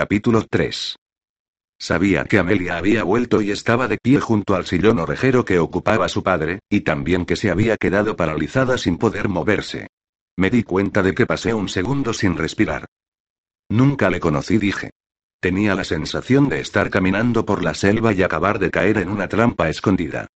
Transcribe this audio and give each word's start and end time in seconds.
Capítulo 0.00 0.46
3. 0.48 0.96
Sabía 1.78 2.24
que 2.24 2.38
Amelia 2.38 2.78
había 2.78 3.04
vuelto 3.04 3.42
y 3.42 3.50
estaba 3.50 3.86
de 3.86 3.98
pie 3.98 4.18
junto 4.18 4.54
al 4.54 4.64
sillón 4.64 4.98
orejero 4.98 5.44
que 5.44 5.58
ocupaba 5.58 6.08
su 6.08 6.22
padre, 6.22 6.60
y 6.70 6.80
también 6.80 7.26
que 7.26 7.36
se 7.36 7.50
había 7.50 7.76
quedado 7.76 8.16
paralizada 8.16 8.78
sin 8.78 8.96
poder 8.96 9.28
moverse. 9.28 9.88
Me 10.38 10.48
di 10.48 10.62
cuenta 10.62 11.02
de 11.02 11.12
que 11.12 11.26
pasé 11.26 11.52
un 11.52 11.68
segundo 11.68 12.14
sin 12.14 12.38
respirar. 12.38 12.86
Nunca 13.68 14.08
le 14.08 14.20
conocí, 14.20 14.56
dije. 14.56 14.88
Tenía 15.38 15.74
la 15.74 15.84
sensación 15.84 16.48
de 16.48 16.60
estar 16.60 16.88
caminando 16.88 17.44
por 17.44 17.62
la 17.62 17.74
selva 17.74 18.14
y 18.14 18.22
acabar 18.22 18.58
de 18.58 18.70
caer 18.70 18.96
en 18.96 19.10
una 19.10 19.28
trampa 19.28 19.68
escondida. 19.68 20.28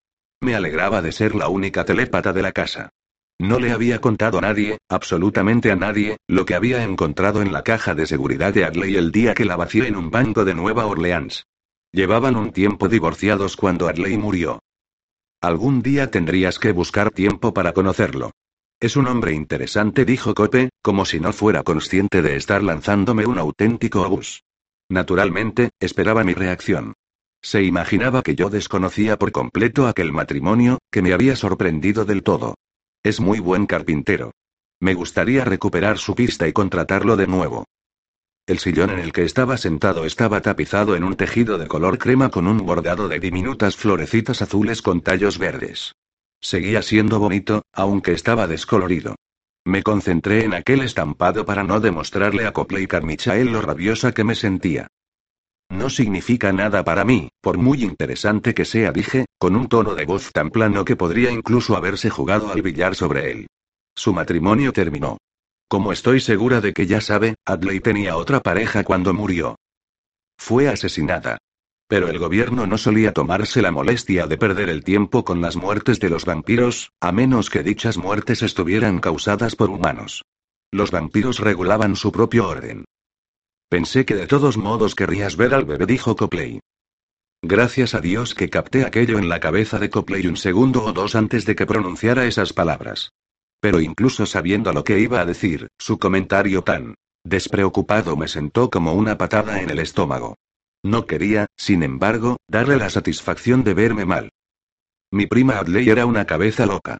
Me 0.43 0.55
alegraba 0.55 1.01
de 1.01 1.11
ser 1.11 1.35
la 1.35 1.49
única 1.49 1.87
telépata 1.87 2.35
de 2.35 2.43
la 2.43 2.53
casa. 2.53 2.91
No 3.39 3.59
le 3.59 3.73
había 3.73 4.01
contado 4.01 4.39
a 4.39 4.43
nadie, 4.43 4.79
absolutamente 4.89 5.73
a 5.73 5.77
nadie, 5.77 6.19
lo 6.29 6.47
que 6.47 6.55
había 6.55 6.85
encontrado 6.85 7.43
en 7.43 7.53
la 7.53 7.63
caja 7.63 7.95
de 7.95 8.07
seguridad 8.07 8.55
de 8.55 8.65
Adley 8.65 8.97
el 8.97 9.11
día 9.11 9.35
que 9.35 9.45
la 9.45 9.57
vacié 9.57 9.89
en 9.89 9.97
un 9.97 10.11
banco 10.11 10.45
de 10.45 10.55
Nueva 10.55 10.87
Orleans. 10.87 11.47
Llevaban 11.93 12.37
un 12.37 12.53
tiempo 12.53 12.89
divorciados 12.89 13.57
cuando 13.57 13.89
Adley 13.89 14.17
murió. 14.17 14.61
Algún 15.41 15.83
día 15.83 16.11
tendrías 16.11 16.59
que 16.59 16.73
buscar 16.73 17.11
tiempo 17.11 17.53
para 17.53 17.73
conocerlo. 17.73 18.31
Es 18.81 18.97
un 18.97 19.07
hombre 19.09 19.33
interesante, 19.33 20.05
dijo 20.05 20.35
Cope, 20.35 20.71
como 20.81 21.05
si 21.05 21.21
no 21.21 21.33
fuera 21.33 21.63
consciente 21.63 22.23
de 22.23 22.37
estar 22.37 22.63
lanzándome 22.63 23.27
un 23.27 23.39
auténtico 23.39 24.03
obús. 24.03 24.45
Naturalmente, 24.89 25.71
esperaba 25.81 26.25
mi 26.25 26.35
reacción. 26.35 26.95
Se 27.43 27.63
imaginaba 27.63 28.23
que 28.23 28.35
yo 28.35 28.49
desconocía 28.49 29.19
por 29.19 29.33
completo 29.33 29.87
aquel 29.87 30.13
matrimonio, 30.13 30.79
que 30.91 31.03
me 31.03 31.13
había 31.13 31.37
sorprendido 31.37 32.05
del 32.05 32.23
todo. 32.23 32.55
Es 33.05 33.21
muy 33.21 33.39
buen 33.39 33.67
carpintero. 33.67 34.31
Me 34.81 34.95
gustaría 34.95 35.45
recuperar 35.45 35.99
su 35.99 36.15
pista 36.15 36.49
y 36.49 36.55
contratarlo 36.55 37.19
de 37.19 37.27
nuevo. 37.27 37.67
El 38.47 38.59
sillón 38.59 38.89
en 38.91 38.99
el 38.99 39.13
que 39.13 39.25
estaba 39.25 39.59
sentado 39.59 40.07
estaba 40.07 40.41
tapizado 40.41 40.97
en 40.97 41.05
un 41.05 41.15
tejido 41.15 41.59
de 41.59 41.67
color 41.67 41.99
crema 41.99 42.31
con 42.31 42.47
un 42.47 42.65
bordado 42.65 43.09
de 43.09 43.21
diminutas 43.21 43.77
florecitas 43.77 44.41
azules 44.41 44.81
con 44.81 45.03
tallos 45.03 45.37
verdes. 45.37 45.93
Seguía 46.41 46.81
siendo 46.81 47.19
bonito, 47.19 47.63
aunque 47.75 48.13
estaba 48.13 48.47
descolorido. 48.47 49.17
Me 49.67 49.83
concentré 49.83 50.45
en 50.45 50.55
aquel 50.55 50.81
estampado 50.81 51.45
para 51.45 51.63
no 51.63 51.81
demostrarle 51.81 52.47
a 52.47 52.53
Copley 52.53 52.87
Carmichael 52.87 53.53
lo 53.53 53.61
rabiosa 53.61 54.13
que 54.13 54.25
me 54.25 54.35
sentía. 54.35 54.89
No 55.75 55.91
significa 55.91 56.53
nada 56.53 56.85
para 56.85 57.05
mí, 57.05 57.31
por 57.41 57.59
muy 57.59 57.83
interesante 57.83 58.55
que 58.55 58.65
sea, 58.65 58.93
dije, 58.93 59.27
con 59.39 59.57
un 59.57 59.69
tono 59.69 59.97
de 59.97 60.05
voz 60.05 60.31
tan 60.33 60.51
plano 60.51 60.85
que 60.85 60.95
podría 60.95 61.33
incluso 61.33 61.77
haberse 61.77 62.11
jugado 62.11 62.53
al 62.53 62.63
billar 62.63 62.95
sobre 62.95 63.33
él. 63.33 63.47
Su 63.97 64.13
matrimonio 64.13 64.73
terminó. 64.73 65.19
Como 65.69 65.91
estoy 65.91 66.21
segura 66.21 66.61
de 66.61 66.73
que 66.73 66.87
ya 66.87 67.01
sabe, 67.01 67.35
Adley 67.45 67.81
tenía 67.81 68.17
otra 68.17 68.39
pareja 68.39 68.85
cuando 68.85 69.13
murió. 69.13 69.57
Fue 70.39 70.69
asesinada. 70.69 71.39
Pero 71.89 72.09
el 72.09 72.21
gobierno 72.21 72.69
no 72.69 72.79
solía 72.79 73.13
tomarse 73.13 73.61
la 73.61 73.73
molestia 73.73 74.29
de 74.29 74.39
perder 74.39 74.69
el 74.69 74.85
tiempo 74.85 75.25
con 75.25 75.41
las 75.41 75.57
muertes 75.57 75.99
de 75.99 76.09
los 76.09 76.25
vampiros, 76.25 76.93
a 77.01 77.11
menos 77.11 77.51
que 77.51 77.65
dichas 77.65 77.99
muertes 77.99 78.43
estuvieran 78.43 79.01
causadas 79.01 79.57
por 79.57 79.71
humanos. 79.71 80.23
Los 80.71 80.93
vampiros 80.93 81.41
regulaban 81.41 81.97
su 81.97 82.13
propio 82.13 82.49
orden. 82.49 82.85
Pensé 83.75 84.05
que 84.05 84.15
de 84.15 84.29
todos 84.29 84.57
modos 84.57 84.95
querrías 84.95 85.37
ver 85.37 85.53
al 85.53 85.65
bebé, 85.65 85.85
dijo 85.85 86.15
Copley. 86.15 86.61
Gracias 87.43 87.97
a 87.97 88.01
Dios 88.01 88.37
que 88.37 88.49
capté 88.49 88.85
aquello 88.85 89.19
en 89.19 89.29
la 89.29 89.41
cabeza 89.41 89.81
de 89.81 89.91
Copley 89.91 90.29
un 90.29 90.37
segundo 90.37 90.85
o 90.85 90.93
dos 90.93 91.17
antes 91.17 91.45
de 91.45 91.57
que 91.57 91.67
pronunciara 91.67 92.25
esas 92.25 92.53
palabras. 92.53 93.11
Pero 93.59 93.81
incluso 93.81 94.27
sabiendo 94.27 94.73
lo 94.73 94.85
que 94.85 95.01
iba 95.01 95.21
a 95.21 95.25
decir, 95.27 95.67
su 95.77 95.99
comentario 95.99 96.63
tan 96.63 96.95
despreocupado 97.25 98.17
me 98.17 98.29
sentó 98.29 98.71
como 98.71 98.95
una 98.95 99.19
patada 99.19 99.61
en 99.61 99.71
el 99.71 99.81
estómago. 99.81 100.37
No 100.85 101.07
quería, 101.07 101.47
sin 101.57 101.83
embargo, 101.83 102.37
darle 102.47 102.77
la 102.77 102.91
satisfacción 102.91 103.65
de 103.65 103.75
verme 103.75 104.05
mal. 104.05 104.31
Mi 105.11 105.27
prima 105.27 105.59
Adley 105.59 105.91
era 105.91 106.07
una 106.07 106.27
cabeza 106.27 106.65
loca. 106.65 106.99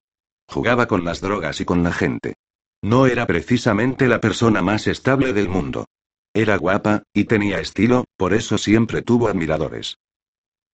Jugaba 0.49 0.89
con 0.89 1.05
las 1.05 1.21
drogas 1.21 1.61
y 1.61 1.65
con 1.65 1.85
la 1.85 1.93
gente. 1.93 2.35
No 2.83 3.07
era 3.07 3.29
precisamente 3.29 4.09
la 4.09 4.21
persona 4.21 4.61
más 4.61 4.89
estable 4.89 5.33
del 5.33 5.49
mundo. 5.49 5.87
Era 6.35 6.57
guapa, 6.57 7.05
y 7.15 7.25
tenía 7.25 7.61
estilo, 7.61 8.05
por 8.17 8.35
eso 8.35 8.59
siempre 8.59 9.03
tuvo 9.03 9.29
admiradores. 9.29 9.99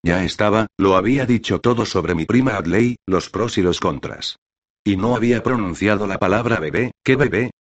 Ya 0.03 0.25
estaba, 0.25 0.66
lo 0.78 0.97
había 0.97 1.26
dicho 1.26 1.60
todo 1.60 1.84
sobre 1.84 2.15
mi 2.15 2.25
prima 2.25 2.56
Adley, 2.56 2.97
los 3.06 3.28
pros 3.28 3.59
y 3.59 3.62
los 3.62 3.78
contras. 3.78 4.38
Y 4.82 4.97
no 4.97 5.15
había 5.15 5.43
pronunciado 5.43 6.06
la 6.06 6.19
palabra 6.19 6.59
bebé, 6.59 6.93
¿qué 7.04 7.16
bebé? 7.16 7.50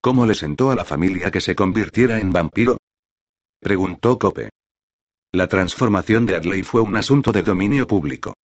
¿Cómo 0.00 0.26
le 0.26 0.34
sentó 0.34 0.70
a 0.70 0.76
la 0.76 0.84
familia 0.84 1.32
que 1.32 1.40
se 1.40 1.56
convirtiera 1.56 2.20
en 2.20 2.32
vampiro? 2.32 2.78
Preguntó 3.60 4.16
Cope. 4.20 4.50
La 5.32 5.48
transformación 5.48 6.24
de 6.24 6.36
Adley 6.36 6.62
fue 6.62 6.80
un 6.80 6.96
asunto 6.96 7.32
de 7.32 7.42
dominio 7.42 7.88
público. 7.88 8.34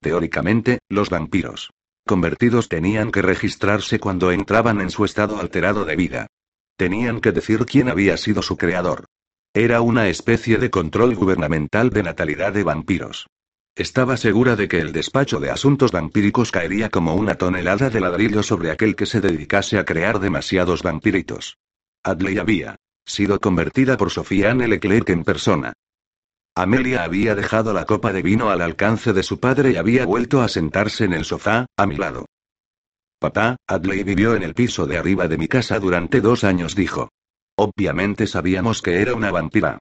Teóricamente, 0.00 0.80
los 0.88 1.08
vampiros 1.08 1.70
convertidos 2.06 2.68
tenían 2.68 3.10
que 3.10 3.22
registrarse 3.22 3.98
cuando 3.98 4.30
entraban 4.30 4.82
en 4.82 4.90
su 4.90 5.06
estado 5.06 5.38
alterado 5.38 5.86
de 5.86 5.96
vida. 5.96 6.26
Tenían 6.76 7.20
que 7.20 7.32
decir 7.32 7.64
quién 7.66 7.88
había 7.88 8.16
sido 8.16 8.42
su 8.42 8.56
creador. 8.56 9.06
Era 9.52 9.80
una 9.80 10.08
especie 10.08 10.58
de 10.58 10.70
control 10.70 11.14
gubernamental 11.14 11.90
de 11.90 12.02
natalidad 12.02 12.52
de 12.52 12.64
vampiros. 12.64 13.28
Estaba 13.76 14.16
segura 14.16 14.56
de 14.56 14.68
que 14.68 14.78
el 14.78 14.92
despacho 14.92 15.40
de 15.40 15.50
asuntos 15.50 15.92
vampíricos 15.92 16.50
caería 16.50 16.90
como 16.90 17.14
una 17.14 17.36
tonelada 17.36 17.90
de 17.90 18.00
ladrillo 18.00 18.42
sobre 18.42 18.70
aquel 18.70 18.96
que 18.96 19.06
se 19.06 19.20
dedicase 19.20 19.78
a 19.78 19.84
crear 19.84 20.20
demasiados 20.20 20.82
vampiritos. 20.82 21.58
Adley 22.04 22.38
había 22.38 22.76
sido 23.06 23.40
convertida 23.40 23.96
por 23.96 24.10
Sofía 24.10 24.50
Anne 24.50 24.68
Leclerc 24.68 25.10
en 25.10 25.24
persona. 25.24 25.72
Amelia 26.56 27.02
había 27.02 27.34
dejado 27.34 27.72
la 27.72 27.84
copa 27.84 28.12
de 28.12 28.22
vino 28.22 28.50
al 28.50 28.60
alcance 28.60 29.12
de 29.12 29.24
su 29.24 29.40
padre 29.40 29.72
y 29.72 29.76
había 29.76 30.06
vuelto 30.06 30.40
a 30.40 30.48
sentarse 30.48 31.04
en 31.04 31.12
el 31.12 31.24
sofá, 31.24 31.66
a 31.76 31.86
mi 31.86 31.96
lado. 31.96 32.26
Papá, 33.24 33.56
Adley 33.66 34.02
vivió 34.02 34.36
en 34.36 34.42
el 34.42 34.52
piso 34.52 34.84
de 34.84 34.98
arriba 34.98 35.28
de 35.28 35.38
mi 35.38 35.48
casa 35.48 35.78
durante 35.78 36.20
dos 36.20 36.44
años, 36.44 36.74
dijo. 36.74 37.08
Obviamente 37.56 38.26
sabíamos 38.26 38.82
que 38.82 39.00
era 39.00 39.14
una 39.14 39.30
vampira. 39.30 39.78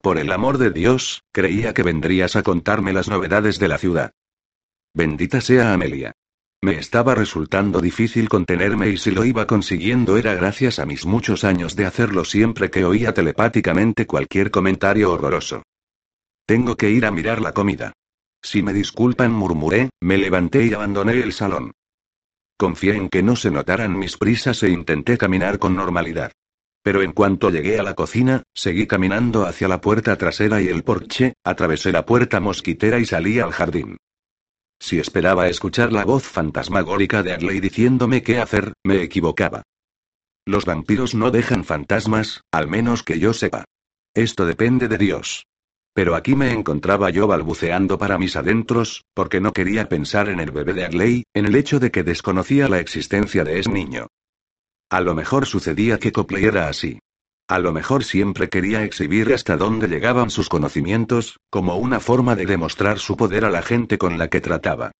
Por 0.00 0.16
el 0.16 0.32
amor 0.32 0.56
de 0.56 0.70
Dios, 0.70 1.20
creía 1.30 1.74
que 1.74 1.82
vendrías 1.82 2.36
a 2.36 2.42
contarme 2.42 2.94
las 2.94 3.10
novedades 3.10 3.58
de 3.58 3.68
la 3.68 3.76
ciudad. 3.76 4.12
Bendita 4.94 5.42
sea 5.42 5.74
Amelia. 5.74 6.12
Me 6.62 6.78
estaba 6.78 7.14
resultando 7.14 7.82
difícil 7.82 8.30
contenerme 8.30 8.88
y 8.88 8.96
si 8.96 9.10
lo 9.10 9.26
iba 9.26 9.46
consiguiendo 9.46 10.16
era 10.16 10.32
gracias 10.32 10.78
a 10.78 10.86
mis 10.86 11.04
muchos 11.04 11.44
años 11.44 11.76
de 11.76 11.84
hacerlo 11.84 12.24
siempre 12.24 12.70
que 12.70 12.86
oía 12.86 13.12
telepáticamente 13.12 14.06
cualquier 14.06 14.50
comentario 14.50 15.12
horroroso. 15.12 15.64
Tengo 16.46 16.78
que 16.78 16.88
ir 16.88 17.04
a 17.04 17.10
mirar 17.10 17.42
la 17.42 17.52
comida. 17.52 17.92
Si 18.40 18.62
me 18.62 18.72
disculpan, 18.72 19.32
murmuré, 19.32 19.90
me 20.00 20.16
levanté 20.16 20.64
y 20.64 20.72
abandoné 20.72 21.20
el 21.20 21.34
salón. 21.34 21.72
Confié 22.58 22.96
en 22.96 23.08
que 23.08 23.22
no 23.22 23.36
se 23.36 23.50
notaran 23.50 23.98
mis 23.98 24.16
prisas 24.16 24.62
e 24.62 24.70
intenté 24.70 25.18
caminar 25.18 25.58
con 25.58 25.76
normalidad. 25.76 26.32
Pero 26.82 27.02
en 27.02 27.12
cuanto 27.12 27.50
llegué 27.50 27.78
a 27.78 27.82
la 27.82 27.94
cocina, 27.94 28.44
seguí 28.54 28.86
caminando 28.86 29.44
hacia 29.44 29.68
la 29.68 29.80
puerta 29.80 30.16
trasera 30.16 30.62
y 30.62 30.68
el 30.68 30.84
porche, 30.84 31.34
atravesé 31.44 31.92
la 31.92 32.06
puerta 32.06 32.40
mosquitera 32.40 32.98
y 32.98 33.04
salí 33.04 33.40
al 33.40 33.52
jardín. 33.52 33.96
Si 34.78 34.98
esperaba 34.98 35.48
escuchar 35.48 35.92
la 35.92 36.04
voz 36.04 36.24
fantasmagórica 36.24 37.22
de 37.22 37.32
Adley 37.32 37.60
diciéndome 37.60 38.22
qué 38.22 38.38
hacer, 38.38 38.72
me 38.84 39.02
equivocaba. 39.02 39.62
Los 40.46 40.64
vampiros 40.64 41.14
no 41.14 41.30
dejan 41.30 41.64
fantasmas, 41.64 42.42
al 42.52 42.68
menos 42.68 43.02
que 43.02 43.18
yo 43.18 43.32
sepa. 43.32 43.64
Esto 44.14 44.46
depende 44.46 44.86
de 44.86 44.98
Dios. 44.98 45.46
Pero 45.96 46.14
aquí 46.14 46.34
me 46.36 46.52
encontraba 46.52 47.08
yo 47.08 47.26
balbuceando 47.26 47.96
para 47.96 48.18
mis 48.18 48.36
adentros, 48.36 49.06
porque 49.14 49.40
no 49.40 49.54
quería 49.54 49.88
pensar 49.88 50.28
en 50.28 50.40
el 50.40 50.50
bebé 50.50 50.74
de 50.74 50.84
Adley, 50.84 51.24
en 51.32 51.46
el 51.46 51.56
hecho 51.56 51.80
de 51.80 51.90
que 51.90 52.02
desconocía 52.02 52.68
la 52.68 52.80
existencia 52.80 53.44
de 53.44 53.60
ese 53.60 53.70
niño. 53.70 54.08
A 54.90 55.00
lo 55.00 55.14
mejor 55.14 55.46
sucedía 55.46 55.98
que 55.98 56.12
Copley 56.12 56.44
era 56.44 56.68
así. 56.68 56.98
A 57.48 57.58
lo 57.60 57.72
mejor 57.72 58.04
siempre 58.04 58.50
quería 58.50 58.84
exhibir 58.84 59.32
hasta 59.32 59.56
dónde 59.56 59.88
llegaban 59.88 60.28
sus 60.28 60.50
conocimientos, 60.50 61.38
como 61.48 61.76
una 61.76 61.98
forma 61.98 62.36
de 62.36 62.44
demostrar 62.44 62.98
su 62.98 63.16
poder 63.16 63.46
a 63.46 63.50
la 63.50 63.62
gente 63.62 63.96
con 63.96 64.18
la 64.18 64.28
que 64.28 64.42
trataba. 64.42 64.92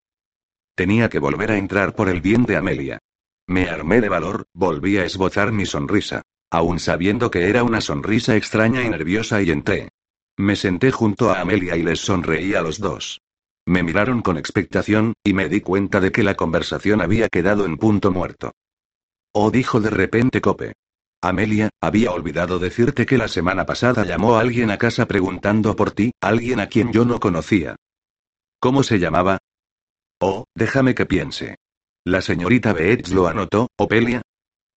Tenía 0.74 1.10
que 1.10 1.18
volver 1.18 1.50
a 1.50 1.58
entrar 1.58 1.94
por 1.94 2.08
el 2.08 2.22
bien 2.22 2.44
de 2.44 2.56
Amelia. 2.56 3.00
Me 3.46 3.68
armé 3.68 4.00
de 4.00 4.08
valor, 4.08 4.46
volví 4.54 4.96
a 4.96 5.04
esbozar 5.04 5.52
mi 5.52 5.66
sonrisa. 5.66 6.22
Aún 6.50 6.78
sabiendo 6.78 7.30
que 7.30 7.50
era 7.50 7.64
una 7.64 7.82
sonrisa 7.82 8.34
extraña 8.34 8.82
y 8.82 8.88
nerviosa 8.88 9.42
y 9.42 9.50
entré. 9.50 9.90
Me 10.38 10.54
senté 10.54 10.90
junto 10.90 11.30
a 11.30 11.40
Amelia 11.40 11.76
y 11.76 11.82
les 11.82 12.00
sonreí 12.00 12.54
a 12.54 12.60
los 12.60 12.78
dos. 12.78 13.20
Me 13.66 13.82
miraron 13.82 14.22
con 14.22 14.36
expectación, 14.36 15.14
y 15.24 15.32
me 15.32 15.48
di 15.48 15.60
cuenta 15.60 16.00
de 16.00 16.12
que 16.12 16.22
la 16.22 16.34
conversación 16.34 17.00
había 17.00 17.28
quedado 17.28 17.64
en 17.64 17.78
punto 17.78 18.12
muerto. 18.12 18.52
Oh, 19.32 19.50
dijo 19.50 19.80
de 19.80 19.90
repente 19.90 20.40
Cope. 20.40 20.74
Amelia, 21.22 21.70
había 21.80 22.12
olvidado 22.12 22.58
decirte 22.58 23.06
que 23.06 23.18
la 23.18 23.28
semana 23.28 23.66
pasada 23.66 24.04
llamó 24.04 24.36
a 24.36 24.40
alguien 24.40 24.70
a 24.70 24.78
casa 24.78 25.06
preguntando 25.06 25.74
por 25.74 25.90
ti, 25.90 26.12
alguien 26.20 26.60
a 26.60 26.68
quien 26.68 26.92
yo 26.92 27.04
no 27.04 27.18
conocía. 27.18 27.76
¿Cómo 28.60 28.82
se 28.82 28.98
llamaba? 28.98 29.38
Oh, 30.20 30.44
déjame 30.54 30.94
que 30.94 31.06
piense. 31.06 31.56
La 32.04 32.20
señorita 32.20 32.72
Beetz 32.72 33.10
lo 33.10 33.26
anotó, 33.26 33.68
Opelia. 33.76 34.22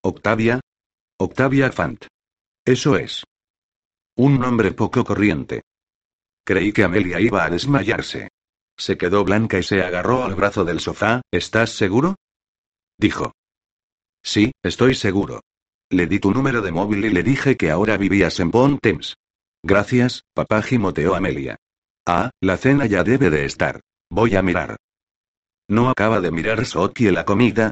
Octavia. 0.01 0.61
Octavia 1.17 1.71
Fant. 1.71 2.05
Eso 2.65 2.97
es. 2.97 3.23
Un 4.15 4.39
nombre 4.39 4.71
poco 4.71 5.03
corriente. 5.03 5.61
Creí 6.45 6.73
que 6.73 6.83
Amelia 6.83 7.19
iba 7.19 7.45
a 7.45 7.49
desmayarse. 7.49 8.29
Se 8.77 8.97
quedó 8.97 9.23
blanca 9.23 9.59
y 9.59 9.63
se 9.63 9.81
agarró 9.81 10.23
al 10.23 10.35
brazo 10.35 10.65
del 10.65 10.79
sofá. 10.79 11.21
¿Estás 11.31 11.71
seguro? 11.71 12.15
Dijo. 12.97 13.33
Sí, 14.23 14.51
estoy 14.63 14.95
seguro. 14.95 15.41
Le 15.91 16.07
di 16.07 16.19
tu 16.19 16.31
número 16.31 16.61
de 16.61 16.71
móvil 16.71 17.05
y 17.05 17.09
le 17.09 17.23
dije 17.23 17.55
que 17.55 17.71
ahora 17.71 17.97
vivías 17.97 18.39
en 18.39 18.51
Thames. 18.51 19.15
Gracias, 19.63 20.23
papá 20.33 20.61
gimoteó 20.61 21.15
Amelia. 21.15 21.57
Ah, 22.05 22.29
la 22.41 22.57
cena 22.57 22.85
ya 22.85 23.03
debe 23.03 23.29
de 23.29 23.45
estar. 23.45 23.81
Voy 24.09 24.35
a 24.35 24.41
mirar. 24.41 24.77
¿No 25.67 25.89
acaba 25.89 26.21
de 26.21 26.31
mirar 26.31 26.65
Soki 26.65 27.11
la 27.11 27.25
comida? 27.25 27.71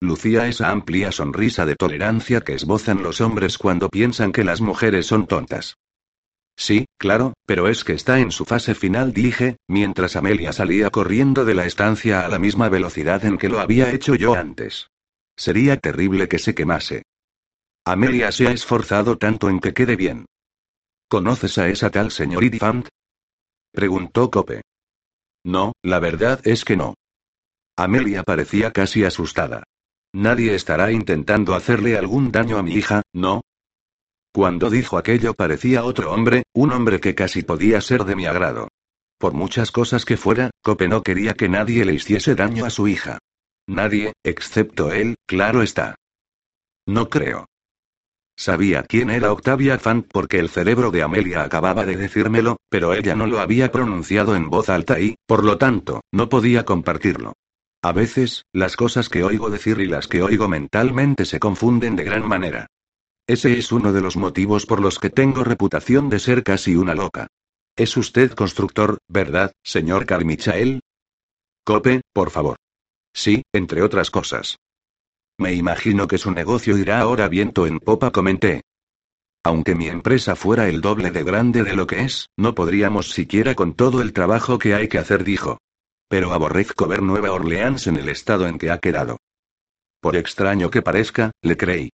Lucía 0.00 0.46
esa 0.46 0.70
amplia 0.70 1.10
sonrisa 1.10 1.64
de 1.64 1.74
tolerancia 1.74 2.42
que 2.42 2.54
esbozan 2.54 3.02
los 3.02 3.20
hombres 3.20 3.56
cuando 3.56 3.88
piensan 3.88 4.32
que 4.32 4.44
las 4.44 4.60
mujeres 4.60 5.06
son 5.06 5.26
tontas. 5.26 5.78
Sí, 6.54 6.86
claro, 6.98 7.34
pero 7.46 7.68
es 7.68 7.84
que 7.84 7.92
está 7.92 8.18
en 8.18 8.30
su 8.30 8.44
fase 8.44 8.74
final, 8.74 9.12
dije, 9.12 9.56
mientras 9.68 10.16
Amelia 10.16 10.52
salía 10.52 10.90
corriendo 10.90 11.44
de 11.44 11.54
la 11.54 11.66
estancia 11.66 12.24
a 12.24 12.28
la 12.28 12.38
misma 12.38 12.68
velocidad 12.68 13.24
en 13.24 13.38
que 13.38 13.48
lo 13.48 13.60
había 13.60 13.90
hecho 13.92 14.14
yo 14.14 14.34
antes. 14.34 14.88
Sería 15.36 15.76
terrible 15.76 16.28
que 16.28 16.38
se 16.38 16.54
quemase. 16.54 17.02
Amelia 17.84 18.32
se 18.32 18.48
ha 18.48 18.52
esforzado 18.52 19.16
tanto 19.16 19.48
en 19.48 19.60
que 19.60 19.74
quede 19.74 19.96
bien. 19.96 20.26
¿Conoces 21.08 21.58
a 21.58 21.68
esa 21.68 21.90
tal 21.90 22.10
señorita 22.10 22.58
Fant? 22.58 22.88
Preguntó 23.70 24.30
Cope. 24.30 24.62
No, 25.44 25.72
la 25.82 26.00
verdad 26.00 26.40
es 26.44 26.64
que 26.64 26.76
no. 26.76 26.94
Amelia 27.76 28.22
parecía 28.24 28.72
casi 28.72 29.04
asustada. 29.04 29.62
Nadie 30.12 30.54
estará 30.54 30.92
intentando 30.92 31.54
hacerle 31.54 31.96
algún 31.96 32.32
daño 32.32 32.58
a 32.58 32.62
mi 32.62 32.74
hija, 32.74 33.02
¿no? 33.12 33.42
Cuando 34.32 34.68
dijo 34.70 34.98
aquello 34.98 35.34
parecía 35.34 35.84
otro 35.84 36.12
hombre, 36.12 36.42
un 36.52 36.72
hombre 36.72 37.00
que 37.00 37.14
casi 37.14 37.42
podía 37.42 37.80
ser 37.80 38.04
de 38.04 38.16
mi 38.16 38.26
agrado. 38.26 38.68
Por 39.18 39.32
muchas 39.32 39.70
cosas 39.70 40.04
que 40.04 40.16
fuera, 40.16 40.50
Cope 40.62 40.88
no 40.88 41.02
quería 41.02 41.34
que 41.34 41.48
nadie 41.48 41.84
le 41.84 41.94
hiciese 41.94 42.34
daño 42.34 42.66
a 42.66 42.70
su 42.70 42.86
hija. 42.86 43.18
Nadie, 43.66 44.12
excepto 44.22 44.92
él, 44.92 45.16
claro 45.26 45.62
está. 45.62 45.94
No 46.86 47.08
creo. 47.08 47.46
Sabía 48.36 48.82
quién 48.82 49.08
era 49.08 49.32
Octavia 49.32 49.78
Fant 49.78 50.06
porque 50.12 50.38
el 50.38 50.50
cerebro 50.50 50.90
de 50.90 51.02
Amelia 51.02 51.42
acababa 51.42 51.86
de 51.86 51.96
decírmelo, 51.96 52.58
pero 52.68 52.92
ella 52.92 53.14
no 53.14 53.26
lo 53.26 53.40
había 53.40 53.72
pronunciado 53.72 54.36
en 54.36 54.50
voz 54.50 54.68
alta 54.68 55.00
y, 55.00 55.16
por 55.26 55.42
lo 55.42 55.56
tanto, 55.56 56.02
no 56.12 56.28
podía 56.28 56.66
compartirlo. 56.66 57.32
A 57.86 57.92
veces, 57.92 58.44
las 58.52 58.74
cosas 58.74 59.08
que 59.08 59.22
oigo 59.22 59.48
decir 59.48 59.78
y 59.78 59.86
las 59.86 60.08
que 60.08 60.20
oigo 60.20 60.48
mentalmente 60.48 61.24
se 61.24 61.38
confunden 61.38 61.94
de 61.94 62.02
gran 62.02 62.26
manera. 62.26 62.66
Ese 63.28 63.56
es 63.56 63.70
uno 63.70 63.92
de 63.92 64.00
los 64.00 64.16
motivos 64.16 64.66
por 64.66 64.80
los 64.80 64.98
que 64.98 65.08
tengo 65.08 65.44
reputación 65.44 66.10
de 66.10 66.18
ser 66.18 66.42
casi 66.42 66.74
una 66.74 66.96
loca. 66.96 67.28
Es 67.76 67.96
usted 67.96 68.32
constructor, 68.32 68.98
¿verdad, 69.06 69.52
señor 69.62 70.04
Carmichael? 70.04 70.80
Cope, 71.64 72.00
por 72.12 72.30
favor. 72.30 72.56
Sí, 73.14 73.44
entre 73.52 73.82
otras 73.82 74.10
cosas. 74.10 74.56
Me 75.38 75.54
imagino 75.54 76.08
que 76.08 76.18
su 76.18 76.32
negocio 76.32 76.76
irá 76.78 76.98
ahora 76.98 77.28
viento 77.28 77.68
en 77.68 77.78
popa, 77.78 78.10
comenté. 78.10 78.62
Aunque 79.44 79.76
mi 79.76 79.86
empresa 79.86 80.34
fuera 80.34 80.68
el 80.68 80.80
doble 80.80 81.12
de 81.12 81.22
grande 81.22 81.62
de 81.62 81.76
lo 81.76 81.86
que 81.86 82.00
es, 82.00 82.30
no 82.36 82.52
podríamos 82.56 83.12
siquiera 83.12 83.54
con 83.54 83.74
todo 83.74 84.02
el 84.02 84.12
trabajo 84.12 84.58
que 84.58 84.74
hay 84.74 84.88
que 84.88 84.98
hacer, 84.98 85.22
dijo. 85.22 85.58
Pero 86.08 86.32
aborrezco 86.32 86.86
ver 86.86 87.02
Nueva 87.02 87.32
Orleans 87.32 87.86
en 87.86 87.96
el 87.96 88.08
estado 88.08 88.46
en 88.46 88.58
que 88.58 88.70
ha 88.70 88.78
quedado. 88.78 89.18
Por 90.00 90.16
extraño 90.16 90.70
que 90.70 90.82
parezca, 90.82 91.32
le 91.42 91.56
creí. 91.56 91.90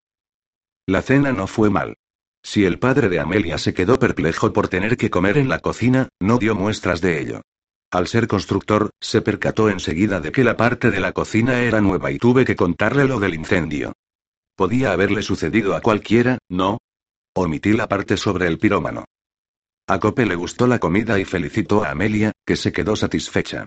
La 0.87 1.03
cena 1.03 1.33
no 1.33 1.47
fue 1.47 1.71
mal. 1.71 1.97
Si 2.43 2.65
el 2.65 2.79
padre 2.79 3.09
de 3.09 3.21
Amelia 3.21 3.57
se 3.57 3.73
quedó 3.73 3.99
perplejo 3.99 4.53
por 4.53 4.69
tener 4.69 4.97
que 4.97 5.11
comer 5.11 5.39
en 5.39 5.49
la 5.49 5.61
cocina, 5.61 6.09
no 6.21 6.39
dio 6.39 6.55
muestras 6.55 7.01
de 7.01 7.21
ello. 7.21 7.43
Al 7.91 8.09
ser 8.09 8.27
constructor, 8.27 8.91
se 9.01 9.21
percató 9.21 9.69
enseguida 9.69 10.21
de 10.21 10.33
que 10.33 10.45
la 10.45 10.57
parte 10.57 10.91
de 10.91 10.99
la 10.99 11.13
cocina 11.13 11.61
era 11.61 11.81
nueva 11.81 12.11
y 12.11 12.19
tuve 12.19 12.45
que 12.45 12.57
contarle 12.57 13.05
lo 13.05 13.21
del 13.21 13.35
incendio. 13.35 13.93
Podía 14.57 14.93
haberle 14.93 15.23
sucedido 15.23 15.77
a 15.77 15.81
cualquiera, 15.81 16.39
¿no? 16.49 16.79
Omití 17.35 17.73
la 17.73 17.89
parte 17.89 18.17
sobre 18.17 18.47
el 18.47 18.59
pirómano. 18.59 19.05
A 19.87 20.01
Cope 20.01 20.27
le 20.27 20.35
gustó 20.35 20.67
la 20.67 20.79
comida 20.79 21.19
y 21.19 21.25
felicitó 21.25 21.85
a 21.85 21.91
Amelia, 21.91 22.33
que 22.47 22.57
se 22.57 22.73
quedó 22.73 22.97
satisfecha. 22.97 23.67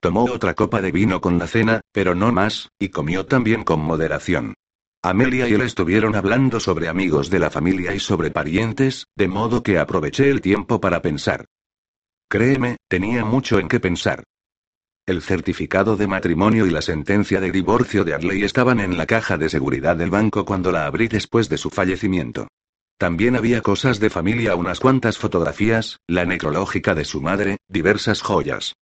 Tomó 0.00 0.24
otra 0.24 0.54
copa 0.54 0.80
de 0.80 0.92
vino 0.92 1.20
con 1.20 1.38
la 1.38 1.46
cena, 1.46 1.80
pero 1.92 2.14
no 2.14 2.32
más, 2.32 2.70
y 2.78 2.90
comió 2.90 3.26
también 3.26 3.64
con 3.64 3.80
moderación. 3.80 4.54
Amelia 5.02 5.48
y 5.48 5.54
él 5.54 5.62
estuvieron 5.62 6.16
hablando 6.16 6.58
sobre 6.60 6.88
amigos 6.88 7.30
de 7.30 7.38
la 7.38 7.50
familia 7.50 7.94
y 7.94 8.00
sobre 8.00 8.30
parientes, 8.30 9.06
de 9.14 9.28
modo 9.28 9.62
que 9.62 9.78
aproveché 9.78 10.30
el 10.30 10.40
tiempo 10.40 10.80
para 10.80 11.00
pensar. 11.00 11.46
Créeme, 12.28 12.76
tenía 12.88 13.24
mucho 13.24 13.58
en 13.58 13.68
qué 13.68 13.78
pensar. 13.78 14.24
El 15.06 15.22
certificado 15.22 15.96
de 15.96 16.08
matrimonio 16.08 16.66
y 16.66 16.70
la 16.70 16.82
sentencia 16.82 17.40
de 17.40 17.52
divorcio 17.52 18.02
de 18.04 18.14
Arley 18.14 18.42
estaban 18.42 18.80
en 18.80 18.96
la 18.96 19.06
caja 19.06 19.38
de 19.38 19.48
seguridad 19.48 19.96
del 19.96 20.10
banco 20.10 20.44
cuando 20.44 20.72
la 20.72 20.86
abrí 20.86 21.06
después 21.06 21.48
de 21.48 21.58
su 21.58 21.70
fallecimiento. 21.70 22.48
También 22.98 23.36
había 23.36 23.60
cosas 23.60 24.00
de 24.00 24.10
familia, 24.10 24.56
unas 24.56 24.80
cuantas 24.80 25.18
fotografías, 25.18 26.00
la 26.08 26.24
necrológica 26.24 26.96
de 26.96 27.04
su 27.04 27.20
madre, 27.20 27.58
diversas 27.68 28.22
joyas. 28.22 28.74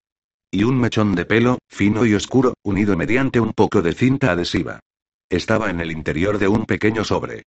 Y 0.53 0.65
un 0.65 0.79
mechón 0.79 1.15
de 1.15 1.25
pelo, 1.25 1.57
fino 1.67 2.05
y 2.05 2.13
oscuro, 2.13 2.53
unido 2.61 2.95
mediante 2.95 3.39
un 3.39 3.53
poco 3.53 3.81
de 3.81 3.93
cinta 3.93 4.33
adhesiva. 4.33 4.81
Estaba 5.27 5.71
en 5.71 5.81
el 5.81 5.89
interior 5.89 6.37
de 6.37 6.47
un 6.47 6.67
pequeño 6.67 7.03
sobre. 7.03 7.41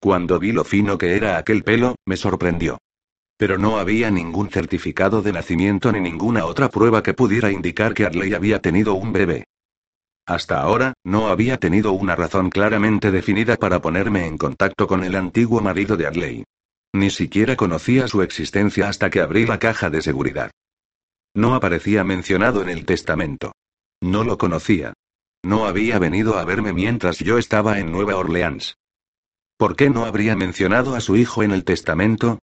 Cuando 0.00 0.38
vi 0.38 0.52
lo 0.52 0.62
fino 0.62 0.96
que 0.96 1.16
era 1.16 1.38
aquel 1.38 1.64
pelo, 1.64 1.96
me 2.06 2.16
sorprendió. 2.16 2.78
Pero 3.36 3.58
no 3.58 3.78
había 3.78 4.12
ningún 4.12 4.48
certificado 4.48 5.22
de 5.22 5.32
nacimiento 5.32 5.90
ni 5.90 5.98
ninguna 5.98 6.44
otra 6.44 6.68
prueba 6.68 7.02
que 7.02 7.14
pudiera 7.14 7.50
indicar 7.50 7.94
que 7.94 8.06
Arley 8.06 8.32
había 8.32 8.60
tenido 8.60 8.94
un 8.94 9.12
bebé. 9.12 9.42
Hasta 10.24 10.60
ahora, 10.60 10.92
no 11.02 11.30
había 11.30 11.58
tenido 11.58 11.90
una 11.90 12.14
razón 12.14 12.48
claramente 12.48 13.10
definida 13.10 13.56
para 13.56 13.82
ponerme 13.82 14.28
en 14.28 14.38
contacto 14.38 14.86
con 14.86 15.02
el 15.02 15.16
antiguo 15.16 15.60
marido 15.60 15.96
de 15.96 16.06
Arley. 16.06 16.44
Ni 16.92 17.10
siquiera 17.10 17.56
conocía 17.56 18.06
su 18.06 18.22
existencia 18.22 18.88
hasta 18.88 19.10
que 19.10 19.20
abrí 19.20 19.46
la 19.46 19.58
caja 19.58 19.90
de 19.90 20.00
seguridad. 20.00 20.52
No 21.34 21.54
aparecía 21.54 22.04
mencionado 22.04 22.62
en 22.62 22.68
el 22.68 22.84
testamento. 22.84 23.52
No 24.02 24.24
lo 24.24 24.36
conocía. 24.36 24.92
No 25.42 25.66
había 25.66 25.98
venido 25.98 26.38
a 26.38 26.44
verme 26.44 26.72
mientras 26.72 27.18
yo 27.18 27.38
estaba 27.38 27.78
en 27.78 27.90
Nueva 27.90 28.16
Orleans. 28.16 28.76
¿Por 29.56 29.76
qué 29.76 29.90
no 29.90 30.04
habría 30.04 30.36
mencionado 30.36 30.94
a 30.94 31.00
su 31.00 31.16
hijo 31.16 31.42
en 31.42 31.52
el 31.52 31.64
testamento? 31.64 32.38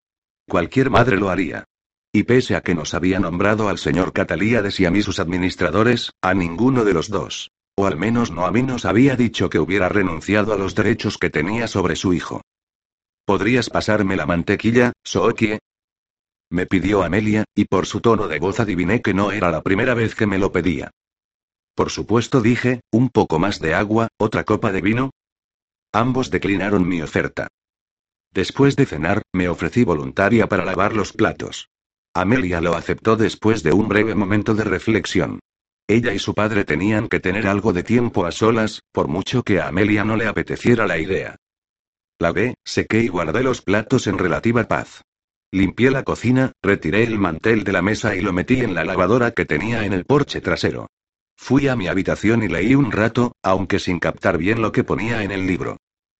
Cualquier 0.48 0.90
madre 0.90 1.18
lo 1.18 1.30
haría. 1.30 1.64
Y 2.12 2.24
pese 2.24 2.56
a 2.56 2.62
que 2.62 2.74
nos 2.74 2.94
había 2.94 3.20
nombrado 3.20 3.68
al 3.68 3.78
señor 3.78 4.12
Catalíades 4.12 4.80
y 4.80 4.86
a 4.86 4.90
mí 4.90 5.02
sus 5.02 5.20
administradores, 5.20 6.10
a 6.20 6.34
ninguno 6.34 6.84
de 6.84 6.94
los 6.94 7.08
dos. 7.08 7.50
O 7.76 7.86
al 7.86 7.96
menos 7.96 8.32
no 8.32 8.44
a 8.44 8.50
mí 8.50 8.62
nos 8.62 8.84
había 8.84 9.14
dicho 9.16 9.48
que 9.48 9.60
hubiera 9.60 9.88
renunciado 9.88 10.52
a 10.52 10.58
los 10.58 10.74
derechos 10.74 11.18
que 11.18 11.30
tenía 11.30 11.68
sobre 11.68 11.94
su 11.94 12.12
hijo. 12.12 12.42
¿Podrías 13.24 13.70
pasarme 13.70 14.16
la 14.16 14.26
mantequilla, 14.26 14.92
Sookie? 15.04 15.60
Me 16.50 16.66
pidió 16.66 17.04
Amelia, 17.04 17.44
y 17.54 17.66
por 17.66 17.86
su 17.86 18.00
tono 18.00 18.26
de 18.26 18.40
voz 18.40 18.58
adiviné 18.58 19.00
que 19.00 19.14
no 19.14 19.30
era 19.30 19.50
la 19.52 19.62
primera 19.62 19.94
vez 19.94 20.16
que 20.16 20.26
me 20.26 20.38
lo 20.38 20.50
pedía. 20.50 20.90
Por 21.76 21.90
supuesto 21.90 22.40
dije, 22.40 22.80
un 22.90 23.08
poco 23.08 23.38
más 23.38 23.60
de 23.60 23.74
agua, 23.74 24.08
otra 24.18 24.42
copa 24.44 24.72
de 24.72 24.80
vino. 24.80 25.10
Ambos 25.92 26.30
declinaron 26.30 26.88
mi 26.88 27.02
oferta. 27.02 27.48
Después 28.32 28.74
de 28.74 28.86
cenar, 28.86 29.22
me 29.32 29.48
ofrecí 29.48 29.84
voluntaria 29.84 30.48
para 30.48 30.64
lavar 30.64 30.94
los 30.94 31.12
platos. 31.12 31.68
Amelia 32.14 32.60
lo 32.60 32.74
aceptó 32.74 33.16
después 33.16 33.62
de 33.62 33.72
un 33.72 33.88
breve 33.88 34.16
momento 34.16 34.54
de 34.54 34.64
reflexión. 34.64 35.38
Ella 35.86 36.12
y 36.12 36.18
su 36.18 36.34
padre 36.34 36.64
tenían 36.64 37.08
que 37.08 37.20
tener 37.20 37.46
algo 37.46 37.72
de 37.72 37.84
tiempo 37.84 38.26
a 38.26 38.32
solas, 38.32 38.82
por 38.92 39.08
mucho 39.08 39.42
que 39.44 39.60
a 39.60 39.68
Amelia 39.68 40.04
no 40.04 40.16
le 40.16 40.26
apeteciera 40.26 40.86
la 40.86 40.98
idea. 40.98 41.36
Lavé, 42.18 42.54
sequé 42.64 43.00
y 43.00 43.08
guardé 43.08 43.42
los 43.42 43.62
platos 43.62 44.06
en 44.06 44.18
relativa 44.18 44.64
paz. 44.64 45.02
Limpié 45.52 45.90
la 45.90 46.04
cocina, 46.04 46.52
retiré 46.62 47.02
el 47.02 47.18
mantel 47.18 47.64
de 47.64 47.72
la 47.72 47.82
mesa 47.82 48.14
y 48.14 48.20
lo 48.20 48.32
metí 48.32 48.60
en 48.60 48.72
la 48.72 48.84
lavadora 48.84 49.32
que 49.32 49.44
tenía 49.44 49.84
en 49.84 49.92
el 49.92 50.04
porche 50.04 50.40
trasero. 50.40 50.88
Fui 51.36 51.66
a 51.66 51.74
mi 51.74 51.88
habitación 51.88 52.44
y 52.44 52.48
leí 52.48 52.76
un 52.76 52.92
rato, 52.92 53.32
aunque 53.42 53.80
sin 53.80 53.98
captar 53.98 54.38
bien 54.38 54.62
lo 54.62 54.70
que 54.70 54.84
ponía 54.84 55.24
en 55.24 55.32
el 55.32 55.48
libro. 55.48 55.78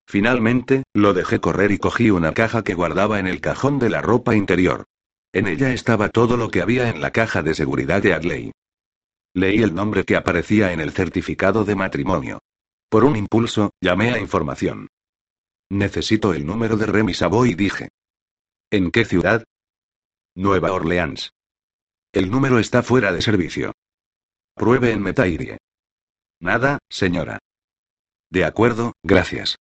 Finalmente, 0.08 0.82
lo 0.94 1.14
dejé 1.14 1.38
correr 1.38 1.70
y 1.70 1.78
cogí 1.78 2.10
una 2.10 2.32
caja 2.32 2.64
que 2.64 2.74
guardaba 2.74 3.20
en 3.20 3.28
el 3.28 3.40
cajón 3.40 3.78
de 3.78 3.90
la 3.90 4.02
ropa 4.02 4.34
interior. 4.34 4.86
En 5.32 5.46
ella 5.46 5.72
estaba 5.72 6.08
todo 6.08 6.36
lo 6.36 6.50
que 6.50 6.62
había 6.62 6.88
en 6.88 7.00
la 7.00 7.12
caja 7.12 7.44
de 7.44 7.54
seguridad 7.54 8.02
de 8.02 8.14
Adley. 8.14 8.52
Leí 9.32 9.62
el 9.62 9.76
nombre 9.76 10.02
que 10.02 10.16
aparecía 10.16 10.72
en 10.72 10.80
el 10.80 10.90
certificado 10.90 11.64
de 11.64 11.76
matrimonio. 11.76 12.40
Por 12.88 13.04
un 13.04 13.14
impulso, 13.14 13.70
llamé 13.80 14.10
a 14.10 14.18
información. 14.18 14.88
Necesito 15.70 16.34
el 16.34 16.44
número 16.44 16.76
de 16.76 16.86
Remy 16.86 17.14
Savoy, 17.14 17.54
dije. 17.54 17.90
¿En 18.72 18.92
qué 18.92 19.04
ciudad? 19.04 19.42
Nueva 20.36 20.70
Orleans. 20.70 21.32
El 22.12 22.30
número 22.30 22.60
está 22.60 22.84
fuera 22.84 23.10
de 23.10 23.20
servicio. 23.20 23.72
Pruebe 24.54 24.92
en 24.92 25.02
Metairie. 25.02 25.58
Nada, 26.38 26.78
señora. 26.88 27.40
De 28.30 28.44
acuerdo, 28.44 28.92
gracias. 29.02 29.56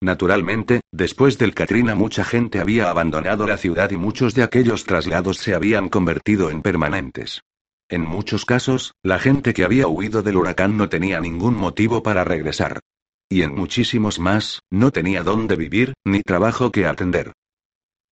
Naturalmente, 0.00 0.80
después 0.90 1.36
del 1.36 1.54
Katrina 1.54 1.94
mucha 1.94 2.24
gente 2.24 2.60
había 2.60 2.88
abandonado 2.88 3.46
la 3.46 3.58
ciudad 3.58 3.90
y 3.90 3.98
muchos 3.98 4.34
de 4.34 4.42
aquellos 4.42 4.84
traslados 4.84 5.36
se 5.36 5.54
habían 5.54 5.90
convertido 5.90 6.48
en 6.48 6.62
permanentes. 6.62 7.42
En 7.90 8.00
muchos 8.00 8.46
casos, 8.46 8.94
la 9.02 9.18
gente 9.18 9.52
que 9.52 9.64
había 9.64 9.86
huido 9.86 10.22
del 10.22 10.38
huracán 10.38 10.78
no 10.78 10.88
tenía 10.88 11.20
ningún 11.20 11.56
motivo 11.56 12.02
para 12.02 12.24
regresar. 12.24 12.80
Y 13.28 13.42
en 13.42 13.54
muchísimos 13.54 14.18
más, 14.18 14.60
no 14.70 14.92
tenía 14.92 15.22
dónde 15.22 15.56
vivir, 15.56 15.92
ni 16.04 16.22
trabajo 16.22 16.72
que 16.72 16.86
atender. 16.86 17.34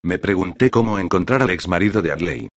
Me 0.04 0.18
pregunté 0.18 0.68
cómo 0.68 0.98
encontrar 0.98 1.42
al 1.42 1.50
exmarido 1.50 2.02
de 2.02 2.10
Adley. 2.10 2.48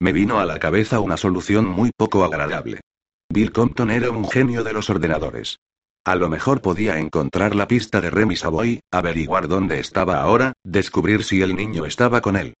Me 0.00 0.12
vino 0.12 0.38
a 0.38 0.46
la 0.46 0.60
cabeza 0.60 1.00
una 1.00 1.16
solución 1.16 1.66
muy 1.66 1.90
poco 1.96 2.22
agradable. 2.22 2.80
Bill 3.28 3.50
Compton 3.50 3.90
era 3.90 4.10
un 4.10 4.28
genio 4.30 4.62
de 4.62 4.72
los 4.72 4.88
ordenadores. 4.88 5.58
A 6.04 6.14
lo 6.14 6.28
mejor 6.28 6.62
podía 6.62 6.98
encontrar 6.98 7.56
la 7.56 7.66
pista 7.66 8.00
de 8.00 8.10
Remy 8.10 8.36
Savoy, 8.36 8.80
averiguar 8.92 9.48
dónde 9.48 9.80
estaba 9.80 10.22
ahora, 10.22 10.52
descubrir 10.64 11.24
si 11.24 11.42
el 11.42 11.56
niño 11.56 11.86
estaba 11.86 12.20
con 12.20 12.36
él. 12.36 12.54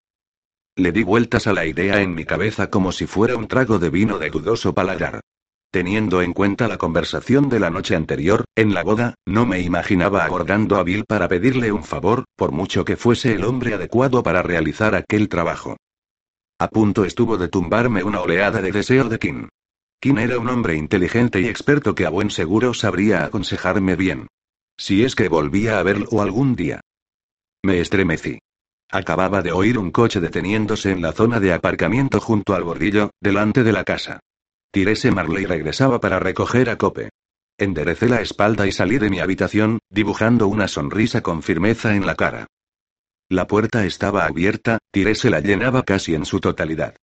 Le 0.76 0.90
di 0.90 1.04
vueltas 1.04 1.46
a 1.46 1.52
la 1.52 1.64
idea 1.64 2.02
en 2.02 2.14
mi 2.14 2.24
cabeza 2.24 2.68
como 2.68 2.90
si 2.90 3.06
fuera 3.06 3.36
un 3.36 3.46
trago 3.46 3.78
de 3.78 3.90
vino 3.90 4.18
de 4.18 4.30
dudoso 4.30 4.74
paladar. 4.74 5.20
Teniendo 5.72 6.20
en 6.20 6.32
cuenta 6.32 6.66
la 6.66 6.78
conversación 6.78 7.48
de 7.48 7.60
la 7.60 7.70
noche 7.70 7.94
anterior, 7.94 8.44
en 8.56 8.74
la 8.74 8.82
boda, 8.82 9.14
no 9.24 9.46
me 9.46 9.60
imaginaba 9.60 10.24
abordando 10.24 10.76
a 10.76 10.82
Bill 10.82 11.04
para 11.04 11.28
pedirle 11.28 11.70
un 11.70 11.84
favor, 11.84 12.24
por 12.34 12.50
mucho 12.50 12.84
que 12.84 12.96
fuese 12.96 13.34
el 13.34 13.44
hombre 13.44 13.74
adecuado 13.74 14.24
para 14.24 14.42
realizar 14.42 14.96
aquel 14.96 15.28
trabajo. 15.28 15.76
A 16.58 16.68
punto 16.68 17.04
estuvo 17.04 17.38
de 17.38 17.46
tumbarme 17.46 18.02
una 18.02 18.20
oleada 18.20 18.60
de 18.60 18.72
deseo 18.72 19.08
de 19.08 19.20
Kim. 19.20 19.48
Kim 20.00 20.18
era 20.18 20.40
un 20.40 20.48
hombre 20.48 20.74
inteligente 20.74 21.40
y 21.40 21.46
experto 21.46 21.94
que 21.94 22.04
a 22.04 22.10
buen 22.10 22.30
seguro 22.30 22.74
sabría 22.74 23.24
aconsejarme 23.24 23.94
bien. 23.94 24.26
Si 24.76 25.04
es 25.04 25.14
que 25.14 25.28
volvía 25.28 25.78
a 25.78 25.84
verlo 25.84 26.20
algún 26.20 26.56
día. 26.56 26.80
Me 27.62 27.80
estremecí. 27.80 28.40
Acababa 28.90 29.40
de 29.40 29.52
oír 29.52 29.78
un 29.78 29.92
coche 29.92 30.18
deteniéndose 30.18 30.90
en 30.90 31.00
la 31.00 31.12
zona 31.12 31.38
de 31.38 31.52
aparcamiento 31.52 32.18
junto 32.18 32.54
al 32.56 32.64
bordillo, 32.64 33.10
delante 33.20 33.62
de 33.62 33.72
la 33.72 33.84
casa. 33.84 34.18
Tirese 34.72 35.10
Marley 35.10 35.46
regresaba 35.46 36.00
para 36.00 36.20
recoger 36.20 36.70
a 36.70 36.78
Cope. 36.78 37.10
Enderecé 37.58 38.08
la 38.08 38.20
espalda 38.20 38.66
y 38.66 38.72
salí 38.72 38.98
de 38.98 39.10
mi 39.10 39.18
habitación, 39.18 39.80
dibujando 39.90 40.46
una 40.46 40.68
sonrisa 40.68 41.22
con 41.22 41.42
firmeza 41.42 41.94
en 41.96 42.06
la 42.06 42.14
cara. 42.14 42.46
La 43.28 43.46
puerta 43.46 43.84
estaba 43.84 44.26
abierta, 44.26 44.78
Tirese 44.92 45.28
la 45.28 45.40
llenaba 45.40 45.82
casi 45.82 46.14
en 46.14 46.24
su 46.24 46.40
totalidad. 46.40 46.96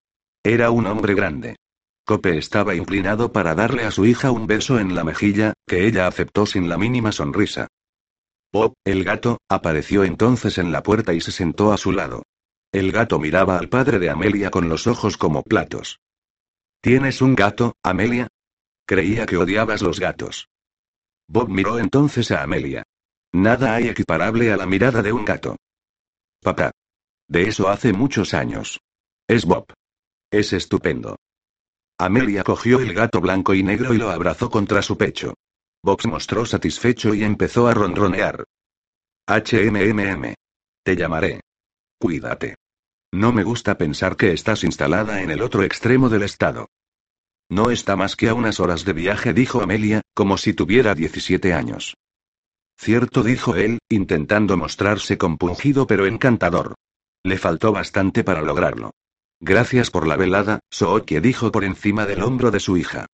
Era 0.43 0.71
un 0.71 0.87
hombre 0.87 1.13
grande. 1.13 1.57
Cope 2.05 2.37
estaba 2.37 2.73
inclinado 2.73 3.33
para 3.33 3.53
darle 3.53 3.83
a 3.83 3.91
su 3.91 4.05
hija 4.05 4.31
un 4.31 4.47
beso 4.47 4.79
en 4.79 4.95
la 4.95 5.03
mejilla, 5.03 5.53
que 5.67 5.85
ella 5.85 6.07
aceptó 6.07 6.45
sin 6.45 6.69
la 6.69 6.77
mínima 6.77 7.11
sonrisa. 7.11 7.67
Bob, 8.53 8.73
el 8.85 9.03
gato, 9.03 9.39
apareció 9.49 10.05
entonces 10.05 10.57
en 10.57 10.71
la 10.71 10.83
puerta 10.83 11.13
y 11.13 11.19
se 11.19 11.33
sentó 11.33 11.73
a 11.73 11.77
su 11.77 11.91
lado. 11.91 12.23
El 12.71 12.93
gato 12.93 13.19
miraba 13.19 13.57
al 13.57 13.67
padre 13.67 13.99
de 13.99 14.09
Amelia 14.09 14.51
con 14.51 14.69
los 14.69 14.87
ojos 14.87 15.17
como 15.17 15.43
platos. 15.43 15.99
¿Tienes 16.87 17.21
un 17.21 17.35
gato, 17.35 17.75
Amelia? 17.83 18.29
Creía 18.85 19.25
que 19.25 19.35
odiabas 19.35 19.81
los 19.81 19.99
gatos. 19.99 20.47
Bob 21.27 21.49
miró 21.49 21.79
entonces 21.79 22.31
a 22.31 22.43
Amelia. 22.43 22.83
Nada 23.33 23.75
hay 23.75 23.89
equiparable 23.89 24.53
a 24.53 24.55
la 24.55 24.65
mirada 24.65 25.01
de 25.01 25.11
un 25.11 25.25
gato. 25.25 25.57
Papá. 26.41 26.71
De 27.27 27.43
eso 27.43 27.67
hace 27.67 27.91
muchos 27.91 28.33
años. 28.33 28.79
Es 29.27 29.43
Bob. 29.43 29.65
Es 30.31 30.53
estupendo. 30.53 31.17
Amelia 31.99 32.45
cogió 32.45 32.79
el 32.79 32.93
gato 32.93 33.19
blanco 33.19 33.53
y 33.53 33.63
negro 33.63 33.93
y 33.93 33.97
lo 33.97 34.09
abrazó 34.09 34.49
contra 34.49 34.81
su 34.81 34.97
pecho. 34.97 35.33
Bob 35.83 36.01
se 36.01 36.07
mostró 36.07 36.45
satisfecho 36.45 37.13
y 37.13 37.25
empezó 37.25 37.67
a 37.67 37.73
ronronear. 37.73 38.45
HMMM. 39.27 40.35
Te 40.85 40.95
llamaré. 40.95 41.41
Cuídate. 41.99 42.55
No 43.13 43.33
me 43.33 43.43
gusta 43.43 43.77
pensar 43.77 44.15
que 44.15 44.31
estás 44.31 44.63
instalada 44.63 45.21
en 45.21 45.31
el 45.31 45.41
otro 45.41 45.63
extremo 45.63 46.07
del 46.07 46.23
estado. 46.23 46.69
No 47.49 47.71
está 47.71 47.95
más 47.95 48.15
que 48.15 48.29
a 48.29 48.33
unas 48.33 48.59
horas 48.59 48.83
de 48.83 48.93
viaje, 48.93 49.33
dijo 49.33 49.61
Amelia, 49.61 50.01
como 50.13 50.37
si 50.37 50.53
tuviera 50.53 50.95
17 50.95 51.53
años. 51.53 51.95
Cierto, 52.77 53.23
dijo 53.23 53.55
él, 53.55 53.79
intentando 53.89 54.57
mostrarse 54.57 55.17
compungido 55.17 55.87
pero 55.87 56.05
encantador. 56.05 56.75
Le 57.23 57.37
faltó 57.37 57.71
bastante 57.71 58.23
para 58.23 58.41
lograrlo. 58.41 58.91
Gracias 59.39 59.91
por 59.91 60.07
la 60.07 60.15
velada, 60.15 60.59
Sookie 60.71 61.19
dijo 61.19 61.51
por 61.51 61.63
encima 61.63 62.05
del 62.05 62.23
hombro 62.23 62.51
de 62.51 62.59
su 62.59 62.77
hija. 62.77 63.05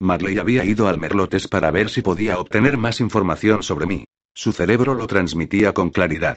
Marley 0.00 0.38
había 0.38 0.64
ido 0.64 0.86
al 0.86 0.98
Merlotes 0.98 1.48
para 1.48 1.70
ver 1.70 1.90
si 1.90 2.02
podía 2.02 2.38
obtener 2.38 2.76
más 2.76 3.00
información 3.00 3.62
sobre 3.62 3.86
mí. 3.86 4.04
Su 4.34 4.52
cerebro 4.52 4.94
lo 4.94 5.06
transmitía 5.08 5.74
con 5.74 5.90
claridad. 5.90 6.36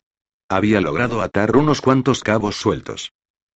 Había 0.49 0.81
logrado 0.81 1.21
atar 1.21 1.55
unos 1.55 1.81
cuantos 1.81 2.23
cabos 2.23 2.55
sueltos. 2.55 3.11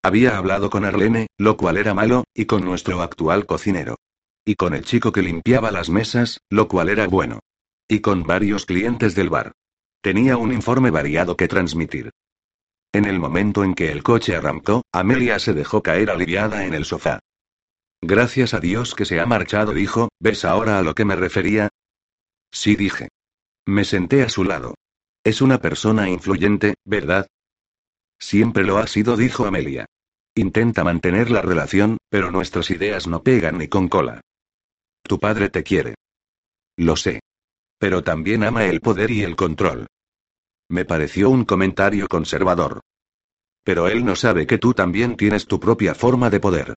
Había 0.06 0.38
hablado 0.38 0.70
con 0.70 0.84
Arlene, 0.84 1.26
lo 1.36 1.56
cual 1.56 1.76
era 1.76 1.92
malo, 1.92 2.22
y 2.32 2.44
con 2.44 2.64
nuestro 2.64 3.02
actual 3.02 3.44
cocinero. 3.44 3.96
Y 4.44 4.54
con 4.54 4.72
el 4.72 4.84
chico 4.84 5.10
que 5.10 5.20
limpiaba 5.20 5.72
las 5.72 5.90
mesas, 5.90 6.38
lo 6.48 6.68
cual 6.68 6.90
era 6.90 7.08
bueno. 7.08 7.40
Y 7.88 7.98
con 7.98 8.22
varios 8.22 8.66
clientes 8.66 9.16
del 9.16 9.30
bar. 9.30 9.50
Tenía 10.00 10.36
un 10.36 10.52
informe 10.52 10.92
variado 10.92 11.36
que 11.36 11.48
transmitir. 11.48 12.12
En 12.92 13.04
el 13.04 13.18
momento 13.18 13.64
en 13.64 13.74
que 13.74 13.90
el 13.90 14.04
coche 14.04 14.36
arrancó, 14.36 14.82
Amelia 14.92 15.40
se 15.40 15.54
dejó 15.54 15.82
caer 15.82 16.08
aliviada 16.08 16.66
en 16.66 16.74
el 16.74 16.84
sofá. 16.84 17.18
Gracias 18.00 18.54
a 18.54 18.60
Dios 18.60 18.94
que 18.94 19.06
se 19.06 19.18
ha 19.18 19.26
marchado, 19.26 19.72
dijo, 19.72 20.10
¿ves 20.20 20.44
ahora 20.44 20.78
a 20.78 20.82
lo 20.82 20.94
que 20.94 21.04
me 21.04 21.16
refería? 21.16 21.68
Sí, 22.52 22.76
dije. 22.76 23.08
Me 23.66 23.84
senté 23.84 24.22
a 24.22 24.28
su 24.28 24.44
lado. 24.44 24.76
Es 25.24 25.42
una 25.42 25.58
persona 25.58 26.08
influyente, 26.08 26.76
¿verdad? 26.84 27.26
Siempre 28.20 28.62
lo 28.62 28.78
ha 28.78 28.86
sido, 28.86 29.16
dijo 29.16 29.46
Amelia. 29.46 29.86
Intenta 30.38 30.84
mantener 30.84 31.30
la 31.30 31.40
relación, 31.40 31.96
pero 32.10 32.30
nuestras 32.30 32.70
ideas 32.70 33.06
no 33.06 33.22
pegan 33.22 33.56
ni 33.56 33.68
con 33.68 33.88
cola. 33.88 34.20
Tu 35.02 35.18
padre 35.18 35.48
te 35.48 35.62
quiere. 35.62 35.94
Lo 36.76 36.94
sé. 36.94 37.20
Pero 37.78 38.04
también 38.04 38.44
ama 38.44 38.66
el 38.66 38.82
poder 38.82 39.10
y 39.10 39.22
el 39.22 39.34
control. 39.34 39.86
Me 40.68 40.84
pareció 40.84 41.30
un 41.30 41.46
comentario 41.46 42.06
conservador. 42.06 42.80
Pero 43.64 43.88
él 43.88 44.04
no 44.04 44.14
sabe 44.14 44.46
que 44.46 44.58
tú 44.58 44.74
también 44.74 45.16
tienes 45.16 45.46
tu 45.46 45.58
propia 45.58 45.94
forma 45.94 46.28
de 46.28 46.40
poder. 46.40 46.74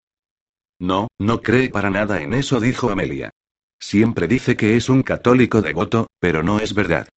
No, 0.80 1.10
no 1.18 1.42
cree 1.42 1.70
para 1.70 1.90
nada 1.90 2.22
en 2.22 2.34
eso, 2.34 2.62
dijo 2.62 2.90
Amelia. 2.90 3.32
Siempre 3.78 4.30
dice 4.30 4.56
que 4.56 4.78
es 4.78 4.88
un 4.88 5.04
católico 5.04 5.62
devoto, 5.62 6.08
pero 6.20 6.44
no 6.44 6.60
es 6.60 6.74
verdad. 6.74 7.10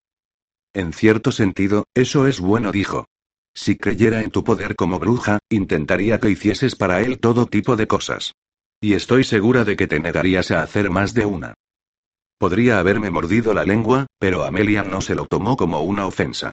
En 0.74 0.92
cierto 0.92 1.32
sentido, 1.32 1.86
eso 1.94 2.26
es 2.26 2.40
bueno, 2.40 2.72
dijo. 2.72 3.06
Si 3.54 3.78
creyera 3.78 4.22
en 4.22 4.32
tu 4.32 4.44
poder 4.44 4.76
como 4.76 5.00
bruja, 5.00 5.40
intentaría 5.50 6.20
que 6.20 6.30
hicieses 6.30 6.76
para 6.76 7.02
él 7.02 7.20
todo 7.20 7.46
tipo 7.46 7.76
de 7.76 7.88
cosas. 7.88 8.34
Y 8.80 8.94
estoy 8.94 9.24
segura 9.24 9.64
de 9.64 9.76
que 9.76 9.88
te 9.88 10.00
negarías 10.00 10.52
a 10.52 10.64
hacer 10.64 10.90
más 10.90 11.14
de 11.14 11.26
una. 11.26 11.54
Podría 12.38 12.80
haberme 12.80 13.12
mordido 13.12 13.54
la 13.54 13.66
lengua, 13.66 14.08
pero 14.18 14.44
Amelia 14.44 14.84
no 14.84 15.02
se 15.02 15.14
lo 15.14 15.28
tomó 15.28 15.58
como 15.58 15.82
una 15.82 16.08
ofensa. 16.08 16.52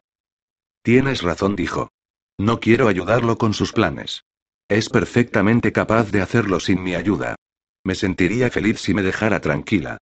Tienes 0.83 1.23
razón, 1.23 1.57
dijo. 1.57 1.91
No 2.37 2.61
quiero 2.61 2.89
ayudarlo 2.89 3.39
con 3.39 3.55
sus 3.55 3.73
planes. 3.73 4.25
Es 4.69 4.91
perfectamente 4.91 5.73
capaz 5.73 6.11
de 6.11 6.21
hacerlo 6.21 6.61
sin 6.61 6.83
mi 6.83 6.95
ayuda. 6.95 7.37
Me 7.85 7.95
sentiría 7.95 8.51
feliz 8.51 8.81
si 8.81 8.93
me 8.93 9.03
dejara 9.03 9.41
tranquila. 9.41 9.97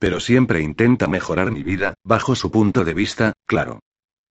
Pero 0.00 0.18
siempre 0.18 0.60
intenta 0.60 1.06
mejorar 1.06 1.52
mi 1.52 1.62
vida, 1.62 1.94
bajo 2.02 2.34
su 2.34 2.50
punto 2.50 2.84
de 2.84 2.94
vista, 2.94 3.32
claro. 3.46 3.80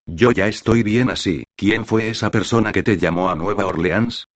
Yo 0.07 0.31
ya 0.31 0.47
estoy 0.47 0.83
bien 0.83 1.09
así. 1.09 1.43
¿Quién 1.55 1.85
fue 1.85 2.09
esa 2.09 2.31
persona 2.31 2.71
que 2.71 2.81
te 2.81 2.97
llamó 2.97 3.29
a 3.29 3.35
Nueva 3.35 3.65
Orleans? 3.67 4.27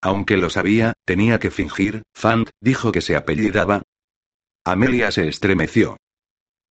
Aunque 0.00 0.36
lo 0.36 0.48
sabía, 0.48 0.94
tenía 1.04 1.38
que 1.38 1.50
fingir. 1.50 2.02
Fant, 2.14 2.48
dijo 2.60 2.90
que 2.90 3.02
se 3.02 3.14
apellidaba, 3.14 3.82
Amelia 4.64 5.10
se 5.10 5.26
estremeció. 5.26 5.96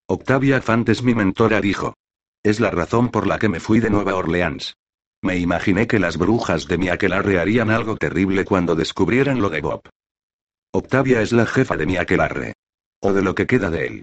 Octavia 0.07 0.61
Fant 0.61 0.87
es 0.87 1.03
mi 1.03 1.13
mentora, 1.13 1.59
dijo. 1.59 1.93
Es 2.41 2.61
la 2.61 2.71
razón 2.71 3.09
por 3.09 3.27
la 3.27 3.37
que 3.37 3.49
me 3.49 3.59
fui 3.59 3.81
de 3.81 3.89
Nueva 3.89 4.15
Orleans. 4.15 4.75
Me 5.21 5.37
imaginé 5.37 5.87
que 5.87 5.99
las 5.99 6.17
brujas 6.17 6.67
de 6.67 6.77
mi 6.77 6.87
aquelarre 6.87 7.37
harían 7.37 7.69
algo 7.69 7.97
terrible 7.97 8.45
cuando 8.45 8.75
descubrieran 8.75 9.41
lo 9.41 9.49
de 9.49 9.59
Bob. 9.59 9.81
Octavia 10.71 11.21
es 11.21 11.33
la 11.33 11.45
jefa 11.45 11.75
de 11.75 11.85
mi 11.85 11.97
aquelarre. 11.97 12.53
O 13.01 13.11
de 13.11 13.21
lo 13.21 13.35
que 13.35 13.45
queda 13.45 13.69
de 13.69 13.87
él. 13.87 14.01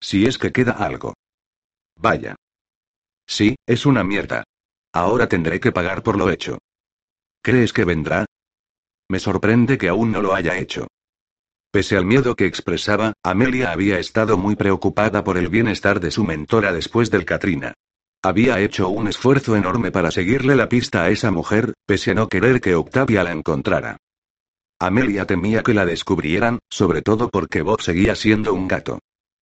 Si 0.00 0.26
es 0.26 0.36
que 0.36 0.52
queda 0.52 0.72
algo. 0.72 1.14
Vaya. 1.96 2.36
Sí, 3.30 3.54
es 3.64 3.86
una 3.86 4.02
mierda. 4.02 4.42
Ahora 4.92 5.28
tendré 5.28 5.60
que 5.60 5.70
pagar 5.70 6.02
por 6.02 6.18
lo 6.18 6.30
hecho. 6.30 6.58
¿Crees 7.42 7.72
que 7.72 7.84
vendrá? 7.84 8.26
Me 9.08 9.20
sorprende 9.20 9.78
que 9.78 9.88
aún 9.88 10.10
no 10.10 10.20
lo 10.20 10.34
haya 10.34 10.58
hecho. 10.58 10.88
Pese 11.70 11.96
al 11.96 12.04
miedo 12.04 12.34
que 12.34 12.46
expresaba, 12.46 13.12
Amelia 13.22 13.70
había 13.70 14.00
estado 14.00 14.36
muy 14.36 14.56
preocupada 14.56 15.22
por 15.22 15.38
el 15.38 15.48
bienestar 15.48 16.00
de 16.00 16.10
su 16.10 16.24
mentora 16.24 16.72
después 16.72 17.08
del 17.12 17.24
Katrina. 17.24 17.74
Había 18.20 18.58
hecho 18.58 18.88
un 18.88 19.06
esfuerzo 19.06 19.54
enorme 19.54 19.92
para 19.92 20.10
seguirle 20.10 20.56
la 20.56 20.68
pista 20.68 21.04
a 21.04 21.10
esa 21.10 21.30
mujer, 21.30 21.74
pese 21.86 22.10
a 22.10 22.14
no 22.14 22.28
querer 22.28 22.60
que 22.60 22.74
Octavia 22.74 23.22
la 23.22 23.30
encontrara. 23.30 23.96
Amelia 24.80 25.24
temía 25.24 25.62
que 25.62 25.72
la 25.72 25.86
descubrieran, 25.86 26.58
sobre 26.68 27.00
todo 27.00 27.30
porque 27.30 27.62
Bob 27.62 27.80
seguía 27.80 28.16
siendo 28.16 28.52
un 28.54 28.66
gato. 28.66 28.98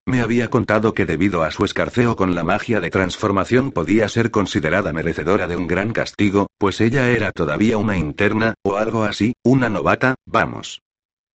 Me 0.08 0.22
había 0.22 0.48
contado 0.48 0.94
que 0.94 1.04
debido 1.04 1.42
a 1.42 1.50
su 1.50 1.66
escarceo 1.66 2.16
con 2.16 2.34
la 2.34 2.42
magia 2.42 2.80
de 2.80 2.88
transformación 2.88 3.72
podía 3.72 4.08
ser 4.08 4.30
considerada 4.30 4.90
merecedora 4.90 5.46
de 5.46 5.54
un 5.54 5.66
gran 5.66 5.92
castigo, 5.92 6.46
pues 6.56 6.80
ella 6.80 7.10
era 7.10 7.30
todavía 7.30 7.76
una 7.76 7.98
interna, 7.98 8.54
o 8.62 8.78
algo 8.78 9.04
así, 9.04 9.34
una 9.42 9.68
novata, 9.68 10.14
vamos. 10.24 10.80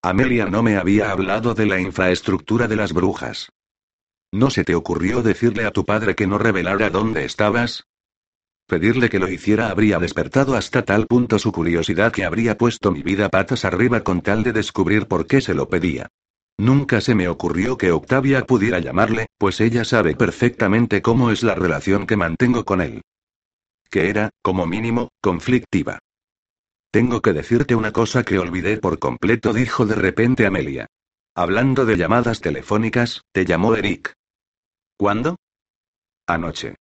Amelia 0.02 0.48
no 0.48 0.64
me 0.64 0.78
había 0.78 1.12
hablado 1.12 1.54
de 1.54 1.68
la 1.68 1.80
infraestructura 1.80 2.68
de 2.68 2.76
las 2.76 2.94
brujas. 2.94 3.50
¿No 4.32 4.50
se 4.50 4.64
te 4.64 4.74
ocurrió 4.74 5.22
decirle 5.22 5.66
a 5.66 5.72
tu 5.72 5.86
padre 5.86 6.16
que 6.16 6.26
no 6.26 6.40
revelara 6.40 6.90
dónde 6.90 7.26
estabas? 7.26 7.84
Pedirle 8.66 9.08
que 9.12 9.20
lo 9.20 9.30
hiciera 9.30 9.70
habría 9.70 10.00
despertado 10.00 10.56
hasta 10.56 10.82
tal 10.82 11.06
punto 11.06 11.38
su 11.38 11.52
curiosidad 11.52 12.12
que 12.12 12.26
habría 12.26 12.58
puesto 12.58 12.92
mi 12.92 13.04
vida 13.04 13.30
patas 13.30 13.66
arriba 13.66 14.02
con 14.02 14.22
tal 14.22 14.42
de 14.42 14.52
descubrir 14.52 15.06
por 15.06 15.28
qué 15.28 15.42
se 15.42 15.54
lo 15.54 15.70
pedía. 15.70 16.10
Nunca 16.58 17.02
se 17.02 17.16
me 17.16 17.28
ocurrió 17.28 17.78
que 17.78 17.92
Octavia 17.92 18.46
pudiera 18.46 18.80
llamarle, 18.80 19.28
pues 19.38 19.60
ella 19.60 19.84
sabe 19.86 20.16
perfectamente 20.16 21.02
cómo 21.02 21.32
es 21.32 21.44
la 21.44 21.56
relación 21.56 22.06
que 22.06 22.18
mantengo 22.18 22.64
con 22.64 22.82
él. 22.82 23.02
Que 23.90 24.10
era, 24.10 24.30
como 24.42 24.66
mínimo, 24.66 25.10
conflictiva. 25.22 26.00
Tengo 26.92 27.22
que 27.22 27.34
decirte 27.34 27.74
una 27.74 27.92
cosa 27.92 28.24
que 28.24 28.38
olvidé 28.38 28.78
por 28.78 29.00
completo, 29.00 29.52
dijo 29.52 29.86
de 29.86 29.96
repente 29.96 30.46
Amelia. 30.46 30.88
Hablando 31.36 31.86
de 31.86 31.98
llamadas 31.98 32.40
telefónicas, 32.40 33.24
te 33.32 33.46
llamó 33.46 33.76
Eric. 33.76 34.14
¿Cuándo? 34.96 35.38
Anoche. 36.28 36.76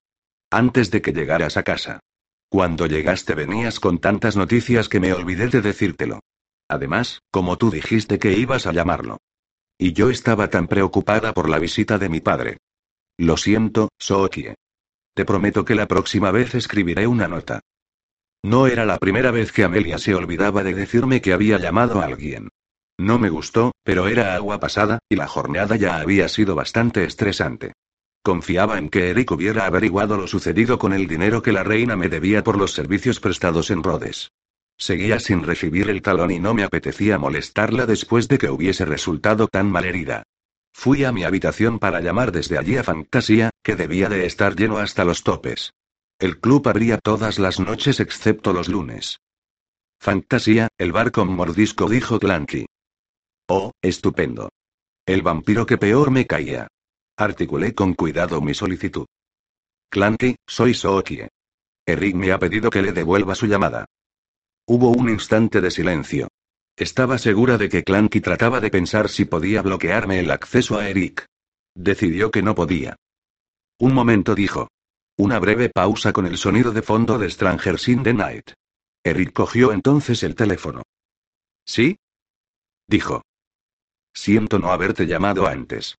Antes 0.49 0.91
de 0.91 1.01
que 1.01 1.13
llegaras 1.13 1.55
a 1.55 1.63
casa. 1.63 2.01
Cuando 2.49 2.85
llegaste 2.87 3.33
venías 3.33 3.79
con 3.79 3.99
tantas 3.99 4.35
noticias 4.35 4.89
que 4.89 4.99
me 4.99 5.13
olvidé 5.13 5.47
de 5.47 5.61
decírtelo. 5.61 6.19
Además, 6.67 7.21
como 7.31 7.57
tú 7.57 7.71
dijiste 7.71 8.19
que 8.19 8.33
ibas 8.33 8.67
a 8.67 8.73
llamarlo. 8.73 9.19
Y 9.81 9.93
yo 9.93 10.11
estaba 10.11 10.47
tan 10.47 10.67
preocupada 10.67 11.33
por 11.33 11.49
la 11.49 11.57
visita 11.57 11.97
de 11.97 12.07
mi 12.07 12.19
padre. 12.19 12.57
Lo 13.17 13.35
siento, 13.35 13.89
Sookie. 13.97 14.53
Te 15.15 15.25
prometo 15.25 15.65
que 15.65 15.73
la 15.73 15.87
próxima 15.87 16.29
vez 16.29 16.53
escribiré 16.53 17.07
una 17.07 17.27
nota. 17.27 17.61
No 18.43 18.67
era 18.67 18.85
la 18.85 18.99
primera 18.99 19.31
vez 19.31 19.51
que 19.51 19.63
Amelia 19.63 19.97
se 19.97 20.13
olvidaba 20.13 20.61
de 20.61 20.75
decirme 20.75 21.19
que 21.19 21.33
había 21.33 21.57
llamado 21.57 21.99
a 21.99 22.05
alguien. 22.05 22.49
No 22.99 23.17
me 23.17 23.31
gustó, 23.31 23.71
pero 23.83 24.07
era 24.07 24.35
agua 24.35 24.59
pasada, 24.59 24.99
y 25.09 25.15
la 25.15 25.25
jornada 25.25 25.77
ya 25.77 25.99
había 25.99 26.29
sido 26.29 26.53
bastante 26.53 27.03
estresante. 27.03 27.73
Confiaba 28.21 28.77
en 28.77 28.87
que 28.87 29.09
Eric 29.09 29.31
hubiera 29.31 29.65
averiguado 29.65 30.15
lo 30.15 30.27
sucedido 30.27 30.77
con 30.77 30.93
el 30.93 31.07
dinero 31.07 31.41
que 31.41 31.53
la 31.53 31.63
reina 31.63 31.95
me 31.95 32.07
debía 32.07 32.43
por 32.43 32.55
los 32.55 32.73
servicios 32.73 33.19
prestados 33.19 33.71
en 33.71 33.81
Rhodes. 33.81 34.29
Seguía 34.81 35.19
sin 35.19 35.43
recibir 35.43 35.91
el 35.91 36.01
talón 36.01 36.31
y 36.31 36.39
no 36.39 36.55
me 36.55 36.63
apetecía 36.63 37.19
molestarla 37.19 37.85
después 37.85 38.27
de 38.27 38.39
que 38.39 38.49
hubiese 38.49 38.83
resultado 38.83 39.47
tan 39.47 39.69
malherida. 39.69 40.23
Fui 40.73 41.03
a 41.03 41.11
mi 41.11 41.23
habitación 41.23 41.77
para 41.77 42.01
llamar 42.01 42.31
desde 42.31 42.57
allí 42.57 42.77
a 42.77 42.83
Fantasía, 42.83 43.51
que 43.61 43.75
debía 43.75 44.09
de 44.09 44.25
estar 44.25 44.55
lleno 44.55 44.79
hasta 44.79 45.05
los 45.05 45.21
topes. 45.21 45.75
El 46.17 46.39
club 46.39 46.67
abría 46.67 46.97
todas 46.97 47.37
las 47.37 47.59
noches 47.59 47.99
excepto 47.99 48.53
los 48.53 48.69
lunes. 48.69 49.19
Fantasía, 49.99 50.67
el 50.79 50.91
bar 50.91 51.11
con 51.11 51.31
mordisco, 51.31 51.87
dijo 51.87 52.19
Clanky. 52.19 52.65
Oh, 53.49 53.73
estupendo. 53.83 54.49
El 55.05 55.21
vampiro 55.21 55.67
que 55.67 55.77
peor 55.77 56.09
me 56.09 56.25
caía. 56.25 56.67
Articulé 57.17 57.75
con 57.75 57.93
cuidado 57.93 58.41
mi 58.41 58.55
solicitud. 58.55 59.05
Clanky, 59.91 60.37
soy 60.47 60.73
Sookie. 60.73 61.27
Eric 61.85 62.15
me 62.15 62.31
ha 62.31 62.39
pedido 62.39 62.71
que 62.71 62.81
le 62.81 62.93
devuelva 62.93 63.35
su 63.35 63.45
llamada. 63.45 63.85
Hubo 64.65 64.89
un 64.89 65.09
instante 65.09 65.61
de 65.61 65.71
silencio. 65.71 66.27
Estaba 66.75 67.17
segura 67.17 67.57
de 67.57 67.69
que 67.69 67.83
Clanky 67.83 68.21
trataba 68.21 68.59
de 68.59 68.71
pensar 68.71 69.09
si 69.09 69.25
podía 69.25 69.61
bloquearme 69.61 70.19
el 70.19 70.31
acceso 70.31 70.79
a 70.79 70.89
Eric. 70.89 71.25
Decidió 71.75 72.31
que 72.31 72.41
no 72.41 72.55
podía. 72.55 72.95
Un 73.79 73.93
momento 73.93 74.35
dijo. 74.35 74.69
Una 75.17 75.39
breve 75.39 75.69
pausa 75.69 76.13
con 76.13 76.25
el 76.25 76.37
sonido 76.37 76.71
de 76.71 76.81
fondo 76.81 77.19
de 77.19 77.29
Strangers 77.29 77.87
in 77.89 78.03
the 78.03 78.13
Night. 78.13 78.51
Eric 79.03 79.33
cogió 79.33 79.73
entonces 79.73 80.23
el 80.23 80.35
teléfono. 80.35 80.81
¿Sí? 81.65 81.97
Dijo. 82.87 83.21
Siento 84.13 84.57
no 84.57 84.71
haberte 84.71 85.05
llamado 85.05 85.47
antes. 85.47 85.95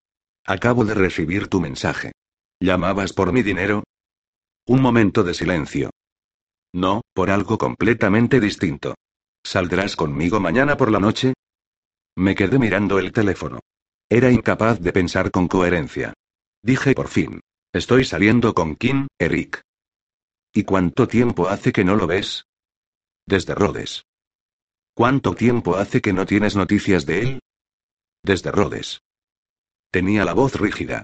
Acabo 0.46 0.86
de 0.86 0.96
recibir 0.96 1.48
tu 1.48 1.62
mensaje. 1.62 2.14
¿Llamabas 2.60 3.14
por 3.14 3.32
mi 3.32 3.44
dinero? 3.44 3.84
Un 4.66 4.82
momento 4.82 5.24
de 5.24 5.34
silencio. 5.34 5.91
No, 6.74 7.02
por 7.14 7.30
algo 7.30 7.58
completamente 7.58 8.40
distinto. 8.40 8.96
¿Saldrás 9.44 9.96
conmigo 9.96 10.40
mañana 10.40 10.78
por 10.78 10.92
la 10.92 11.00
noche? 11.00 11.34
Me 12.16 12.36
quedé 12.36 12.60
mirando 12.60 13.00
el 13.00 13.12
teléfono. 13.12 13.60
Era 14.10 14.32
incapaz 14.32 14.80
de 14.80 14.92
pensar 14.94 15.32
con 15.32 15.48
coherencia. 15.48 16.14
Dije 16.62 16.94
por 16.94 17.08
fin. 17.08 17.42
Estoy 17.74 18.04
saliendo 18.06 18.54
con 18.54 18.76
Kim, 18.76 19.08
Eric. 19.18 19.62
¿Y 20.54 20.64
cuánto 20.64 21.08
tiempo 21.08 21.48
hace 21.48 21.72
que 21.72 21.86
no 21.86 21.96
lo 21.96 22.08
ves? 22.08 22.46
Desde 23.26 23.56
Rhodes. 23.56 24.04
¿Cuánto 24.94 25.34
tiempo 25.34 25.78
hace 25.78 26.02
que 26.02 26.12
no 26.12 26.26
tienes 26.26 26.56
noticias 26.56 27.06
de 27.06 27.20
él? 27.22 27.40
Desde 28.24 28.52
Rhodes. 28.52 29.00
Tenía 29.90 30.26
la 30.26 30.34
voz 30.34 30.56
rígida. 30.56 31.04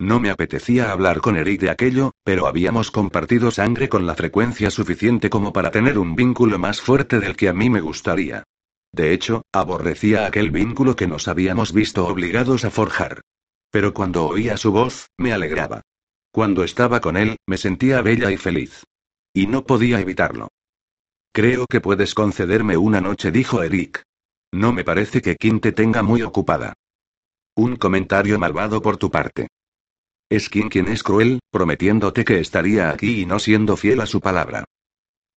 No 0.00 0.20
me 0.20 0.30
apetecía 0.30 0.92
hablar 0.92 1.20
con 1.20 1.36
Eric 1.36 1.60
de 1.60 1.70
aquello, 1.70 2.12
pero 2.22 2.46
habíamos 2.46 2.92
compartido 2.92 3.50
sangre 3.50 3.88
con 3.88 4.06
la 4.06 4.14
frecuencia 4.14 4.70
suficiente 4.70 5.28
como 5.28 5.52
para 5.52 5.72
tener 5.72 5.98
un 5.98 6.14
vínculo 6.14 6.56
más 6.58 6.80
fuerte 6.80 7.18
del 7.18 7.36
que 7.36 7.48
a 7.48 7.52
mí 7.52 7.68
me 7.68 7.80
gustaría. 7.80 8.44
De 8.92 9.12
hecho, 9.12 9.42
aborrecía 9.52 10.26
aquel 10.26 10.50
vínculo 10.50 10.94
que 10.94 11.08
nos 11.08 11.26
habíamos 11.26 11.72
visto 11.72 12.06
obligados 12.06 12.64
a 12.64 12.70
forjar. 12.70 13.22
Pero 13.70 13.92
cuando 13.92 14.26
oía 14.26 14.56
su 14.56 14.70
voz, 14.70 15.08
me 15.18 15.32
alegraba. 15.32 15.82
Cuando 16.30 16.62
estaba 16.62 17.00
con 17.00 17.16
él, 17.16 17.36
me 17.46 17.58
sentía 17.58 18.00
bella 18.00 18.30
y 18.30 18.36
feliz. 18.36 18.84
Y 19.34 19.48
no 19.48 19.64
podía 19.64 20.00
evitarlo. 20.00 20.48
Creo 21.32 21.66
que 21.66 21.80
puedes 21.80 22.14
concederme 22.14 22.76
una 22.76 23.00
noche, 23.00 23.32
dijo 23.32 23.64
Eric. 23.64 24.02
No 24.52 24.72
me 24.72 24.84
parece 24.84 25.20
que 25.20 25.36
Kim 25.36 25.58
te 25.60 25.72
tenga 25.72 26.02
muy 26.02 26.22
ocupada. 26.22 26.74
Un 27.56 27.76
comentario 27.76 28.38
malvado 28.38 28.80
por 28.80 28.96
tu 28.96 29.10
parte. 29.10 29.48
Es 30.30 30.48
quien 30.50 30.68
quien 30.68 30.88
es 30.88 31.02
cruel, 31.02 31.40
prometiéndote 31.50 32.24
que 32.24 32.40
estaría 32.40 32.90
aquí 32.90 33.22
y 33.22 33.26
no 33.26 33.38
siendo 33.38 33.76
fiel 33.76 34.00
a 34.00 34.06
su 34.06 34.20
palabra. 34.20 34.64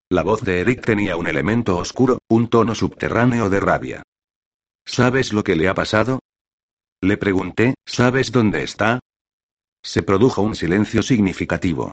La 0.09 0.23
voz 0.23 0.41
de 0.41 0.59
Eric 0.59 0.85
tenía 0.85 1.15
un 1.15 1.27
elemento 1.27 1.77
oscuro, 1.77 2.19
un 2.27 2.49
tono 2.49 2.75
subterráneo 2.75 3.49
de 3.49 3.61
rabia. 3.61 4.03
¿Sabes 4.85 5.31
lo 5.31 5.43
que 5.43 5.55
le 5.55 5.69
ha 5.69 5.73
pasado? 5.73 6.19
Le 7.01 7.15
pregunté, 7.15 7.75
¿sabes 7.85 8.31
dónde 8.31 8.63
está? 8.63 8.99
Se 9.81 10.03
produjo 10.03 10.41
un 10.41 10.55
silencio 10.55 11.01
significativo. 11.01 11.91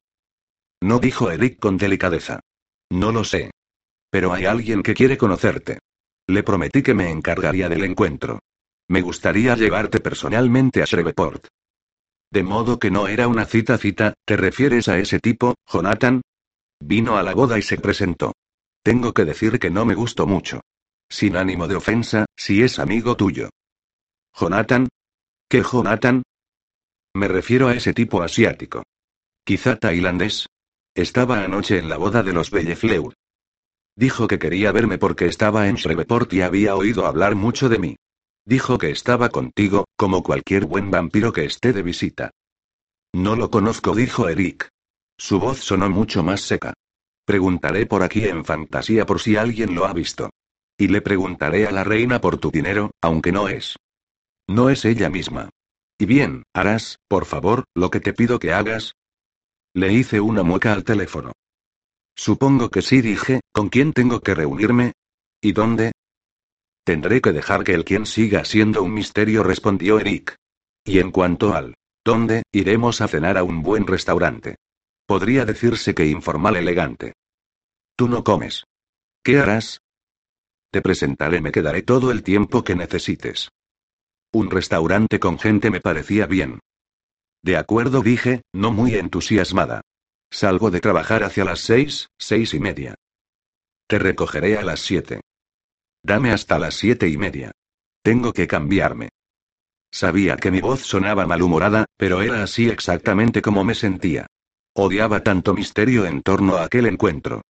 No 0.82 0.98
dijo 0.98 1.30
Eric 1.30 1.61
con 1.61 1.76
delicadeza. 1.76 2.40
No 2.90 3.12
lo 3.12 3.22
sé. 3.22 3.52
Pero 4.11 4.32
hay 4.32 4.46
alguien 4.46 4.82
que 4.82 4.94
quiere 4.94 5.16
conocerte. 5.16 5.78
Le 6.26 6.42
prometí 6.42 6.82
que 6.82 6.94
me 6.94 7.11
encargaría 7.11 7.68
del 7.68 7.84
encuentro. 7.84 8.40
Me 8.88 9.02
gustaría 9.02 9.54
llevarte 9.54 10.00
personalmente 10.00 10.82
a 10.82 10.87
Shreveport. 10.87 11.46
De 12.30 12.42
modo 12.42 12.78
que 12.78 12.90
no 12.90 13.08
era 13.08 13.26
una 13.26 13.46
cita 13.46 13.78
cita, 13.78 14.14
¿te 14.26 14.36
refieres 14.36 14.88
a 14.88 14.98
ese 14.98 15.18
tipo, 15.18 15.54
Jonathan? 15.66 16.20
Vino 16.80 17.16
a 17.16 17.22
la 17.22 17.34
boda 17.34 17.58
y 17.58 17.62
se 17.62 17.78
presentó. 17.78 18.32
Tengo 18.82 19.12
que 19.12 19.24
decir 19.24 19.58
que 19.58 19.70
no 19.70 19.84
me 19.84 19.94
gustó 19.94 20.26
mucho. 20.26 20.60
Sin 21.08 21.36
ánimo 21.36 21.66
de 21.68 21.76
ofensa, 21.76 22.26
si 22.36 22.62
es 22.62 22.78
amigo 22.78 23.16
tuyo. 23.16 23.48
¿Jonathan? 24.38 24.88
¿Qué 25.48 25.62
Jonathan? 25.62 26.22
Me 27.14 27.28
refiero 27.28 27.68
a 27.68 27.74
ese 27.74 27.94
tipo 27.94 28.22
asiático. 28.22 28.82
Quizá 29.44 29.76
tailandés. 29.76 30.46
Estaba 30.94 31.42
anoche 31.42 31.78
en 31.78 31.88
la 31.88 31.96
boda 31.96 32.22
de 32.22 32.32
los 32.32 32.50
Bellefleur. 32.50 33.14
Dijo 33.96 34.28
que 34.28 34.38
quería 34.38 34.70
verme 34.70 34.98
porque 34.98 35.26
estaba 35.26 35.68
en 35.68 35.76
Shreveport 35.76 36.32
y 36.34 36.42
había 36.42 36.76
oído 36.76 37.06
hablar 37.06 37.34
mucho 37.34 37.68
de 37.68 37.78
mí. 37.78 37.96
Dijo 38.48 38.78
que 38.78 38.88
estaba 38.88 39.28
contigo, 39.28 39.84
como 39.94 40.22
cualquier 40.22 40.64
buen 40.64 40.90
vampiro 40.90 41.34
que 41.34 41.44
esté 41.44 41.74
de 41.74 41.82
visita. 41.82 42.30
No 43.14 43.37
lo 43.37 43.50
conozco, 43.50 43.94
dijo 43.94 44.26
Eric. 44.26 44.70
Su 45.18 45.38
voz 45.38 45.58
sonó 45.58 45.90
mucho 45.90 46.22
más 46.22 46.40
seca. 46.40 46.72
Preguntaré 47.26 47.84
por 47.84 48.02
aquí 48.02 48.24
en 48.24 48.46
fantasía 48.46 49.04
por 49.04 49.20
si 49.20 49.37
alguien 49.37 49.74
lo 49.74 49.84
ha 49.84 49.92
visto. 49.92 50.30
Y 50.78 50.88
le 50.88 51.02
preguntaré 51.02 51.66
a 51.66 51.72
la 51.72 51.84
reina 51.84 52.22
por 52.22 52.38
tu 52.38 52.50
dinero, 52.50 52.90
aunque 53.02 53.32
no 53.32 53.50
es. 53.50 53.76
No 54.48 54.70
es 54.70 54.87
ella 54.87 55.11
misma. 55.11 55.50
Y 55.98 56.06
bien, 56.06 56.44
harás, 56.54 56.96
por 57.06 57.26
favor, 57.26 57.64
lo 57.74 57.90
que 57.90 58.00
te 58.00 58.14
pido 58.14 58.38
que 58.38 58.54
hagas. 58.54 58.94
Le 59.74 59.92
hice 59.92 60.22
una 60.22 60.42
mueca 60.42 60.72
al 60.72 60.84
teléfono. 60.84 61.32
Supongo 62.16 62.70
que 62.70 62.80
sí, 62.80 63.02
dije, 63.02 63.42
¿con 63.52 63.68
quién 63.68 63.92
tengo 63.92 64.20
que 64.20 64.34
reunirme? 64.34 64.92
¿Y 65.42 65.52
dónde? 65.52 65.92
Tendré 66.88 67.20
que 67.20 67.33
dejar 67.33 67.64
que 67.64 67.74
el 67.74 67.85
quién 67.85 68.07
siga 68.07 68.46
siendo 68.46 68.83
un 68.83 68.94
misterio, 68.94 69.42
respondió 69.42 70.01
Eric. 70.01 70.37
Y 70.87 71.01
en 71.01 71.11
cuanto 71.11 71.53
al 71.53 71.74
¿dónde? 72.03 72.44
Iremos 72.51 73.03
a 73.03 73.09
cenar 73.09 73.37
a 73.37 73.42
un 73.42 73.62
buen 73.62 73.87
restaurante. 73.87 74.57
Podría 75.05 75.44
decirse 75.44 75.94
que 75.94 76.07
informal 76.07 76.57
elegante. 76.57 77.12
Tú 77.94 78.09
no 78.09 78.24
comes. 78.24 78.64
¿Qué 79.22 79.38
harás? 79.38 79.83
Te 80.70 80.81
presentaré, 80.81 81.42
me 81.42 81.53
quedaré 81.53 81.83
todo 81.83 82.11
el 82.11 82.22
tiempo 82.22 82.64
que 82.64 82.74
necesites. 82.74 83.51
Un 84.33 84.51
restaurante 84.51 85.20
con 85.20 85.38
gente 85.38 85.70
me 85.70 85.83
parecía 85.83 86.24
bien. 86.24 86.59
De 87.42 87.59
acuerdo, 87.59 88.01
dije, 88.01 88.40
no 88.55 88.72
muy 88.72 88.94
entusiasmada. 88.94 89.83
Salgo 90.31 90.70
de 90.70 90.81
trabajar 90.81 91.22
hacia 91.22 91.44
las 91.44 91.61
seis, 91.61 92.09
seis 92.18 92.55
y 92.55 92.61
media. 92.61 92.94
Te 93.87 93.98
recogeré 93.98 94.57
a 94.57 94.62
las 94.62 94.81
siete. 94.81 95.20
Dame 96.02 96.32
hasta 96.32 96.58
las 96.58 96.74
siete 96.74 97.08
y 97.08 97.16
media. 97.16 97.52
Tengo 98.02 98.32
que 98.32 98.46
cambiarme. 98.46 99.11
Sabía 99.90 100.37
que 100.37 100.50
mi 100.50 100.61
voz 100.61 100.82
sonaba 100.82 101.26
malhumorada, 101.26 101.87
pero 101.96 102.22
era 102.22 102.42
así 102.42 102.68
exactamente 102.68 103.42
como 103.42 103.64
me 103.64 103.74
sentía. 103.74 104.26
Odiaba 104.74 105.22
tanto 105.22 105.54
misterio 105.54 106.06
en 106.06 106.22
torno 106.22 106.56
a 106.56 106.64
aquel 106.64 106.87
encuentro. 106.87 107.42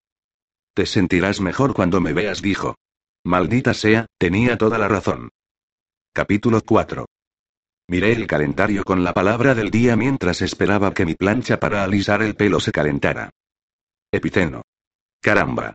Te 0.73 0.86
sentirás 0.86 1.41
mejor 1.41 1.73
cuando 1.73 1.99
me 1.99 2.13
veas, 2.13 2.41
dijo. 2.41 2.75
Maldita 3.23 3.73
sea, 3.73 4.05
tenía 4.17 4.57
toda 4.57 4.77
la 4.77 4.88
razón. 4.88 5.29
Capítulo 6.13 6.62
4. 6.62 7.05
Miré 7.89 8.12
el 8.13 8.27
calendario 8.27 8.83
con 8.83 9.03
la 9.03 9.13
palabra 9.13 9.55
del 9.55 9.71
día 9.71 9.95
mientras 9.95 10.41
esperaba 10.41 10.93
que 10.93 11.05
mi 11.05 11.15
plancha 11.15 11.60
para 11.60 11.83
alisar 11.83 12.21
el 12.21 12.36
pelo 12.36 12.60
se 12.60 12.71
calentara. 12.71 13.29
Epiceno. 14.12 14.62
Caramba. 15.21 15.73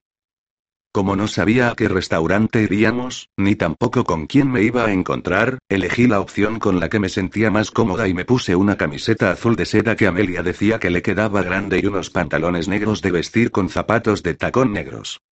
Como 0.94 1.16
no 1.16 1.26
sabía 1.26 1.70
a 1.70 1.74
qué 1.74 1.88
restaurante 1.88 2.62
iríamos, 2.62 3.31
ni 3.38 3.57
tampoco 3.57 4.05
con 4.05 4.26
quién 4.26 4.52
me 4.52 4.62
iba 4.62 4.85
a 4.85 4.92
encontrar, 4.92 5.57
elegí 5.70 6.07
la 6.07 6.20
opción 6.20 6.59
con 6.59 6.81
la 6.81 6.90
que 6.90 6.98
me 6.98 7.09
sentía 7.09 7.50
más 7.50 7.70
cómoda 7.70 8.09
y 8.09 8.14
me 8.14 8.26
puse 8.26 8.57
una 8.57 8.76
camiseta 8.76 9.31
azul 9.31 9.57
de 9.57 9.64
seda 9.64 9.96
que 9.96 10.07
Amelia 10.07 10.42
decía 10.42 10.78
que 10.78 10.90
le 10.90 11.00
quedaba 11.00 11.42
grande 11.42 11.81
y 11.83 11.87
unos 11.87 12.11
pantalones 12.11 12.68
negros 12.68 13.00
de 13.00 13.11
vestir 13.11 13.50
con 13.50 13.70
zapatos 13.70 14.22
de 14.22 14.35
tacón 14.35 14.74
negros. 14.74 15.22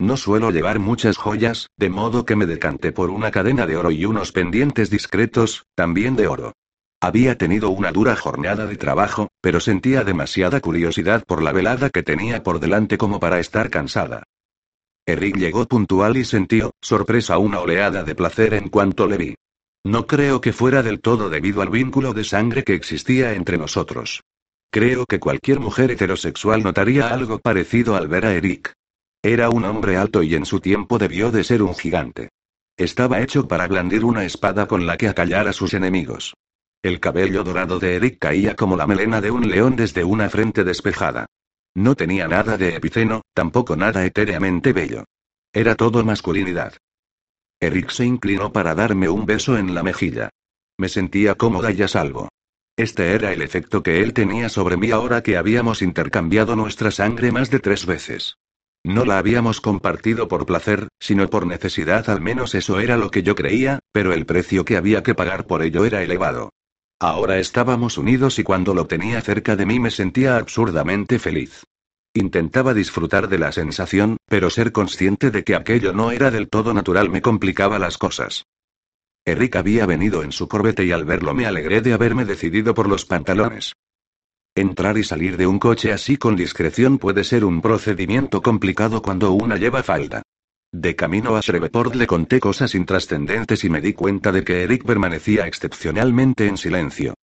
No 0.00 0.16
suelo 0.16 0.50
llevar 0.50 0.80
muchas 0.80 1.16
joyas, 1.18 1.68
de 1.76 1.88
modo 1.88 2.24
que 2.24 2.34
me 2.34 2.46
decanté 2.46 2.90
por 2.90 3.10
una 3.10 3.30
cadena 3.30 3.66
de 3.66 3.76
oro 3.76 3.92
y 3.92 4.06
unos 4.06 4.32
pendientes 4.32 4.90
discretos, 4.90 5.66
también 5.76 6.16
de 6.16 6.26
oro. 6.26 6.54
Había 7.00 7.38
tenido 7.38 7.70
una 7.70 7.92
dura 7.92 8.16
jornada 8.16 8.66
de 8.66 8.76
trabajo, 8.76 9.28
pero 9.40 9.60
sentía 9.60 10.02
demasiada 10.02 10.60
curiosidad 10.60 11.22
por 11.24 11.42
la 11.42 11.52
velada 11.52 11.90
que 11.90 12.02
tenía 12.02 12.42
por 12.42 12.58
delante 12.58 12.98
como 12.98 13.20
para 13.20 13.38
estar 13.38 13.70
cansada. 13.70 14.24
Eric 15.12 15.36
llegó 15.36 15.66
puntual 15.66 16.16
y 16.16 16.24
sintió, 16.24 16.72
sorpresa, 16.80 17.38
una 17.38 17.60
oleada 17.60 18.02
de 18.02 18.14
placer 18.14 18.54
en 18.54 18.68
cuanto 18.68 19.06
le 19.06 19.16
vi. 19.16 19.34
No 19.84 20.06
creo 20.06 20.40
que 20.40 20.52
fuera 20.52 20.82
del 20.82 21.00
todo 21.00 21.30
debido 21.30 21.62
al 21.62 21.70
vínculo 21.70 22.12
de 22.12 22.24
sangre 22.24 22.64
que 22.64 22.74
existía 22.74 23.32
entre 23.34 23.56
nosotros. 23.56 24.22
Creo 24.70 25.06
que 25.06 25.18
cualquier 25.18 25.58
mujer 25.58 25.90
heterosexual 25.90 26.62
notaría 26.62 27.08
algo 27.08 27.38
parecido 27.38 27.96
al 27.96 28.06
ver 28.06 28.26
a 28.26 28.34
Eric. 28.34 28.74
Era 29.22 29.50
un 29.50 29.64
hombre 29.64 29.96
alto 29.96 30.22
y 30.22 30.34
en 30.34 30.46
su 30.46 30.60
tiempo 30.60 30.98
debió 30.98 31.30
de 31.30 31.44
ser 31.44 31.62
un 31.62 31.74
gigante. 31.74 32.28
Estaba 32.76 33.20
hecho 33.20 33.48
para 33.48 33.66
blandir 33.68 34.04
una 34.04 34.24
espada 34.24 34.66
con 34.66 34.86
la 34.86 34.96
que 34.96 35.08
acallar 35.08 35.48
a 35.48 35.52
sus 35.52 35.74
enemigos. 35.74 36.34
El 36.82 37.00
cabello 37.00 37.44
dorado 37.44 37.78
de 37.78 37.96
Eric 37.96 38.18
caía 38.18 38.56
como 38.56 38.76
la 38.76 38.86
melena 38.86 39.20
de 39.20 39.30
un 39.30 39.50
león 39.50 39.76
desde 39.76 40.04
una 40.04 40.30
frente 40.30 40.64
despejada. 40.64 41.26
No 41.74 41.94
tenía 41.94 42.26
nada 42.26 42.58
de 42.58 42.76
epiceno, 42.76 43.22
tampoco 43.34 43.76
nada 43.76 44.04
etéreamente 44.04 44.72
bello. 44.72 45.04
Era 45.52 45.74
todo 45.74 46.04
masculinidad. 46.04 46.74
Eric 47.60 47.90
se 47.90 48.04
inclinó 48.04 48.52
para 48.52 48.74
darme 48.74 49.08
un 49.08 49.26
beso 49.26 49.56
en 49.56 49.74
la 49.74 49.82
mejilla. 49.82 50.30
Me 50.78 50.88
sentía 50.88 51.34
cómoda 51.34 51.70
y 51.72 51.82
a 51.82 51.88
salvo. 51.88 52.28
Este 52.76 53.12
era 53.12 53.32
el 53.32 53.42
efecto 53.42 53.82
que 53.82 54.00
él 54.00 54.14
tenía 54.14 54.48
sobre 54.48 54.76
mí 54.76 54.90
ahora 54.90 55.22
que 55.22 55.36
habíamos 55.36 55.82
intercambiado 55.82 56.56
nuestra 56.56 56.90
sangre 56.90 57.30
más 57.30 57.50
de 57.50 57.60
tres 57.60 57.84
veces. 57.84 58.36
No 58.82 59.04
la 59.04 59.18
habíamos 59.18 59.60
compartido 59.60 60.26
por 60.26 60.46
placer, 60.46 60.88
sino 60.98 61.28
por 61.28 61.46
necesidad, 61.46 62.08
al 62.08 62.22
menos 62.22 62.54
eso 62.54 62.80
era 62.80 62.96
lo 62.96 63.10
que 63.10 63.22
yo 63.22 63.34
creía, 63.34 63.80
pero 63.92 64.14
el 64.14 64.24
precio 64.24 64.64
que 64.64 64.78
había 64.78 65.02
que 65.02 65.14
pagar 65.14 65.46
por 65.46 65.62
ello 65.62 65.84
era 65.84 66.02
elevado. 66.02 66.50
Ahora 67.02 67.38
estábamos 67.38 67.96
unidos 67.96 68.38
y 68.38 68.42
cuando 68.42 68.74
lo 68.74 68.86
tenía 68.86 69.22
cerca 69.22 69.56
de 69.56 69.64
mí 69.64 69.80
me 69.80 69.90
sentía 69.90 70.36
absurdamente 70.36 71.18
feliz. 71.18 71.64
Intentaba 72.12 72.74
disfrutar 72.74 73.28
de 73.28 73.38
la 73.38 73.52
sensación, 73.52 74.18
pero 74.26 74.50
ser 74.50 74.70
consciente 74.70 75.30
de 75.30 75.42
que 75.42 75.54
aquello 75.54 75.94
no 75.94 76.10
era 76.10 76.30
del 76.30 76.50
todo 76.50 76.74
natural 76.74 77.08
me 77.08 77.22
complicaba 77.22 77.78
las 77.78 77.96
cosas. 77.96 78.44
Eric 79.24 79.56
había 79.56 79.86
venido 79.86 80.22
en 80.22 80.32
su 80.32 80.46
corbete 80.46 80.84
y 80.84 80.92
al 80.92 81.06
verlo 81.06 81.32
me 81.32 81.46
alegré 81.46 81.80
de 81.80 81.94
haberme 81.94 82.26
decidido 82.26 82.74
por 82.74 82.86
los 82.86 83.06
pantalones. 83.06 83.72
Entrar 84.54 84.98
y 84.98 85.04
salir 85.04 85.38
de 85.38 85.46
un 85.46 85.58
coche 85.58 85.92
así 85.92 86.18
con 86.18 86.36
discreción 86.36 86.98
puede 86.98 87.24
ser 87.24 87.46
un 87.46 87.62
procedimiento 87.62 88.42
complicado 88.42 89.00
cuando 89.00 89.32
una 89.32 89.56
lleva 89.56 89.82
falda. 89.82 90.22
De 90.72 90.94
camino 90.94 91.34
a 91.34 91.40
Shreveport 91.40 91.96
le 91.96 92.06
conté 92.06 92.38
cosas 92.38 92.76
intrascendentes 92.76 93.64
y 93.64 93.70
me 93.70 93.80
di 93.80 93.92
cuenta 93.92 94.30
de 94.30 94.44
que 94.44 94.62
Eric 94.62 94.84
permanecía 94.84 95.48
excepcionalmente 95.48 96.46
en 96.46 96.56
silencio. 96.56 97.14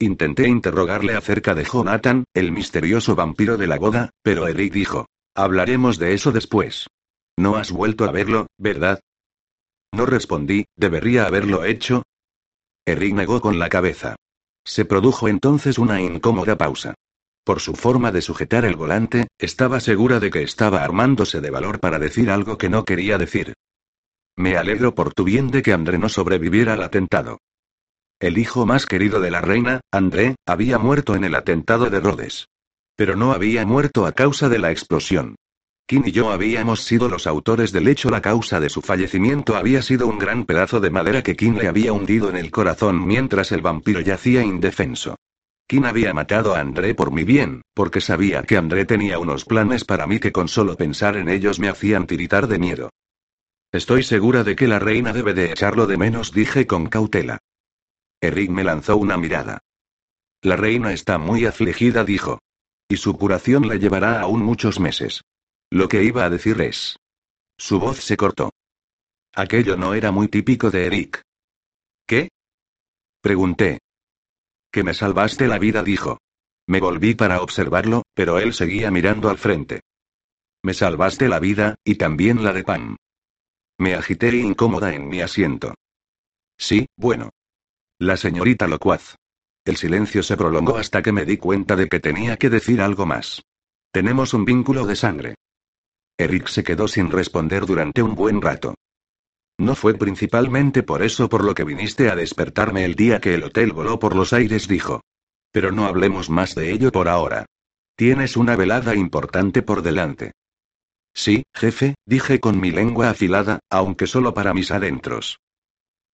Intenté 0.00 0.48
interrogarle 0.48 1.14
acerca 1.14 1.54
de 1.54 1.64
Jonathan, 1.64 2.24
el 2.34 2.50
misterioso 2.50 3.14
vampiro 3.14 3.56
de 3.56 3.68
la 3.68 3.78
boda, 3.78 4.10
pero 4.22 4.48
Eric 4.48 4.72
dijo, 4.72 5.06
hablaremos 5.36 5.98
de 5.98 6.14
eso 6.14 6.32
después. 6.32 6.88
No 7.38 7.54
has 7.56 7.70
vuelto 7.70 8.04
a 8.04 8.10
verlo, 8.10 8.48
¿verdad? 8.58 8.98
No 9.92 10.04
respondí, 10.04 10.66
¿debería 10.76 11.26
haberlo 11.26 11.64
hecho? 11.64 12.02
Eric 12.84 13.14
negó 13.14 13.40
con 13.40 13.60
la 13.60 13.68
cabeza. 13.68 14.16
Se 14.64 14.84
produjo 14.84 15.28
entonces 15.28 15.78
una 15.78 16.00
incómoda 16.00 16.58
pausa. 16.58 16.94
Por 17.46 17.60
su 17.60 17.74
forma 17.74 18.10
de 18.10 18.22
sujetar 18.22 18.64
el 18.64 18.74
volante, 18.74 19.28
estaba 19.38 19.78
segura 19.78 20.18
de 20.18 20.30
que 20.30 20.42
estaba 20.42 20.82
armándose 20.82 21.40
de 21.40 21.50
valor 21.50 21.78
para 21.78 22.00
decir 22.00 22.28
algo 22.28 22.58
que 22.58 22.68
no 22.68 22.84
quería 22.84 23.18
decir. 23.18 23.54
Me 24.36 24.56
alegro 24.56 24.96
por 24.96 25.14
tu 25.14 25.22
bien 25.22 25.52
de 25.52 25.62
que 25.62 25.72
André 25.72 25.96
no 25.96 26.08
sobreviviera 26.08 26.72
al 26.72 26.82
atentado. 26.82 27.38
El 28.18 28.38
hijo 28.38 28.66
más 28.66 28.84
querido 28.84 29.20
de 29.20 29.30
la 29.30 29.42
reina, 29.42 29.80
André, 29.92 30.34
había 30.44 30.80
muerto 30.80 31.14
en 31.14 31.22
el 31.22 31.36
atentado 31.36 31.88
de 31.88 32.00
Rhodes. 32.00 32.48
Pero 32.96 33.14
no 33.14 33.30
había 33.30 33.64
muerto 33.64 34.06
a 34.06 34.12
causa 34.12 34.48
de 34.48 34.58
la 34.58 34.72
explosión. 34.72 35.36
Kim 35.86 36.02
y 36.04 36.10
yo 36.10 36.32
habíamos 36.32 36.82
sido 36.82 37.08
los 37.08 37.28
autores 37.28 37.70
del 37.70 37.86
hecho. 37.86 38.10
La 38.10 38.22
causa 38.22 38.58
de 38.58 38.70
su 38.70 38.82
fallecimiento 38.82 39.54
había 39.54 39.82
sido 39.82 40.08
un 40.08 40.18
gran 40.18 40.46
pedazo 40.46 40.80
de 40.80 40.90
madera 40.90 41.22
que 41.22 41.36
Kim 41.36 41.54
le 41.58 41.68
había 41.68 41.92
hundido 41.92 42.28
en 42.28 42.38
el 42.38 42.50
corazón 42.50 43.06
mientras 43.06 43.52
el 43.52 43.62
vampiro 43.62 44.00
yacía 44.00 44.42
indefenso. 44.42 45.14
Kim 45.68 45.84
había 45.84 46.14
matado 46.14 46.54
a 46.54 46.60
André 46.60 46.94
por 46.94 47.10
mi 47.10 47.24
bien, 47.24 47.62
porque 47.74 48.00
sabía 48.00 48.42
que 48.44 48.56
André 48.56 48.84
tenía 48.84 49.18
unos 49.18 49.44
planes 49.44 49.84
para 49.84 50.06
mí 50.06 50.20
que 50.20 50.30
con 50.30 50.46
solo 50.46 50.76
pensar 50.76 51.16
en 51.16 51.28
ellos 51.28 51.58
me 51.58 51.68
hacían 51.68 52.06
tiritar 52.06 52.46
de 52.46 52.58
miedo. 52.58 52.90
Estoy 53.72 54.04
segura 54.04 54.44
de 54.44 54.54
que 54.54 54.68
la 54.68 54.78
reina 54.78 55.12
debe 55.12 55.34
de 55.34 55.50
echarlo 55.50 55.86
de 55.86 55.96
menos, 55.96 56.32
dije 56.32 56.66
con 56.66 56.86
cautela. 56.86 57.38
Eric 58.20 58.50
me 58.50 58.62
lanzó 58.62 58.96
una 58.96 59.16
mirada. 59.16 59.58
La 60.40 60.56
reina 60.56 60.92
está 60.92 61.18
muy 61.18 61.44
afligida, 61.46 62.04
dijo. 62.04 62.38
Y 62.88 62.98
su 62.98 63.16
curación 63.16 63.66
la 63.66 63.74
llevará 63.74 64.20
aún 64.20 64.42
muchos 64.42 64.78
meses. 64.78 65.22
Lo 65.70 65.88
que 65.88 66.04
iba 66.04 66.24
a 66.24 66.30
decir 66.30 66.60
es. 66.60 66.96
Su 67.58 67.80
voz 67.80 67.98
se 67.98 68.16
cortó. 68.16 68.50
Aquello 69.34 69.76
no 69.76 69.94
era 69.94 70.12
muy 70.12 70.28
típico 70.28 70.70
de 70.70 70.86
Eric. 70.86 71.22
¿Qué? 72.06 72.28
Pregunté. 73.20 73.80
Que 74.76 74.84
me 74.84 74.92
salvaste 74.92 75.48
la 75.48 75.58
vida, 75.58 75.82
dijo. 75.82 76.18
Me 76.66 76.80
volví 76.80 77.14
para 77.14 77.40
observarlo, 77.40 78.02
pero 78.12 78.38
él 78.38 78.52
seguía 78.52 78.90
mirando 78.90 79.30
al 79.30 79.38
frente. 79.38 79.80
Me 80.62 80.74
salvaste 80.74 81.30
la 81.30 81.40
vida, 81.40 81.76
y 81.82 81.94
también 81.94 82.44
la 82.44 82.52
de 82.52 82.62
Pam. 82.62 82.96
Me 83.78 83.94
agité 83.94 84.36
incómoda 84.36 84.92
en 84.92 85.08
mi 85.08 85.22
asiento. 85.22 85.72
Sí, 86.58 86.84
bueno. 86.94 87.30
La 87.98 88.18
señorita 88.18 88.66
locuaz. 88.66 89.16
El 89.64 89.78
silencio 89.78 90.22
se 90.22 90.36
prolongó 90.36 90.76
hasta 90.76 91.00
que 91.00 91.10
me 91.10 91.24
di 91.24 91.38
cuenta 91.38 91.74
de 91.74 91.88
que 91.88 91.98
tenía 91.98 92.36
que 92.36 92.50
decir 92.50 92.82
algo 92.82 93.06
más. 93.06 93.44
Tenemos 93.92 94.34
un 94.34 94.44
vínculo 94.44 94.84
de 94.84 94.96
sangre. 94.96 95.36
Eric 96.18 96.48
se 96.48 96.62
quedó 96.62 96.86
sin 96.86 97.10
responder 97.10 97.64
durante 97.64 98.02
un 98.02 98.14
buen 98.14 98.42
rato. 98.42 98.74
No 99.58 99.74
fue 99.74 99.94
principalmente 99.94 100.82
por 100.82 101.02
eso 101.02 101.28
por 101.28 101.42
lo 101.42 101.54
que 101.54 101.64
viniste 101.64 102.10
a 102.10 102.16
despertarme 102.16 102.84
el 102.84 102.94
día 102.94 103.20
que 103.20 103.34
el 103.34 103.44
hotel 103.44 103.72
voló 103.72 103.98
por 103.98 104.14
los 104.14 104.32
aires, 104.32 104.68
dijo. 104.68 105.00
Pero 105.50 105.72
no 105.72 105.86
hablemos 105.86 106.28
más 106.28 106.54
de 106.54 106.72
ello 106.72 106.92
por 106.92 107.08
ahora. 107.08 107.46
Tienes 107.96 108.36
una 108.36 108.56
velada 108.56 108.94
importante 108.94 109.62
por 109.62 109.82
delante. 109.82 110.32
Sí, 111.14 111.44
jefe, 111.54 111.94
dije 112.04 112.40
con 112.40 112.60
mi 112.60 112.70
lengua 112.70 113.08
afilada, 113.08 113.60
aunque 113.70 114.06
solo 114.06 114.34
para 114.34 114.52
mis 114.52 114.70
adentros. 114.70 115.38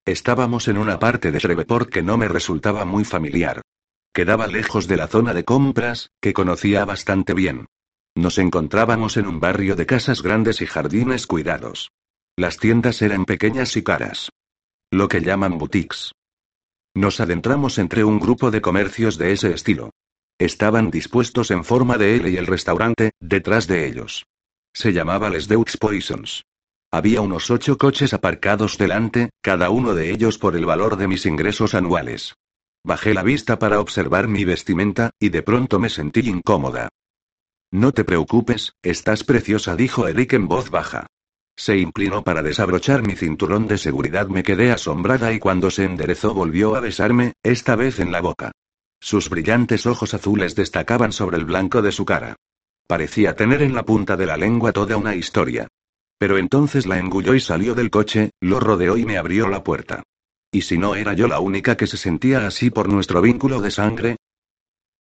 Estábamos 0.05 0.69
en 0.69 0.79
una 0.79 1.01
parte 1.01 1.33
de 1.33 1.41
Shreveport 1.41 1.89
que 1.89 2.03
no 2.03 2.17
me 2.17 2.29
resultaba 2.29 2.85
muy 2.85 3.05
familiar. 3.05 3.63
Quedaba 4.13 4.47
lejos 4.47 4.87
de 4.87 4.97
la 4.97 5.09
zona 5.09 5.35
de 5.35 5.45
compras, 5.45 6.11
que 6.21 6.33
conocía 6.33 6.85
bastante 6.85 7.35
bien. 7.35 7.67
Nos 8.15 8.39
encontrábamos 8.39 9.17
en 9.17 9.27
un 9.27 9.41
barrio 9.41 9.75
de 9.75 9.87
casas 9.87 10.23
grandes 10.23 10.61
y 10.61 10.67
jardines 10.67 11.27
cuidados. 11.27 11.91
Las 12.37 12.57
tiendas 12.57 13.03
eran 13.03 13.27
pequeñas 13.27 13.77
y 13.77 13.83
caras. 13.83 14.31
Lo 14.91 15.09
que 15.09 15.21
llaman 15.21 15.59
boutiques. 15.59 16.13
Nos 16.95 17.21
adentramos 17.21 17.79
entre 17.79 18.05
un 18.05 18.19
grupo 18.19 18.51
de 18.51 18.63
comercios 18.63 19.19
de 19.19 19.33
ese 19.33 19.53
estilo. 19.53 19.91
Estaban 20.39 20.91
dispuestos 20.91 21.51
en 21.51 21.63
forma 21.63 21.99
de 21.99 22.17
L 22.17 22.31
y 22.31 22.37
el 22.39 22.47
restaurante, 22.47 23.13
detrás 23.21 23.67
de 23.67 23.87
ellos. 23.87 24.25
Se 24.75 24.95
llamaba 24.95 25.29
Les 25.29 25.47
Deux 25.47 25.77
Poisons. 25.77 26.45
Había 26.91 27.21
unos 27.21 27.51
ocho 27.51 27.77
coches 27.77 28.15
aparcados 28.15 28.79
delante, 28.79 29.31
cada 29.43 29.69
uno 29.69 29.95
de 29.95 30.11
ellos 30.11 30.39
por 30.39 30.57
el 30.57 30.65
valor 30.65 30.97
de 30.97 31.09
mis 31.09 31.27
ingresos 31.27 31.75
anuales. 31.75 32.35
Bajé 32.83 33.13
la 33.13 33.23
vista 33.23 33.59
para 33.59 33.79
observar 33.79 34.29
mi 34.29 34.45
vestimenta, 34.45 35.11
y 35.21 35.29
de 35.29 35.43
pronto 35.43 35.79
me 35.79 35.91
sentí 35.91 36.21
incómoda. 36.21 36.89
No 37.71 37.93
te 37.93 38.05
preocupes, 38.05 38.73
estás 38.83 39.23
preciosa, 39.23 39.77
dijo 39.77 40.09
Eric 40.09 40.33
en 40.33 40.49
voz 40.49 40.71
baja. 40.71 41.07
Se 41.57 41.77
inclinó 41.77 42.25
para 42.25 42.43
desabrochar 42.43 43.07
mi 43.07 43.15
cinturón 43.15 43.67
de 43.67 43.79
seguridad. 43.79 44.29
Me 44.29 44.43
quedé 44.43 44.73
asombrada 44.73 45.33
y 45.33 45.39
cuando 45.39 45.71
se 45.71 45.85
enderezó 45.85 46.35
volvió 46.35 46.75
a 46.75 46.81
besarme, 46.81 47.35
esta 47.43 47.77
vez 47.77 48.01
en 48.01 48.11
la 48.11 48.21
boca. 48.21 48.53
Sus 49.01 49.29
brillantes 49.29 49.87
ojos 49.87 50.15
azules 50.15 50.55
destacaban 50.55 51.13
sobre 51.13 51.37
el 51.37 51.45
blanco 51.45 51.83
de 51.83 51.93
su 51.93 52.05
cara. 52.05 52.37
Parecía 52.87 53.35
tener 53.35 53.63
en 53.63 53.75
la 53.75 53.85
punta 53.85 54.17
de 54.17 54.27
la 54.27 54.37
lengua 54.37 54.73
toda 54.73 54.97
una 54.97 55.15
historia. 55.15 55.69
Pero 56.19 56.39
entonces 56.39 56.87
la 56.87 56.99
engulló 56.99 57.35
y 57.35 57.41
salió 57.41 57.75
del 57.75 57.91
coche, 57.91 58.31
lo 58.41 58.61
rodeó 58.61 58.97
y 58.97 59.05
me 59.05 59.19
abrió 59.19 59.49
la 59.49 59.65
puerta. 59.65 60.05
¿Y 60.53 60.63
si 60.63 60.79
no 60.79 60.95
era 60.95 61.15
yo 61.15 61.27
la 61.27 61.41
única 61.41 61.77
que 61.77 61.87
se 61.87 61.97
sentía 61.97 62.47
así 62.47 62.71
por 62.71 62.89
nuestro 62.89 63.21
vínculo 63.21 63.61
de 63.61 63.71
sangre? 63.71 64.17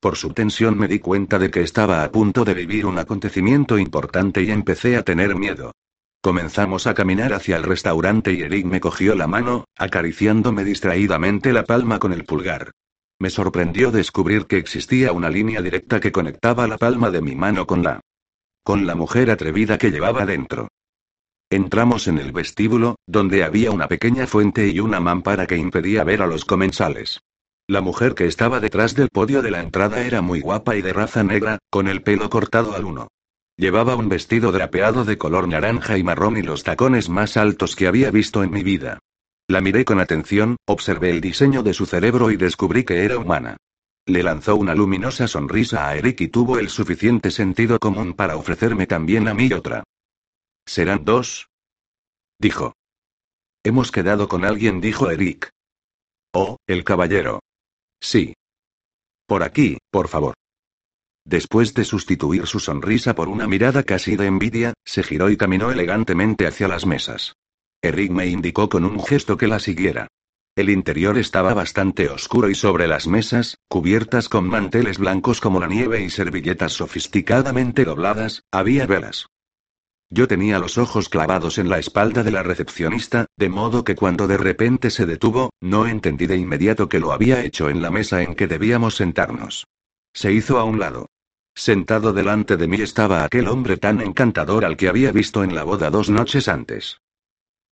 Por 0.01 0.17
su 0.17 0.33
tensión 0.33 0.77
me 0.77 0.89
di 0.89 0.99
cuenta 0.99 1.39
de 1.39 1.51
que 1.51 1.61
estaba 1.61 2.03
a 2.03 2.11
punto 2.11 2.45
de 2.45 2.55
vivir 2.55 2.87
un 2.87 2.99
acontecimiento 2.99 3.79
importante 3.79 4.43
y 4.43 4.51
empecé 4.51 4.97
a 4.97 5.05
tener 5.05 5.37
miedo. 5.37 5.73
Comenzamos 6.23 6.87
a 6.87 6.95
caminar 6.95 7.33
hacia 7.33 7.57
el 7.57 7.65
restaurante 7.65 8.33
y 8.33 8.43
Eric 8.43 8.65
me 8.65 8.79
cogió 8.79 9.17
la 9.17 9.27
mano, 9.27 9.65
acariciándome 9.77 10.63
distraídamente 10.63 11.53
la 11.53 11.65
palma 11.65 11.99
con 11.99 12.13
el 12.13 12.25
pulgar. 12.25 12.71
Me 13.19 13.29
sorprendió 13.29 13.91
descubrir 13.91 14.47
que 14.47 14.57
existía 14.57 15.11
una 15.11 15.29
línea 15.31 15.61
directa 15.61 15.99
que 15.99 16.13
conectaba 16.13 16.69
la 16.69 16.79
palma 16.79 17.11
de 17.11 17.23
mi 17.23 17.35
mano 17.35 17.67
con 17.67 17.83
la 17.83 18.01
con 18.63 18.87
la 18.87 18.95
mujer 18.95 19.33
atrevida 19.33 19.79
que 19.79 19.91
llevaba 19.91 20.25
dentro. 20.25 20.69
Entramos 21.51 22.07
en 22.07 22.19
el 22.19 22.31
vestíbulo, 22.31 22.95
donde 23.05 23.43
había 23.43 23.73
una 23.73 23.89
pequeña 23.89 24.29
fuente 24.29 24.69
y 24.69 24.79
una 24.79 25.01
mampara 25.01 25.49
que 25.49 25.57
impedía 25.57 26.05
ver 26.05 26.23
a 26.23 26.29
los 26.29 26.45
comensales. 26.45 27.21
La 27.67 27.81
mujer 27.81 28.15
que 28.15 28.27
estaba 28.27 28.61
detrás 28.61 28.95
del 28.95 29.09
podio 29.09 29.43
de 29.43 29.51
la 29.51 29.61
entrada 29.61 30.07
era 30.07 30.23
muy 30.23 30.41
guapa 30.41 30.77
y 30.77 30.83
de 30.83 30.93
raza 30.93 31.25
negra, 31.25 31.59
con 31.69 31.89
el 31.89 32.03
pelo 32.03 32.31
cortado 32.31 32.77
al 32.77 32.85
uno. 32.85 33.09
Llevaba 33.63 33.95
un 33.95 34.09
vestido 34.09 34.51
drapeado 34.51 35.05
de 35.05 35.19
color 35.19 35.47
naranja 35.47 35.97
y 35.97 36.03
marrón 36.03 36.37
y 36.37 36.43
los 36.43 36.65
tacones 36.65 37.09
más 37.09 37.37
altos 37.37 37.77
que 37.77 37.87
había 37.87 38.11
visto 38.11 38.43
en 38.43 38.51
mi 38.51 38.65
vida. 38.65 38.99
La 39.47 39.61
miré 39.61 39.85
con 39.85 40.01
atención, 40.01 40.57
observé 40.67 41.11
el 41.11 41.21
diseño 41.21 41.63
de 41.63 41.73
su 41.73 41.87
cerebro 41.87 42.33
y 42.33 42.37
descubrí 42.37 42.83
que 42.83 43.05
era 43.05 43.19
humana. 43.19 43.59
Le 44.05 44.25
lanzó 44.25 44.57
una 44.57 44.75
luminosa 44.75 45.29
sonrisa 45.29 45.87
a 45.87 45.95
Eric 45.95 46.23
y 46.23 46.27
tuvo 46.27 46.59
el 46.59 46.71
suficiente 46.71 47.31
sentido 47.31 47.79
común 47.79 48.15
para 48.15 48.35
ofrecerme 48.35 48.89
también 48.89 49.29
a 49.29 49.35
mí 49.35 49.53
otra. 49.53 49.85
¿Serán 50.67 51.05
dos? 51.05 51.47
Dijo. 52.41 52.75
Hemos 53.63 53.93
quedado 53.93 54.27
con 54.27 54.45
alguien, 54.45 54.81
dijo 54.81 55.09
Eric. 55.09 55.51
Oh, 56.35 56.57
el 56.67 56.83
caballero. 56.83 57.39
Sí. 58.01 58.35
Por 59.29 59.45
aquí, 59.45 59.79
por 59.93 60.09
favor. 60.09 60.35
Después 61.25 61.75
de 61.75 61.85
sustituir 61.85 62.47
su 62.47 62.59
sonrisa 62.59 63.15
por 63.15 63.29
una 63.29 63.47
mirada 63.47 63.85
casi 63.85 64.17
de 64.17 64.27
envidia, 64.27 64.75
se 64.85 65.03
giró 65.03 65.31
y 65.31 65.37
caminó 65.37 65.71
elegantemente 65.71 66.47
hacia 66.47 66.69
las 66.69 66.85
mesas. 66.85 67.35
Eric 67.81 68.11
me 68.11 68.27
indicó 68.27 68.69
con 68.69 68.85
un 68.85 69.03
gesto 69.05 69.37
que 69.37 69.47
la 69.47 69.59
siguiera. 69.59 70.09
El 70.55 70.69
interior 70.69 71.17
estaba 71.17 71.55
bastante 71.55 72.09
oscuro 72.09 72.51
y 72.51 72.55
sobre 72.55 72.87
las 72.87 73.07
mesas, 73.07 73.57
cubiertas 73.69 74.29
con 74.29 74.47
manteles 74.47 74.99
blancos 74.99 75.41
como 75.41 75.61
la 75.61 75.67
nieve 75.67 76.03
y 76.03 76.11
servilletas 76.11 76.75
sofisticadamente 76.75 77.85
dobladas, 77.85 78.43
había 78.51 78.87
velas. 78.87 79.27
Yo 80.11 80.29
tenía 80.29 80.59
los 80.59 80.77
ojos 80.77 81.09
clavados 81.09 81.57
en 81.57 81.71
la 81.71 81.79
espalda 81.79 82.23
de 82.23 82.33
la 82.33 82.43
recepcionista, 82.43 83.25
de 83.39 83.49
modo 83.49 83.83
que 83.83 83.95
cuando 83.95 84.27
de 84.27 84.37
repente 84.37 84.91
se 84.91 85.07
detuvo, 85.07 85.55
no 85.63 85.87
entendí 85.87 86.27
de 86.27 86.37
inmediato 86.37 86.87
que 86.87 87.01
lo 87.01 87.13
había 87.13 87.43
hecho 87.43 87.71
en 87.71 87.81
la 87.81 87.91
mesa 87.91 88.23
en 88.23 88.35
que 88.35 88.47
debíamos 88.47 88.97
sentarnos. 88.97 89.67
Se 90.13 90.31
hizo 90.31 90.59
a 90.59 90.65
un 90.65 90.79
lado. 90.79 91.07
Sentado 91.55 92.13
delante 92.13 92.57
de 92.57 92.67
mí 92.67 92.81
estaba 92.81 93.25
aquel 93.25 93.47
hombre 93.47 93.77
tan 93.77 94.01
encantador 94.01 94.65
al 94.65 94.77
que 94.77 94.89
había 94.89 95.13
visto 95.13 95.45
en 95.45 95.55
la 95.55 95.65
boda 95.65 95.91
dos 95.91 96.09
noches 96.11 96.49
antes. 96.49 96.99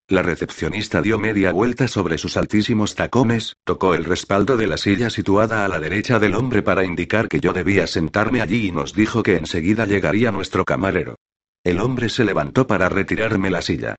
La 0.06 0.22
recepcionista 0.22 1.00
dio 1.02 1.18
media 1.18 1.52
vuelta 1.52 1.86
sobre 1.86 2.18
sus 2.18 2.36
altísimos 2.36 2.96
tacones, 2.96 3.54
tocó 3.64 3.94
el 3.94 4.04
respaldo 4.04 4.56
de 4.56 4.66
la 4.66 4.76
silla 4.76 5.08
situada 5.08 5.64
a 5.64 5.68
la 5.68 5.78
derecha 5.78 6.18
del 6.18 6.34
hombre 6.34 6.62
para 6.62 6.84
indicar 6.84 7.28
que 7.28 7.38
yo 7.38 7.52
debía 7.52 7.86
sentarme 7.86 8.40
allí 8.40 8.66
y 8.66 8.72
nos 8.72 8.92
dijo 8.92 9.22
que 9.22 9.36
enseguida 9.36 9.86
llegaría 9.86 10.32
nuestro 10.32 10.64
camarero. 10.64 11.14
El 11.62 11.78
hombre 11.78 12.08
se 12.08 12.24
levantó 12.24 12.66
para 12.66 12.88
retirarme 12.88 13.50
la 13.50 13.62
silla. 13.62 13.94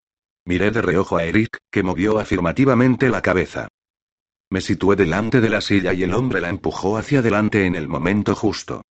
Miré 0.45 0.71
de 0.71 0.81
reojo 0.81 1.17
a 1.17 1.23
Eric, 1.23 1.57
que 1.71 1.83
movió 1.83 2.19
afirmativamente 2.19 3.09
la 3.09 3.21
cabeza. 3.21 3.69
Me 4.49 4.59
situé 4.59 4.97
delante 4.97 5.39
de 5.39 5.49
la 5.49 5.61
silla 5.61 5.93
y 5.93 6.03
el 6.03 6.13
hombre 6.13 6.41
la 6.41 6.49
empujó 6.49 6.97
hacia 6.97 7.19
adelante 7.19 7.65
en 7.65 7.75
el 7.75 7.87
momento 7.87 8.35
justo. 8.35 8.81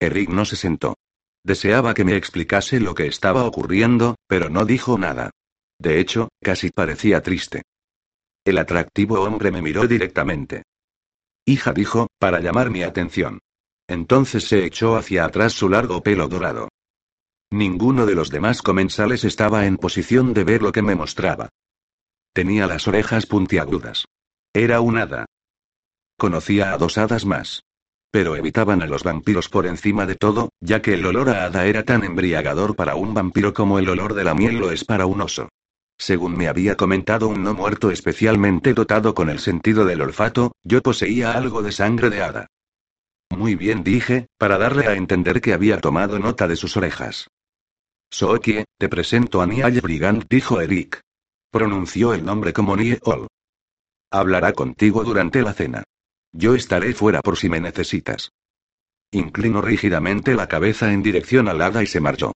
Eric 0.00 0.28
no 0.28 0.44
se 0.44 0.56
sentó. 0.56 0.96
Deseaba 1.44 1.94
que 1.94 2.04
me 2.04 2.16
explicase 2.16 2.80
lo 2.80 2.94
que 2.94 3.06
estaba 3.06 3.44
ocurriendo, 3.44 4.16
pero 4.26 4.50
no 4.50 4.64
dijo 4.64 4.98
nada. 4.98 5.30
De 5.78 6.00
hecho, 6.00 6.28
casi 6.42 6.70
parecía 6.70 7.22
triste. 7.22 7.62
El 8.44 8.58
atractivo 8.58 9.20
hombre 9.20 9.50
me 9.50 9.62
miró 9.62 9.86
directamente. 9.86 10.62
Hija 11.44 11.72
dijo, 11.72 12.08
para 12.18 12.40
llamar 12.40 12.70
mi 12.70 12.82
atención. 12.82 13.38
Entonces 13.88 14.44
se 14.48 14.64
echó 14.64 14.96
hacia 14.96 15.24
atrás 15.24 15.52
su 15.52 15.68
largo 15.68 16.02
pelo 16.02 16.28
dorado. 16.28 16.68
Ninguno 17.52 18.06
de 18.06 18.16
los 18.16 18.30
demás 18.30 18.62
comensales 18.62 19.24
estaba 19.24 19.66
en 19.66 19.76
posición 19.76 20.34
de 20.34 20.44
ver 20.44 20.62
lo 20.62 20.72
que 20.72 20.82
me 20.82 20.96
mostraba. 20.96 21.48
Tenía 22.32 22.66
las 22.66 22.88
orejas 22.88 23.26
puntiagudas. 23.26 24.04
Era 24.52 24.80
un 24.80 24.98
hada. 24.98 25.26
Conocía 26.18 26.72
a 26.72 26.78
dos 26.78 26.98
hadas 26.98 27.24
más. 27.24 27.62
Pero 28.16 28.34
evitaban 28.34 28.80
a 28.80 28.86
los 28.86 29.02
vampiros 29.02 29.50
por 29.50 29.66
encima 29.66 30.06
de 30.06 30.14
todo, 30.14 30.48
ya 30.58 30.80
que 30.80 30.94
el 30.94 31.04
olor 31.04 31.28
a 31.28 31.44
hada 31.44 31.66
era 31.66 31.82
tan 31.82 32.02
embriagador 32.02 32.74
para 32.74 32.94
un 32.94 33.12
vampiro 33.12 33.52
como 33.52 33.78
el 33.78 33.90
olor 33.90 34.14
de 34.14 34.24
la 34.24 34.32
miel 34.34 34.56
lo 34.56 34.70
es 34.70 34.86
para 34.86 35.04
un 35.04 35.20
oso. 35.20 35.50
Según 35.98 36.34
me 36.34 36.48
había 36.48 36.78
comentado 36.78 37.28
un 37.28 37.42
no 37.42 37.52
muerto 37.52 37.90
especialmente 37.90 38.72
dotado 38.72 39.14
con 39.14 39.28
el 39.28 39.38
sentido 39.38 39.84
del 39.84 40.00
olfato, 40.00 40.52
yo 40.64 40.80
poseía 40.80 41.32
algo 41.32 41.62
de 41.62 41.72
sangre 41.72 42.08
de 42.08 42.22
hada. 42.22 42.46
Muy 43.36 43.54
bien 43.54 43.84
dije, 43.84 44.28
para 44.38 44.56
darle 44.56 44.86
a 44.86 44.94
entender 44.94 45.42
que 45.42 45.52
había 45.52 45.78
tomado 45.82 46.18
nota 46.18 46.48
de 46.48 46.56
sus 46.56 46.74
orejas. 46.78 47.28
Sookie, 48.10 48.64
te 48.78 48.88
presento 48.88 49.42
a 49.42 49.46
Niall 49.46 49.82
Brigant, 49.82 50.24
dijo 50.30 50.62
Eric. 50.62 51.02
Pronunció 51.50 52.14
el 52.14 52.24
nombre 52.24 52.54
como 52.54 52.78
Niall. 52.78 53.26
Hablará 54.10 54.54
contigo 54.54 55.04
durante 55.04 55.42
la 55.42 55.52
cena. 55.52 55.84
Yo 56.32 56.54
estaré 56.54 56.92
fuera 56.92 57.20
por 57.22 57.36
si 57.36 57.48
me 57.48 57.60
necesitas. 57.60 58.32
Inclinó 59.10 59.62
rígidamente 59.62 60.34
la 60.34 60.48
cabeza 60.48 60.92
en 60.92 61.02
dirección 61.02 61.48
al 61.48 61.62
hada 61.62 61.82
y 61.82 61.86
se 61.86 62.00
marchó. 62.00 62.32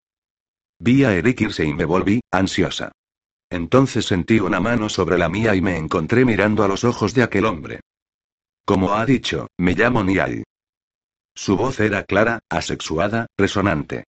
Vi 0.79 1.05
a 1.05 1.15
Eric 1.15 1.41
irse 1.43 1.65
y 1.65 1.75
me 1.75 1.85
volví, 1.85 2.21
ansiosa. 2.31 2.93
Entonces 3.51 4.07
sentí 4.07 4.41
una 4.41 4.61
mano 4.61 4.89
sobre 4.89 5.19
la 5.19 5.29
mía 5.29 5.55
y 5.55 5.61
me 5.61 5.77
encontré 5.77 6.25
mirando 6.25 6.63
a 6.63 6.69
los 6.69 6.85
ojos 6.85 7.13
de 7.15 7.23
aquel 7.23 7.45
hombre. 7.45 7.81
Como 8.65 8.95
ha 8.95 9.05
dicho, 9.05 9.49
me 9.59 9.75
llamo 9.75 10.05
Niall. 10.05 10.45
Su 11.35 11.57
voz 11.57 11.81
era 11.81 12.05
clara, 12.05 12.41
asexuada, 12.49 13.27
resonante. 13.37 14.05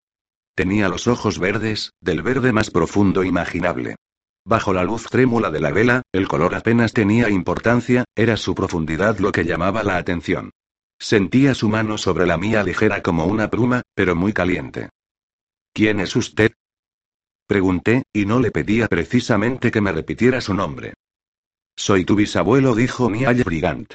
Tenía 0.54 0.88
los 0.88 1.06
ojos 1.08 1.38
verdes, 1.38 1.90
del 2.00 2.22
verde 2.22 2.52
más 2.52 2.70
profundo 2.70 3.24
imaginable. 3.24 3.96
Bajo 4.44 4.72
la 4.72 4.82
luz 4.82 5.04
trémula 5.08 5.50
de 5.50 5.60
la 5.60 5.70
vela, 5.70 6.02
el 6.12 6.26
color 6.26 6.54
apenas 6.54 6.92
tenía 6.92 7.30
importancia, 7.30 8.04
era 8.16 8.36
su 8.36 8.54
profundidad 8.54 9.18
lo 9.18 9.30
que 9.30 9.44
llamaba 9.44 9.84
la 9.84 9.96
atención. 9.96 10.50
Sentía 10.98 11.54
su 11.54 11.68
mano 11.68 11.96
sobre 11.98 12.26
la 12.26 12.38
mía 12.38 12.62
ligera 12.62 13.02
como 13.02 13.26
una 13.26 13.50
pluma, 13.50 13.82
pero 13.94 14.16
muy 14.16 14.32
caliente. 14.32 14.90
¿Quién 15.72 16.00
es 16.00 16.16
usted? 16.16 16.52
Pregunté, 17.46 18.04
y 18.12 18.26
no 18.26 18.40
le 18.40 18.50
pedía 18.50 18.88
precisamente 18.88 19.70
que 19.70 19.80
me 19.80 19.92
repitiera 19.92 20.40
su 20.40 20.54
nombre. 20.54 20.94
Soy 21.76 22.04
tu 22.04 22.16
bisabuelo, 22.16 22.74
dijo 22.74 23.10
Niall 23.10 23.44
Brigant. 23.44 23.94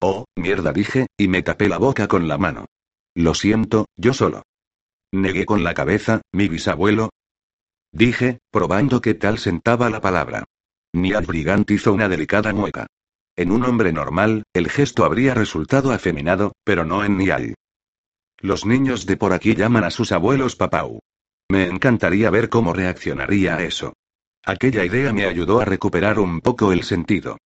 Oh, 0.00 0.26
mierda, 0.36 0.72
dije, 0.72 1.06
y 1.16 1.28
me 1.28 1.42
tapé 1.42 1.68
la 1.68 1.78
boca 1.78 2.06
con 2.08 2.28
la 2.28 2.36
mano. 2.38 2.66
Lo 3.14 3.34
siento, 3.34 3.86
yo 3.96 4.12
solo. 4.12 4.42
Negué 5.12 5.46
con 5.46 5.64
la 5.64 5.74
cabeza, 5.74 6.22
mi 6.32 6.48
bisabuelo, 6.48 7.10
Dije, 7.94 8.40
probando 8.50 9.00
qué 9.00 9.14
tal 9.14 9.38
sentaba 9.38 9.88
la 9.88 10.00
palabra. 10.00 10.42
Niall 10.92 11.26
Brigant 11.26 11.70
hizo 11.70 11.92
una 11.92 12.08
delicada 12.08 12.52
mueca. 12.52 12.88
En 13.36 13.52
un 13.52 13.64
hombre 13.64 13.92
normal, 13.92 14.42
el 14.52 14.68
gesto 14.68 15.04
habría 15.04 15.32
resultado 15.32 15.92
afeminado, 15.92 16.54
pero 16.64 16.84
no 16.84 17.04
en 17.04 17.16
Niall. 17.16 17.54
Los 18.40 18.66
niños 18.66 19.06
de 19.06 19.16
por 19.16 19.32
aquí 19.32 19.54
llaman 19.54 19.84
a 19.84 19.92
sus 19.92 20.10
abuelos 20.10 20.56
papau. 20.56 20.98
Me 21.48 21.66
encantaría 21.66 22.30
ver 22.30 22.48
cómo 22.48 22.72
reaccionaría 22.72 23.56
a 23.56 23.62
eso. 23.62 23.92
Aquella 24.44 24.84
idea 24.84 25.12
me 25.12 25.26
ayudó 25.26 25.60
a 25.60 25.64
recuperar 25.64 26.18
un 26.18 26.40
poco 26.40 26.72
el 26.72 26.82
sentido. 26.82 27.38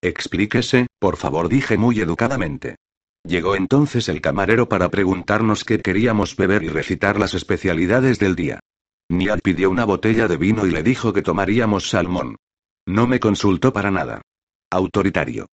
Explíquese, 0.00 0.86
por 0.98 1.18
favor, 1.18 1.50
dije 1.50 1.76
muy 1.76 2.00
educadamente. 2.00 2.76
Llegó 3.24 3.54
entonces 3.56 4.08
el 4.08 4.22
camarero 4.22 4.70
para 4.70 4.88
preguntarnos 4.88 5.64
qué 5.64 5.80
queríamos 5.80 6.34
beber 6.34 6.62
y 6.62 6.68
recitar 6.68 7.18
las 7.18 7.34
especialidades 7.34 8.18
del 8.18 8.36
día. 8.36 8.60
Niall 9.08 9.40
pidió 9.40 9.70
una 9.70 9.84
botella 9.84 10.26
de 10.26 10.36
vino 10.36 10.66
y 10.66 10.70
le 10.70 10.82
dijo 10.82 11.12
que 11.12 11.22
tomaríamos 11.22 11.88
salmón. 11.88 12.36
No 12.86 13.06
me 13.06 13.20
consultó 13.20 13.72
para 13.72 13.90
nada. 13.90 14.22
Autoritario. 14.70 15.46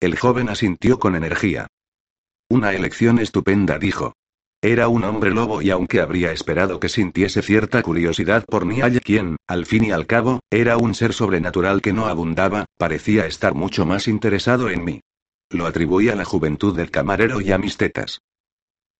El 0.00 0.16
joven 0.16 0.48
asintió 0.48 0.98
con 0.98 1.16
energía. 1.16 1.66
Una 2.48 2.72
elección 2.72 3.18
estupenda, 3.18 3.78
dijo. 3.78 4.14
Era 4.62 4.88
un 4.88 5.04
hombre 5.04 5.30
lobo 5.30 5.62
y 5.62 5.70
aunque 5.70 6.00
habría 6.00 6.32
esperado 6.32 6.80
que 6.80 6.88
sintiese 6.88 7.42
cierta 7.42 7.82
curiosidad 7.82 8.44
por 8.44 8.66
Niall, 8.66 9.00
quien, 9.00 9.36
al 9.46 9.66
fin 9.66 9.84
y 9.84 9.90
al 9.92 10.06
cabo, 10.06 10.40
era 10.50 10.76
un 10.76 10.94
ser 10.94 11.12
sobrenatural 11.12 11.80
que 11.80 11.92
no 11.92 12.06
abundaba, 12.06 12.64
parecía 12.76 13.26
estar 13.26 13.54
mucho 13.54 13.86
más 13.86 14.08
interesado 14.08 14.68
en 14.70 14.84
mí. 14.84 15.00
Lo 15.50 15.66
atribuí 15.66 16.08
a 16.08 16.16
la 16.16 16.24
juventud 16.24 16.76
del 16.76 16.90
camarero 16.90 17.40
y 17.40 17.52
a 17.52 17.58
mis 17.58 17.76
tetas. 17.76 18.20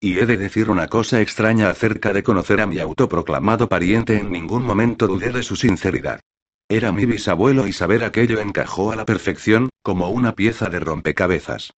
Y 0.00 0.18
he 0.18 0.26
de 0.26 0.36
decir 0.36 0.70
una 0.70 0.86
cosa 0.86 1.20
extraña 1.20 1.70
acerca 1.70 2.12
de 2.12 2.22
conocer 2.22 2.60
a 2.60 2.66
mi 2.66 2.78
autoproclamado 2.78 3.68
pariente, 3.68 4.16
en 4.16 4.30
ningún 4.30 4.62
momento 4.62 5.08
dudé 5.08 5.32
de 5.32 5.42
su 5.42 5.56
sinceridad. 5.56 6.20
Era 6.68 6.92
mi 6.92 7.04
bisabuelo 7.04 7.66
y 7.66 7.72
saber 7.72 8.04
aquello 8.04 8.40
encajó 8.40 8.92
a 8.92 8.96
la 8.96 9.04
perfección, 9.04 9.70
como 9.82 10.10
una 10.10 10.36
pieza 10.36 10.68
de 10.68 10.78
rompecabezas. 10.78 11.72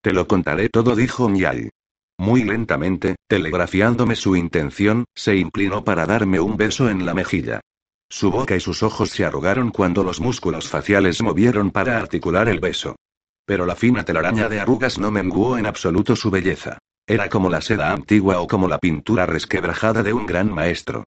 Te 0.00 0.12
lo 0.12 0.26
contaré 0.26 0.70
todo, 0.70 0.96
dijo 0.96 1.28
Miai. 1.28 1.68
Muy 2.16 2.44
lentamente, 2.44 3.16
telegrafiándome 3.28 4.16
su 4.16 4.36
intención, 4.36 5.04
se 5.14 5.36
inclinó 5.36 5.84
para 5.84 6.06
darme 6.06 6.40
un 6.40 6.56
beso 6.56 6.88
en 6.88 7.04
la 7.04 7.12
mejilla. 7.12 7.60
Su 8.08 8.30
boca 8.30 8.54
y 8.54 8.60
sus 8.60 8.82
ojos 8.82 9.10
se 9.10 9.24
arrugaron 9.24 9.70
cuando 9.70 10.04
los 10.04 10.20
músculos 10.20 10.68
faciales 10.68 11.20
movieron 11.20 11.72
para 11.72 11.98
articular 11.98 12.48
el 12.48 12.60
beso. 12.60 12.96
Pero 13.44 13.66
la 13.66 13.74
fina 13.74 14.04
telaraña 14.04 14.48
de 14.48 14.60
arrugas 14.60 14.98
no 14.98 15.10
menguó 15.10 15.58
en 15.58 15.66
absoluto 15.66 16.14
su 16.16 16.30
belleza. 16.30 16.78
Era 17.06 17.28
como 17.28 17.50
la 17.50 17.60
seda 17.60 17.92
antigua 17.92 18.40
o 18.40 18.46
como 18.46 18.66
la 18.66 18.78
pintura 18.78 19.26
resquebrajada 19.26 20.02
de 20.02 20.14
un 20.14 20.24
gran 20.24 20.50
maestro. 20.50 21.04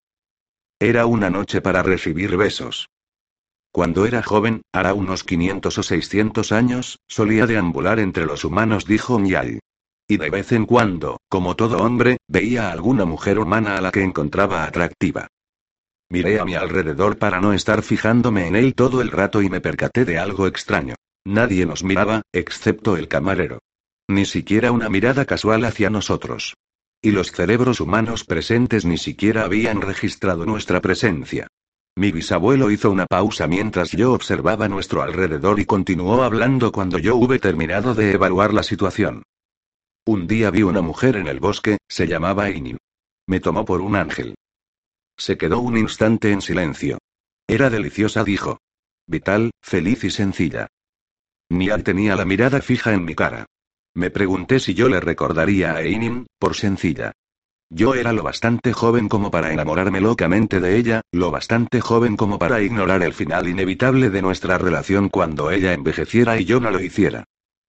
Era 0.80 1.08
una 1.08 1.32
noche 1.32 1.60
para 1.60 1.82
recibir 1.82 2.38
besos. 2.38 2.90
Cuando 3.72 4.06
era 4.06 4.22
joven, 4.22 4.62
hará 4.72 4.94
unos 4.94 5.24
500 5.24 5.78
o 5.78 5.84
600 5.84 6.52
años, 6.52 7.00
solía 7.08 7.48
deambular 7.48 8.00
entre 8.00 8.26
los 8.26 8.46
humanos, 8.46 8.86
dijo 8.86 9.18
Miai. 9.18 9.60
Y 10.08 10.18
de 10.18 10.30
vez 10.30 10.52
en 10.52 10.66
cuando, 10.66 11.18
como 11.30 11.56
todo 11.56 11.78
hombre, 11.80 12.18
veía 12.28 12.70
a 12.70 12.72
alguna 12.72 13.06
mujer 13.06 13.40
humana 13.40 13.78
a 13.78 13.82
la 13.82 13.92
que 13.92 14.04
encontraba 14.04 14.64
atractiva. 14.64 15.28
Miré 16.10 16.40
a 16.40 16.46
mi 16.46 16.54
alrededor 16.54 17.18
para 17.18 17.42
no 17.42 17.54
estar 17.54 17.82
fijándome 17.82 18.48
en 18.48 18.56
él 18.56 18.76
todo 18.76 19.02
el 19.02 19.12
rato 19.12 19.42
y 19.42 19.50
me 19.50 19.62
percaté 19.62 20.06
de 20.06 20.20
algo 20.20 20.48
extraño. 20.48 20.96
Nadie 21.26 21.66
nos 21.66 21.84
miraba, 21.84 22.22
excepto 22.32 22.96
el 22.96 23.08
camarero. 23.08 23.60
Ni 24.10 24.26
siquiera 24.26 24.72
una 24.72 24.90
mirada 24.90 25.26
casual 25.26 25.66
hacia 25.66 25.90
nosotros. 25.90 26.56
Y 27.02 27.12
los 27.12 27.32
cerebros 27.32 27.82
humanos 27.82 28.24
presentes 28.24 28.86
ni 28.86 28.98
siquiera 28.98 29.44
habían 29.44 29.82
registrado 29.82 30.46
nuestra 30.46 30.82
presencia. 30.82 31.48
Mi 31.98 32.12
bisabuelo 32.12 32.72
hizo 32.72 32.90
una 32.90 33.06
pausa 33.06 33.48
mientras 33.48 33.92
yo 33.92 34.14
observaba 34.14 34.70
nuestro 34.70 35.02
alrededor 35.02 35.60
y 35.60 35.66
continuó 35.66 36.24
hablando 36.24 36.72
cuando 36.72 37.00
yo 37.00 37.16
hube 37.16 37.40
terminado 37.40 37.96
de 37.96 38.12
evaluar 38.12 38.54
la 38.54 38.64
situación. 38.64 39.24
Un 40.06 40.26
día 40.26 40.52
vi 40.52 40.64
una 40.64 40.82
mujer 40.82 41.18
en 41.18 41.28
el 41.28 41.40
bosque, 41.40 41.78
se 41.88 42.08
llamaba 42.08 42.50
Inin. 42.50 42.78
Me 43.28 43.40
tomó 43.42 43.66
por 43.66 43.82
un 43.82 43.96
ángel. 43.96 44.36
Se 45.18 45.38
quedó 45.38 45.60
un 45.60 45.78
instante 45.78 46.32
en 46.32 46.42
silencio. 46.42 47.00
Era 47.48 47.70
deliciosa, 47.70 48.24
dijo. 48.24 48.60
Vital, 49.06 49.52
feliz 49.62 50.04
y 50.04 50.12
sencilla. 50.12 50.68
Nial 51.50 51.84
tenía 51.84 52.16
la 52.16 52.26
mirada 52.26 52.62
fija 52.62 52.94
en 52.94 53.04
mi 53.04 53.16
cara. 53.16 53.48
Me 53.98 54.12
pregunté 54.12 54.60
si 54.60 54.76
yo 54.76 54.90
le 54.90 55.00
recordaría 55.00 55.74
a 55.74 55.82
Einin, 55.82 56.28
por 56.38 56.56
sencilla. 56.56 57.14
Yo 57.68 57.96
era 57.96 58.14
lo 58.14 58.22
bastante 58.22 58.72
joven 58.72 59.10
como 59.10 59.32
para 59.32 59.52
enamorarme 59.52 60.02
locamente 60.02 60.60
de 60.60 60.78
ella, 60.78 61.02
lo 61.12 61.32
bastante 61.32 61.82
joven 61.82 62.16
como 62.16 62.38
para 62.38 62.62
ignorar 62.62 63.02
el 63.02 63.16
final 63.16 63.48
inevitable 63.48 64.12
de 64.12 64.22
nuestra 64.22 64.60
relación 64.60 65.10
cuando 65.10 65.50
ella 65.50 65.74
envejeciera 65.74 66.40
y 66.40 66.46
yo 66.46 66.60
no 66.60 66.70
lo 66.70 66.80
hiciera. 66.80 67.24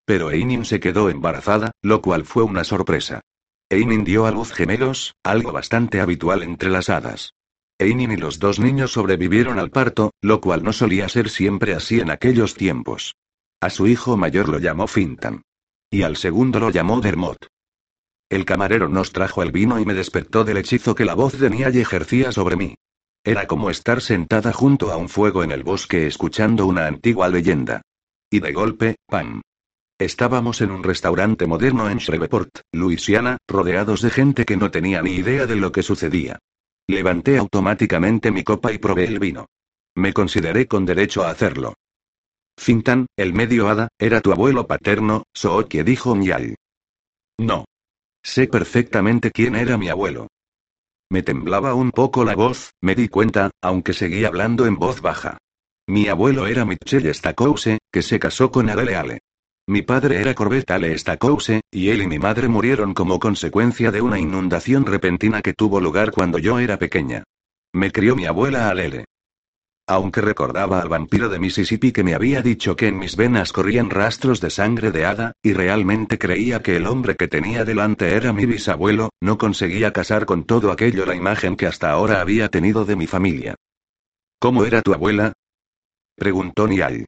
Pero 0.05 0.31
Einin 0.31 0.67
se 0.67 0.81
quedó 0.81 1.09
embarazada, 1.09 1.71
lo 1.81 2.03
cual 2.03 2.27
fue 2.27 2.43
una 2.43 2.62
sorpresa. 2.62 3.23
Einin 3.71 4.05
dio 4.05 4.27
a 4.27 4.31
luz 4.31 4.53
gemelos, 4.53 5.14
algo 5.25 5.51
bastante 5.51 5.99
habitual 5.99 6.43
entre 6.43 6.69
las 6.69 6.91
hadas. 6.91 7.33
Einin 7.79 8.12
y 8.12 8.19
los 8.19 8.38
dos 8.38 8.61
niños 8.61 8.93
sobrevivieron 8.93 9.59
al 9.59 9.71
parto, 9.71 10.11
lo 10.21 10.43
cual 10.43 10.62
no 10.62 10.75
solía 10.75 11.09
ser 11.09 11.31
siempre 11.31 11.73
así 11.73 12.01
en 12.01 12.11
aquellos 12.11 12.53
tiempos. 12.53 13.14
A 13.62 13.71
su 13.71 13.87
hijo 13.87 14.19
mayor 14.19 14.51
lo 14.51 14.59
llamó 14.59 14.88
Fintan. 14.88 15.41
Y 15.90 16.03
al 16.03 16.16
segundo 16.16 16.61
lo 16.61 16.70
llamó 16.70 17.01
Dermot. 17.01 17.48
El 18.29 18.44
camarero 18.44 18.88
nos 18.88 19.12
trajo 19.12 19.42
el 19.42 19.53
vino 19.53 19.81
y 19.81 19.87
me 19.87 19.94
despertó 19.94 20.44
del 20.44 20.59
hechizo 20.59 20.94
que 20.94 21.07
la 21.07 21.14
voz 21.14 21.38
de 21.38 21.48
Niall 21.48 21.77
ejercía 21.77 22.31
sobre 22.31 22.57
mí. 22.57 22.74
Era 23.24 23.46
como 23.46 23.70
estar 23.70 24.03
sentada 24.03 24.53
junto 24.53 24.92
a 24.92 24.96
un 24.96 25.09
fuego 25.09 25.42
en 25.42 25.51
el 25.51 25.62
bosque 25.62 26.07
escuchando 26.07 26.66
una 26.66 26.87
antigua 26.87 27.29
leyenda. 27.29 27.83
Y 28.31 28.40
de 28.40 28.53
golpe, 28.53 28.96
¡pam! 29.07 29.40
Estábamos 29.98 30.61
en 30.61 30.70
un 30.70 30.85
restaurante 30.85 31.46
moderno 31.46 31.88
en 31.90 31.98
Shreveport, 31.98 32.61
Luisiana, 32.72 33.38
rodeados 33.48 34.03
de 34.03 34.11
gente 34.11 34.44
que 34.44 34.57
no 34.57 34.70
tenía 34.70 35.03
ni 35.03 35.12
idea 35.12 35.46
de 35.46 35.57
lo 35.57 35.72
que 35.72 35.83
sucedía. 35.83 36.38
Levanté 36.87 37.38
automáticamente 37.38 38.31
mi 38.31 38.44
copa 38.44 38.72
y 38.72 38.79
probé 38.79 39.07
el 39.07 39.18
vino. 39.18 39.46
Me 39.96 40.12
consideré 40.12 40.68
con 40.68 40.85
derecho 40.85 41.24
a 41.24 41.31
hacerlo. 41.31 41.74
Fintan, 42.59 43.07
el 43.16 43.33
medio 43.33 43.68
hada, 43.68 43.88
era 43.99 44.21
tu 44.21 44.33
abuelo 44.33 44.66
paterno, 44.66 45.23
Sookie 45.33 45.85
dijo 45.85 46.16
Nyal. 46.16 46.57
No. 47.38 47.64
Sé 48.23 48.49
perfectamente 48.49 49.31
quién 49.31 49.55
era 49.55 49.79
mi 49.79 49.88
abuelo. 49.88 50.27
Me 51.09 51.23
temblaba 51.23 51.75
un 51.75 51.92
poco 51.92 52.25
la 52.25 52.35
voz, 52.35 52.73
me 52.83 52.94
di 52.94 53.09
cuenta, 53.09 53.51
aunque 53.62 53.94
seguía 53.94 54.29
hablando 54.29 54.66
en 54.66 54.77
voz 54.77 55.01
baja. 55.01 55.38
Mi 55.87 56.09
abuelo 56.09 56.47
era 56.47 56.66
Michel 56.66 57.07
Stacouse, 57.14 57.79
que 57.90 58.03
se 58.03 58.18
casó 58.18 58.51
con 58.51 58.68
Adele 58.68 58.97
Ale. 58.97 59.21
Mi 59.68 59.83
padre 59.83 60.21
era 60.21 60.35
Corbett 60.35 60.71
Ale 60.71 60.99
Stacouse, 60.99 61.61
y 61.71 61.90
él 61.90 62.03
y 62.03 62.07
mi 62.09 62.18
madre 62.18 62.49
murieron 62.49 62.92
como 62.92 63.18
consecuencia 63.18 63.90
de 63.90 64.03
una 64.03 64.18
inundación 64.18 64.85
repentina 64.85 65.40
que 65.42 65.55
tuvo 65.55 65.81
lugar 65.81 66.11
cuando 66.11 66.38
yo 66.38 66.59
era 66.59 66.77
pequeña. 66.79 67.23
Me 67.73 67.92
crió 67.92 68.16
mi 68.16 68.27
abuela 68.27 68.68
Alele. 68.68 69.05
Aunque 69.90 70.20
recordaba 70.20 70.83
al 70.83 70.90
vampiro 70.90 71.31
de 71.31 71.38
Mississippi 71.38 71.92
que 71.92 72.05
me 72.05 72.14
había 72.14 72.42
dicho 72.42 72.77
que 72.77 72.88
en 72.88 72.98
mis 72.98 73.16
venas 73.16 73.55
corrían 73.55 73.88
rastros 73.88 74.38
de 74.42 74.51
sangre 74.51 74.90
de 74.90 75.07
hada, 75.07 75.33
y 75.42 75.55
realmente 75.55 76.18
creía 76.18 76.61
que 76.61 76.77
el 76.77 76.87
hombre 76.87 77.16
que 77.16 77.27
tenía 77.27 77.64
delante 77.64 78.14
era 78.14 78.35
mi 78.35 78.44
bisabuelo, 78.44 79.09
no 79.22 79.38
conseguía 79.38 79.94
casar 79.94 80.27
con 80.27 80.44
todo 80.44 80.72
aquello 80.72 81.07
la 81.07 81.14
imagen 81.14 81.57
que 81.57 81.66
hasta 81.66 81.90
ahora 81.90 82.20
había 82.20 82.51
tenido 82.51 82.85
de 82.85 82.96
mi 82.96 83.07
familia. 83.07 83.55
¿Cómo 84.38 84.66
era 84.66 84.83
tu 84.83 84.92
abuela? 84.92 85.33
preguntó 86.16 86.68
Niall. 86.68 87.07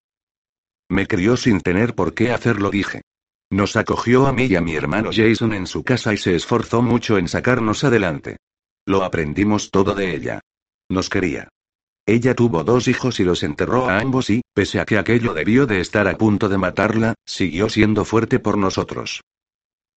Me 0.89 1.07
crió 1.07 1.37
sin 1.37 1.61
tener 1.61 1.95
por 1.95 2.15
qué 2.15 2.33
hacerlo, 2.33 2.71
dije. 2.71 3.03
Nos 3.51 3.77
acogió 3.77 4.27
a 4.27 4.33
mí 4.33 4.47
y 4.47 4.57
a 4.57 4.63
mi 4.63 4.75
hermano 4.75 5.11
Jason 5.13 5.53
en 5.53 5.67
su 5.67 5.85
casa 5.85 6.15
y 6.15 6.17
se 6.17 6.35
esforzó 6.35 6.81
mucho 6.81 7.19
en 7.19 7.29
sacarnos 7.29 7.85
adelante. 7.85 8.39
Lo 8.87 9.05
aprendimos 9.05 9.71
todo 9.71 9.95
de 9.95 10.15
ella. 10.15 10.41
Nos 10.89 11.11
quería. 11.11 11.51
Ella 12.07 12.35
tuvo 12.35 12.65
dos 12.65 12.89
hijos 12.89 13.21
y 13.21 13.25
los 13.25 13.43
enterró 13.43 13.89
a 13.89 13.99
ambos 13.99 14.31
y, 14.31 14.43
pese 14.55 14.81
a 14.81 14.85
que 14.85 14.99
aquello 14.99 15.35
debió 15.35 15.67
de 15.67 15.81
estar 15.81 16.09
a 16.09 16.17
punto 16.17 16.49
de 16.49 16.59
matarla, 16.59 17.15
siguió 17.25 17.69
siendo 17.69 18.05
fuerte 18.05 18.39
por 18.39 18.59
nosotros. 18.59 19.23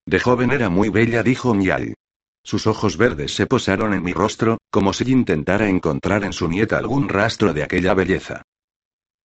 De 0.06 0.20
joven 0.20 0.52
era 0.52 0.70
muy 0.70 0.90
bella, 0.90 1.24
dijo 1.24 1.54
Mial. 1.54 1.96
Sus 2.44 2.68
ojos 2.68 2.98
verdes 2.98 3.34
se 3.34 3.48
posaron 3.48 3.94
en 3.94 4.04
mi 4.04 4.12
rostro, 4.12 4.58
como 4.70 4.92
si 4.92 5.10
intentara 5.10 5.70
encontrar 5.70 6.26
en 6.26 6.34
su 6.34 6.50
nieta 6.50 6.78
algún 6.78 7.08
rastro 7.08 7.54
de 7.54 7.64
aquella 7.64 7.94
belleza. 7.94 8.42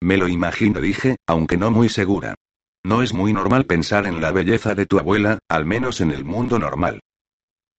Me 0.01 0.15
lo 0.15 0.29
imagino, 0.29 0.79
dije, 0.79 1.17
aunque 1.27 1.57
no 1.57 1.69
muy 1.71 1.89
segura. 1.89 2.35
No 2.83 3.03
es 3.03 3.13
muy 3.13 3.33
normal 3.33 3.65
pensar 3.65 4.07
en 4.07 4.21
la 4.21 4.31
belleza 4.31 4.73
de 4.73 4.85
tu 4.85 4.99
abuela, 4.99 5.39
al 5.49 5.65
menos 5.65 5.99
en 5.99 6.11
el 6.11 6.23
mundo 6.23 6.59
normal. 6.59 7.01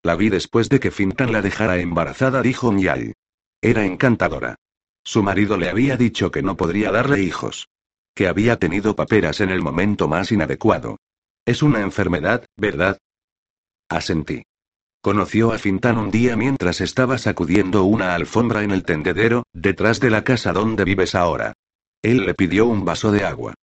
La 0.02 0.14
vi 0.14 0.28
después 0.28 0.68
de 0.68 0.78
que 0.78 0.90
Fintan 0.90 1.32
la 1.32 1.40
dejara 1.40 1.78
embarazada, 1.78 2.42
dijo 2.42 2.70
Mial. 2.70 3.14
Era 3.62 3.86
encantadora. 3.86 4.56
Su 5.02 5.22
marido 5.22 5.56
le 5.56 5.70
había 5.70 5.96
dicho 5.96 6.30
que 6.30 6.42
no 6.42 6.56
podría 6.56 6.90
darle 6.90 7.22
hijos. 7.22 7.68
Que 8.14 8.28
había 8.28 8.56
tenido 8.56 8.96
paperas 8.96 9.40
en 9.40 9.50
el 9.50 9.62
momento 9.62 10.08
más 10.08 10.32
inadecuado. 10.32 10.98
Es 11.46 11.62
una 11.62 11.80
enfermedad, 11.80 12.44
¿verdad? 12.56 12.98
Asentí. 13.88 14.42
Conoció 15.02 15.52
a 15.52 15.58
Fintan 15.58 15.96
un 15.96 16.10
día 16.10 16.36
mientras 16.36 16.80
estaba 16.82 17.16
sacudiendo 17.16 17.84
una 17.84 18.14
alfombra 18.14 18.62
en 18.62 18.70
el 18.70 18.84
tendedero, 18.84 19.44
detrás 19.54 19.98
de 19.98 20.10
la 20.10 20.24
casa 20.24 20.52
donde 20.52 20.84
vives 20.84 21.14
ahora. 21.14 21.54
Él 22.02 22.26
le 22.26 22.34
pidió 22.34 22.66
un 22.66 22.84
vaso 22.84 23.10
de 23.10 23.24
agua. 23.24 23.54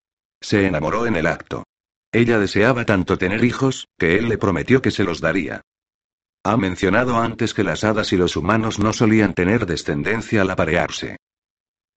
Se 0.41 0.66
enamoró 0.66 1.05
en 1.05 1.16
el 1.16 1.28
acto. 1.28 1.64
Ella 2.12 2.39
deseaba 2.39 2.86
tanto 2.86 3.18
tener 3.18 3.43
hijos, 3.43 3.88
que 3.99 4.18
él 4.18 4.30
le 4.30 4.38
prometió 4.38 4.82
que 4.82 4.91
se 4.91 5.03
los 5.03 5.22
daría. 5.22 5.62
Ha 6.43 6.57
mencionado 6.57 7.18
antes 7.18 7.53
que 7.53 7.64
las 7.64 7.84
hadas 7.84 8.14
y 8.14 8.18
los 8.18 8.36
humanos 8.36 8.80
no 8.80 8.93
solían 8.93 9.34
tener 9.34 9.66
descendencia 9.66 10.41
al 10.41 10.49
aparearse. 10.49 11.18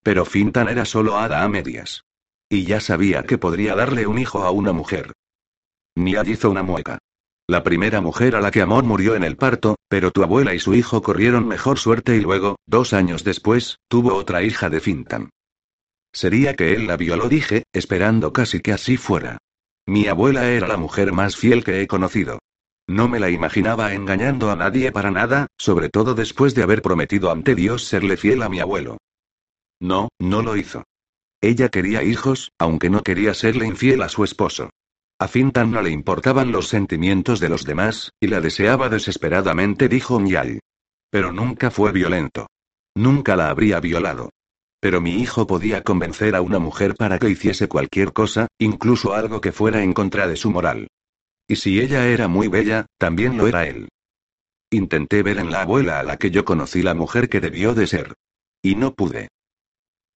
Pero 0.03 0.25
Fintan 0.25 0.69
era 0.69 0.85
solo 0.85 1.19
hada 1.19 1.43
a 1.43 1.49
medias. 1.49 2.05
Y 2.49 2.65
ya 2.65 2.81
sabía 2.81 3.23
que 3.23 3.39
podría 3.39 3.75
darle 3.75 4.07
un 4.07 4.19
hijo 4.19 4.43
a 4.43 4.51
una 4.51 4.73
mujer. 4.73 5.13
Niad 5.95 6.27
hizo 6.27 6.51
una 6.51 6.63
mueca. 6.63 6.99
La 7.47 7.63
primera 7.65 8.01
mujer 8.01 8.37
a 8.37 8.41
la 8.41 8.51
que 8.51 8.63
amó 8.63 8.81
murió 8.83 9.17
en 9.17 9.25
el 9.25 9.37
parto, 9.37 9.77
pero 9.89 10.13
tu 10.13 10.23
abuela 10.23 10.55
y 10.55 10.61
su 10.61 10.75
hijo 10.75 11.03
corrieron 11.03 11.49
mejor 11.49 11.79
suerte 11.79 12.17
y 12.17 12.21
luego, 12.21 12.57
dos 12.67 12.93
años 12.93 13.25
después, 13.25 13.79
tuvo 13.89 14.15
otra 14.15 14.43
hija 14.43 14.71
de 14.71 14.81
Fintan. 14.81 15.31
Sería 16.13 16.55
que 16.55 16.75
él 16.75 16.87
la 16.87 16.97
violó, 16.97 17.29
dije, 17.29 17.65
esperando 17.73 18.33
casi 18.33 18.61
que 18.61 18.73
así 18.73 18.97
fuera. 18.97 19.39
Mi 19.87 20.07
abuela 20.07 20.49
era 20.51 20.69
la 20.69 20.77
mujer 20.77 21.13
más 21.13 21.37
fiel 21.37 21.65
que 21.65 21.81
he 21.81 21.87
conocido. 21.87 22.39
No 22.89 23.09
me 23.09 23.21
la 23.21 23.31
imaginaba 23.31 23.95
engañando 23.95 24.51
a 24.51 24.57
nadie 24.57 24.93
para 24.93 25.11
nada, 25.11 25.47
sobre 25.59 25.89
todo 25.89 26.15
después 26.15 26.55
de 26.55 26.63
haber 26.63 26.83
prometido 26.83 27.31
ante 27.31 27.55
Dios 27.55 27.85
serle 27.85 28.17
fiel 28.17 28.43
a 28.43 28.49
mi 28.49 28.61
abuelo. 28.61 28.99
No, 29.81 30.11
no 30.19 30.43
lo 30.43 30.57
hizo. 30.57 30.85
Ella 31.41 31.71
quería 31.71 32.03
hijos, 32.03 32.53
aunque 32.59 32.91
no 32.91 33.03
quería 33.03 33.33
serle 33.35 33.67
infiel 33.67 34.03
a 34.03 34.09
su 34.09 34.25
esposo. 34.25 34.71
A 35.19 35.29
Fintan 35.29 35.71
no 35.71 35.83
le 35.83 35.91
importaban 35.91 36.53
los 36.53 36.69
sentimientos 36.69 37.41
de 37.41 37.49
los 37.49 37.65
demás, 37.65 38.13
y 38.21 38.27
la 38.27 38.41
deseaba 38.41 38.89
desesperadamente, 38.89 39.89
dijo 39.89 40.21
Nyal. 40.21 40.61
Pero 41.11 41.33
nunca 41.33 41.71
fue 41.71 41.93
violento. 41.93 42.47
Nunca 42.95 43.37
la 43.37 43.51
habría 43.51 43.81
violado. 43.81 44.31
Pero 44.81 45.01
mi 45.01 45.21
hijo 45.21 45.47
podía 45.47 45.83
convencer 45.83 46.35
a 46.35 46.41
una 46.41 46.59
mujer 46.59 46.95
para 46.95 47.19
que 47.19 47.29
hiciese 47.29 47.69
cualquier 47.69 48.13
cosa, 48.13 48.49
incluso 48.59 49.15
algo 49.15 49.41
que 49.41 49.53
fuera 49.53 49.83
en 49.83 49.93
contra 49.93 50.27
de 50.27 50.37
su 50.37 50.51
moral. 50.51 50.89
Y 51.47 51.57
si 51.57 51.81
ella 51.81 52.07
era 52.07 52.29
muy 52.29 52.49
bella, 52.49 52.87
también 52.97 53.37
lo 53.37 53.47
era 53.47 53.67
él. 53.67 53.89
Intenté 54.71 55.23
ver 55.23 55.39
en 55.39 55.51
la 55.51 55.63
abuela 55.63 56.01
a 56.01 56.03
la 56.03 56.17
que 56.17 56.31
yo 56.31 56.45
conocí 56.45 56.83
la 56.83 56.95
mujer 56.95 57.29
que 57.29 57.41
debió 57.41 57.75
de 57.75 57.87
ser. 57.87 58.15
Y 58.63 58.77
no 58.77 58.95
pude. 58.95 59.29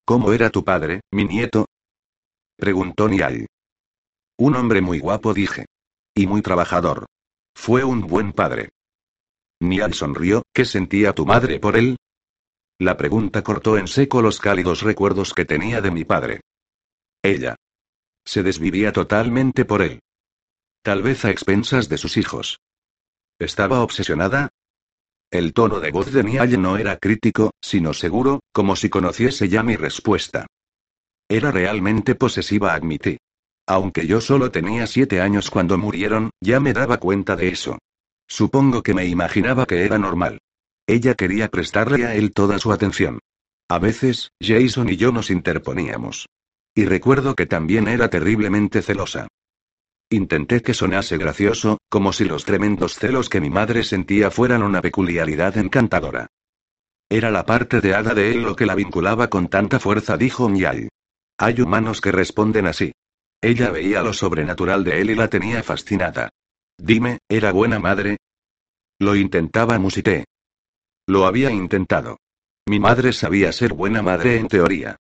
¿Cómo 0.07 0.33
era 0.33 0.51
tu 0.51 0.63
padre, 0.65 1.01
mi 1.13 1.25
nieto? 1.25 1.67
Preguntó 2.57 3.09
Niall. 3.09 3.47
Un 4.39 4.55
hombre 4.57 4.83
muy 4.83 4.99
guapo, 4.99 5.33
dije. 5.33 5.65
Y 6.15 6.27
muy 6.27 6.43
trabajador. 6.43 7.07
Fue 7.55 7.85
un 7.85 8.03
buen 8.03 8.33
padre. 8.33 8.71
Niall 9.61 9.95
sonrió, 9.95 10.43
¿qué 10.53 10.67
sentía 10.67 11.15
tu 11.15 11.25
madre 11.25 11.59
por 11.59 11.77
él? 11.77 11.97
La 12.79 12.97
pregunta 12.97 13.43
cortó 13.43 13.79
en 13.79 13.89
seco 13.89 14.21
los 14.21 14.41
cálidos 14.41 14.83
recuerdos 14.83 15.33
que 15.33 15.47
tenía 15.47 15.81
de 15.81 15.91
mi 15.91 16.05
padre. 16.05 16.41
Ella. 17.23 17.57
Se 18.27 18.43
desvivía 18.43 18.93
totalmente 18.93 19.65
por 19.65 19.81
él. 19.81 20.01
Tal 20.83 21.03
vez 21.03 21.25
a 21.25 21.31
expensas 21.31 21.89
de 21.89 21.97
sus 21.97 22.19
hijos. 22.19 22.61
¿Estaba 23.39 23.81
obsesionada? 23.81 24.51
El 25.35 25.53
tono 25.53 25.81
de 25.81 25.91
voz 25.91 26.13
de 26.13 26.23
Niall 26.23 26.63
no 26.63 26.77
era 26.77 26.97
crítico, 26.97 27.51
sino 27.61 27.93
seguro, 27.93 28.45
como 28.53 28.77
si 28.77 28.89
conociese 28.89 29.49
ya 29.49 29.65
mi 29.65 29.75
respuesta. 29.75 30.47
Era 31.29 31.51
realmente 31.51 32.15
posesiva, 32.15 32.73
admití. 32.73 33.17
Aunque 33.67 34.07
yo 34.07 34.21
solo 34.21 34.53
tenía 34.53 34.87
siete 34.87 35.21
años 35.21 35.51
cuando 35.51 35.77
murieron, 35.77 36.31
ya 36.41 36.61
me 36.61 36.73
daba 36.73 36.99
cuenta 36.99 37.35
de 37.35 37.49
eso. 37.49 37.79
Supongo 38.29 38.85
que 38.85 38.95
me 38.95 39.07
imaginaba 39.07 39.67
que 39.67 39.85
era 39.85 39.99
normal. 39.99 40.39
Ella 40.87 41.17
quería 41.17 41.49
prestarle 41.49 42.07
a 42.07 42.15
él 42.15 42.33
toda 42.33 42.61
su 42.61 42.71
atención. 42.71 43.19
A 43.69 43.81
veces, 43.81 44.31
Jason 44.41 44.89
y 44.89 44.97
yo 44.97 45.11
nos 45.11 45.31
interponíamos. 45.31 46.29
Y 46.77 46.85
recuerdo 46.85 47.35
que 47.35 47.47
también 47.47 47.89
era 47.89 48.09
terriblemente 48.09 48.83
celosa. 48.83 49.27
Intenté 50.15 50.63
que 50.63 50.75
sonase 50.75 51.19
gracioso, 51.19 51.79
como 51.89 52.13
si 52.13 52.25
los 52.25 52.45
tremendos 52.45 52.95
celos 52.95 53.29
que 53.29 53.41
mi 53.41 53.51
madre 53.51 53.83
sentía 53.83 54.31
fueran 54.31 54.63
una 54.63 54.81
peculiaridad 54.81 55.59
encantadora. 55.59 56.29
Era 57.09 57.33
la 57.33 57.45
parte 57.45 57.81
de 57.81 57.97
hada 57.97 58.15
de 58.15 58.31
él 58.31 58.43
lo 58.43 58.55
que 58.55 58.65
la 58.65 58.77
vinculaba 58.77 59.27
con 59.27 59.49
tanta 59.49 59.81
fuerza, 59.81 60.17
dijo 60.17 60.49
Miai. 60.49 60.89
Hay 61.37 61.61
humanos 61.61 62.01
que 62.01 62.13
responden 62.13 62.69
así. 62.69 62.93
Ella 63.41 63.71
veía 63.71 64.05
lo 64.05 64.13
sobrenatural 64.13 64.85
de 64.85 65.01
él 65.01 65.11
y 65.11 65.17
la 65.17 65.27
tenía 65.27 65.65
fascinada. 65.65 66.31
Dime, 66.79 67.19
¿era 67.29 67.51
buena 67.51 67.81
madre? 67.81 68.19
Lo 69.01 69.17
intentaba, 69.17 69.81
musité. 69.81 70.27
Lo 71.09 71.27
había 71.27 71.51
intentado. 71.51 72.19
Mi 72.67 72.79
madre 72.79 73.13
sabía 73.13 73.51
ser 73.51 73.75
buena 73.75 74.01
madre 74.01 74.39
en 74.39 74.47
teoría. 74.47 74.95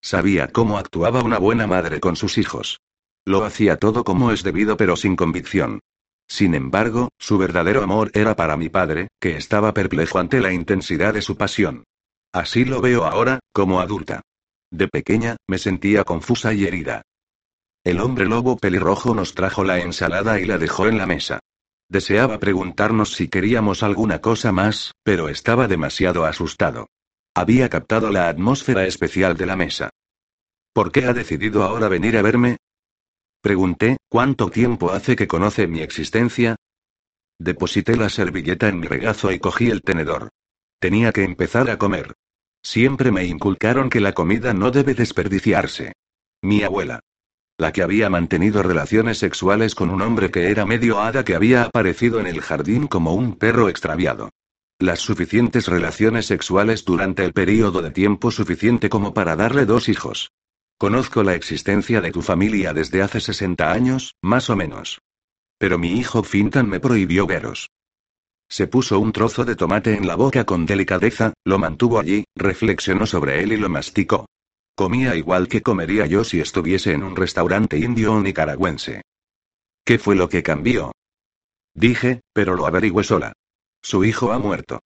Sabía 0.00 0.46
cómo 0.46 0.78
actuaba 0.78 1.24
una 1.24 1.38
buena 1.38 1.66
madre 1.66 1.98
con 1.98 2.14
sus 2.14 2.38
hijos. 2.38 2.78
Lo 3.26 3.44
hacía 3.44 3.76
todo 3.76 4.04
como 4.04 4.32
es 4.32 4.42
debido 4.42 4.76
pero 4.76 4.96
sin 4.96 5.16
convicción. 5.16 5.80
Sin 6.28 6.54
embargo, 6.54 7.08
su 7.18 7.38
verdadero 7.38 7.82
amor 7.82 8.10
era 8.14 8.36
para 8.36 8.56
mi 8.56 8.68
padre, 8.68 9.08
que 9.20 9.36
estaba 9.36 9.74
perplejo 9.74 10.18
ante 10.18 10.40
la 10.40 10.52
intensidad 10.52 11.12
de 11.12 11.22
su 11.22 11.36
pasión. 11.36 11.84
Así 12.32 12.64
lo 12.64 12.80
veo 12.80 13.04
ahora, 13.04 13.40
como 13.52 13.80
adulta. 13.80 14.22
De 14.70 14.86
pequeña, 14.86 15.36
me 15.48 15.58
sentía 15.58 16.04
confusa 16.04 16.54
y 16.54 16.64
herida. 16.64 17.02
El 17.82 17.98
hombre 18.00 18.26
lobo 18.26 18.56
pelirrojo 18.56 19.14
nos 19.14 19.34
trajo 19.34 19.64
la 19.64 19.80
ensalada 19.80 20.38
y 20.38 20.44
la 20.44 20.58
dejó 20.58 20.86
en 20.86 20.98
la 20.98 21.06
mesa. 21.06 21.40
Deseaba 21.88 22.38
preguntarnos 22.38 23.14
si 23.14 23.26
queríamos 23.26 23.82
alguna 23.82 24.20
cosa 24.20 24.52
más, 24.52 24.92
pero 25.02 25.28
estaba 25.28 25.66
demasiado 25.66 26.24
asustado. 26.24 26.86
Había 27.34 27.68
captado 27.68 28.10
la 28.10 28.28
atmósfera 28.28 28.86
especial 28.86 29.36
de 29.36 29.46
la 29.46 29.56
mesa. 29.56 29.90
¿Por 30.72 30.92
qué 30.92 31.06
ha 31.06 31.12
decidido 31.12 31.64
ahora 31.64 31.88
venir 31.88 32.16
a 32.16 32.22
verme? 32.22 32.58
Pregunté, 33.42 33.96
¿cuánto 34.10 34.50
tiempo 34.50 34.92
hace 34.92 35.16
que 35.16 35.26
conoce 35.26 35.66
mi 35.66 35.80
existencia? 35.80 36.56
Deposité 37.38 37.96
la 37.96 38.10
servilleta 38.10 38.68
en 38.68 38.80
mi 38.80 38.86
regazo 38.86 39.32
y 39.32 39.38
cogí 39.38 39.70
el 39.70 39.80
tenedor. 39.80 40.28
Tenía 40.78 41.10
que 41.12 41.24
empezar 41.24 41.70
a 41.70 41.78
comer. 41.78 42.12
Siempre 42.62 43.10
me 43.10 43.24
inculcaron 43.24 43.88
que 43.88 44.00
la 44.00 44.12
comida 44.12 44.52
no 44.52 44.70
debe 44.70 44.92
desperdiciarse. 44.92 45.94
Mi 46.42 46.62
abuela. 46.62 47.00
La 47.56 47.72
que 47.72 47.82
había 47.82 48.10
mantenido 48.10 48.62
relaciones 48.62 49.16
sexuales 49.18 49.74
con 49.74 49.88
un 49.88 50.02
hombre 50.02 50.30
que 50.30 50.50
era 50.50 50.66
medio 50.66 51.00
hada 51.00 51.24
que 51.24 51.34
había 51.34 51.62
aparecido 51.62 52.20
en 52.20 52.26
el 52.26 52.42
jardín 52.42 52.86
como 52.88 53.14
un 53.14 53.36
perro 53.36 53.70
extraviado. 53.70 54.28
Las 54.78 55.00
suficientes 55.00 55.66
relaciones 55.66 56.26
sexuales 56.26 56.84
durante 56.84 57.24
el 57.24 57.32
período 57.32 57.80
de 57.80 57.90
tiempo 57.90 58.30
suficiente 58.30 58.90
como 58.90 59.14
para 59.14 59.36
darle 59.36 59.64
dos 59.64 59.88
hijos. 59.88 60.30
Conozco 60.80 61.22
la 61.22 61.34
existencia 61.34 62.00
de 62.00 62.10
tu 62.10 62.22
familia 62.22 62.72
desde 62.72 63.02
hace 63.02 63.20
60 63.20 63.70
años, 63.70 64.14
más 64.22 64.48
o 64.48 64.56
menos. 64.56 65.02
Pero 65.58 65.76
mi 65.76 65.98
hijo 65.98 66.22
Fintan 66.22 66.70
me 66.70 66.80
prohibió 66.80 67.26
veros. 67.26 67.68
Se 68.48 68.66
puso 68.66 68.98
un 68.98 69.12
trozo 69.12 69.44
de 69.44 69.56
tomate 69.56 69.92
en 69.92 70.06
la 70.06 70.14
boca 70.14 70.46
con 70.46 70.64
delicadeza, 70.64 71.34
lo 71.44 71.58
mantuvo 71.58 72.00
allí, 72.00 72.24
reflexionó 72.34 73.04
sobre 73.04 73.42
él 73.42 73.52
y 73.52 73.58
lo 73.58 73.68
masticó. 73.68 74.24
Comía 74.74 75.16
igual 75.16 75.48
que 75.48 75.60
comería 75.60 76.06
yo 76.06 76.24
si 76.24 76.40
estuviese 76.40 76.92
en 76.94 77.02
un 77.02 77.14
restaurante 77.14 77.76
indio 77.76 78.14
o 78.14 78.22
nicaragüense. 78.22 79.02
¿Qué 79.84 79.98
fue 79.98 80.16
lo 80.16 80.30
que 80.30 80.42
cambió? 80.42 80.92
Dije, 81.74 82.22
pero 82.32 82.56
lo 82.56 82.66
averigüé 82.66 83.04
sola. 83.04 83.34
Su 83.82 84.02
hijo 84.02 84.32
ha 84.32 84.38
muerto. 84.38 84.80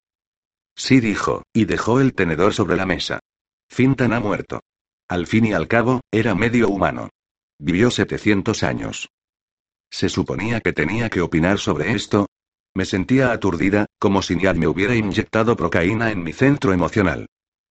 Sí 0.75 0.99
dijo, 0.99 1.45
y 1.53 1.67
dejó 1.67 2.01
el 2.01 2.15
tenedor 2.15 2.53
sobre 2.53 2.75
la 2.75 2.85
mesa. 2.85 3.21
Fintan 3.69 4.13
ha 4.13 4.19
muerto. 4.19 4.61
Al 5.09 5.27
fin 5.27 5.47
y 5.47 5.53
al 5.53 5.69
cabo, 5.69 6.01
era 6.11 6.35
medio 6.35 6.69
humano. 6.69 7.11
Vivió 7.59 7.91
700 7.91 8.63
años. 8.63 9.09
¿Se 9.91 10.09
suponía 10.09 10.61
que 10.61 10.73
tenía 10.73 11.11
que 11.11 11.21
opinar 11.21 11.59
sobre 11.59 11.93
esto? 11.93 12.27
Me 12.75 12.85
sentía 12.85 13.31
aturdida, 13.31 13.87
como 13.99 14.23
si 14.23 14.35
Niad 14.35 14.57
me 14.57 14.67
hubiera 14.67 14.97
inyectado 14.97 15.57
procaína 15.57 16.11
en 16.11 16.23
mi 16.23 16.33
centro 16.33 16.73
emocional. 16.73 17.27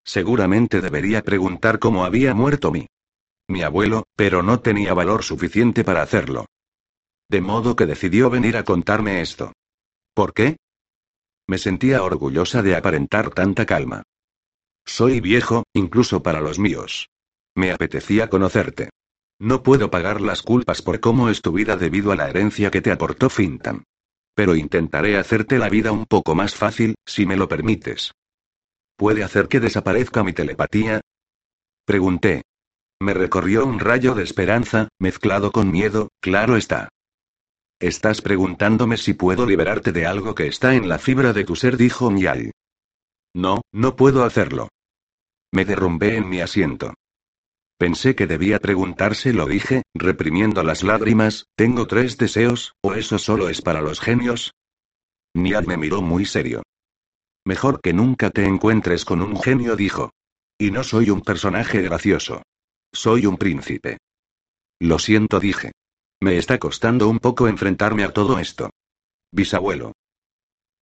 Seguramente 0.05 0.79
debería 0.79 1.21
preguntar 1.21 1.79
cómo 1.79 2.05
había 2.05 2.33
muerto 2.33 2.71
mi. 2.71 2.87
Mi 3.47 3.61
abuelo, 3.61 4.05
pero 4.15 4.41
no 4.41 4.61
tenía 4.61 4.93
valor 4.93 5.23
suficiente 5.23 5.83
para 5.83 6.01
hacerlo. 6.01 6.45
De 7.29 7.41
modo 7.41 7.75
que 7.75 7.85
decidió 7.85 8.29
venir 8.29 8.55
a 8.55 8.63
contarme 8.63 9.21
esto. 9.21 9.51
¿Por 10.13 10.33
qué? 10.33 10.57
Me 11.47 11.57
sentía 11.57 12.03
orgullosa 12.03 12.61
de 12.61 12.75
aparentar 12.75 13.31
tanta 13.31 13.65
calma. 13.65 14.03
Soy 14.85 15.19
viejo, 15.19 15.63
incluso 15.73 16.23
para 16.23 16.39
los 16.39 16.59
míos. 16.59 17.09
Me 17.55 17.71
apetecía 17.71 18.29
conocerte. 18.29 18.89
No 19.39 19.63
puedo 19.63 19.91
pagar 19.91 20.21
las 20.21 20.41
culpas 20.41 20.81
por 20.81 20.99
cómo 20.99 21.29
es 21.29 21.41
tu 21.41 21.51
vida 21.51 21.75
debido 21.75 22.11
a 22.11 22.15
la 22.15 22.29
herencia 22.29 22.71
que 22.71 22.81
te 22.81 22.91
aportó 22.91 23.29
Fintan. 23.29 23.83
Pero 24.35 24.55
intentaré 24.55 25.17
hacerte 25.17 25.59
la 25.59 25.69
vida 25.69 25.91
un 25.91 26.05
poco 26.05 26.33
más 26.33 26.55
fácil, 26.55 26.95
si 27.05 27.25
me 27.25 27.35
lo 27.35 27.47
permites. 27.47 28.11
¿Puede 28.95 29.23
hacer 29.23 29.47
que 29.47 29.59
desaparezca 29.59 30.23
mi 30.23 30.33
telepatía? 30.33 31.01
Pregunté. 31.85 32.43
Me 32.99 33.13
recorrió 33.13 33.65
un 33.65 33.79
rayo 33.79 34.15
de 34.15 34.23
esperanza, 34.23 34.87
mezclado 34.99 35.51
con 35.51 35.71
miedo, 35.71 36.09
claro 36.21 36.55
está. 36.55 36.89
Estás 37.79 38.21
preguntándome 38.21 38.97
si 38.97 39.13
puedo 39.13 39.45
liberarte 39.45 39.91
de 39.91 40.05
algo 40.05 40.35
que 40.35 40.47
está 40.47 40.75
en 40.75 40.87
la 40.87 40.99
fibra 40.99 41.33
de 41.33 41.43
tu 41.43 41.55
ser, 41.55 41.75
dijo 41.75 42.09
Mial. 42.09 42.53
No, 43.35 43.61
no 43.73 43.95
puedo 43.95 44.23
hacerlo. 44.23 44.69
Me 45.51 45.65
derrumbé 45.65 46.15
en 46.15 46.29
mi 46.29 46.39
asiento. 46.39 46.93
Pensé 47.77 48.15
que 48.15 48.27
debía 48.27 48.59
preguntarse, 48.59 49.33
lo 49.33 49.45
dije, 49.45 49.83
reprimiendo 49.93 50.63
las 50.63 50.83
lágrimas, 50.83 51.47
¿tengo 51.55 51.87
tres 51.87 52.17
deseos, 52.17 52.75
o 52.81 52.93
eso 52.93 53.17
solo 53.17 53.49
es 53.49 53.61
para 53.61 53.81
los 53.81 53.99
genios? 53.99 54.53
Niad 55.35 55.65
me 55.65 55.77
miró 55.77 56.01
muy 56.01 56.25
serio. 56.25 56.63
Mejor 57.45 57.81
que 57.81 57.93
nunca 57.93 58.29
te 58.29 58.45
encuentres 58.45 59.03
con 59.03 59.21
un 59.21 59.39
genio, 59.41 59.75
dijo. 59.75 60.11
Y 60.57 60.71
no 60.71 60.83
soy 60.83 61.09
un 61.09 61.21
personaje 61.21 61.81
gracioso. 61.81 62.43
Soy 62.93 63.25
un 63.25 63.37
príncipe. 63.37 63.97
Lo 64.79 64.99
siento, 64.99 65.39
dije. 65.39 65.71
Me 66.21 66.37
está 66.37 66.59
costando 66.59 67.09
un 67.09 67.19
poco 67.19 67.47
enfrentarme 67.47 68.03
a 68.03 68.13
todo 68.13 68.39
esto. 68.39 68.69
Bisabuelo. 69.31 69.93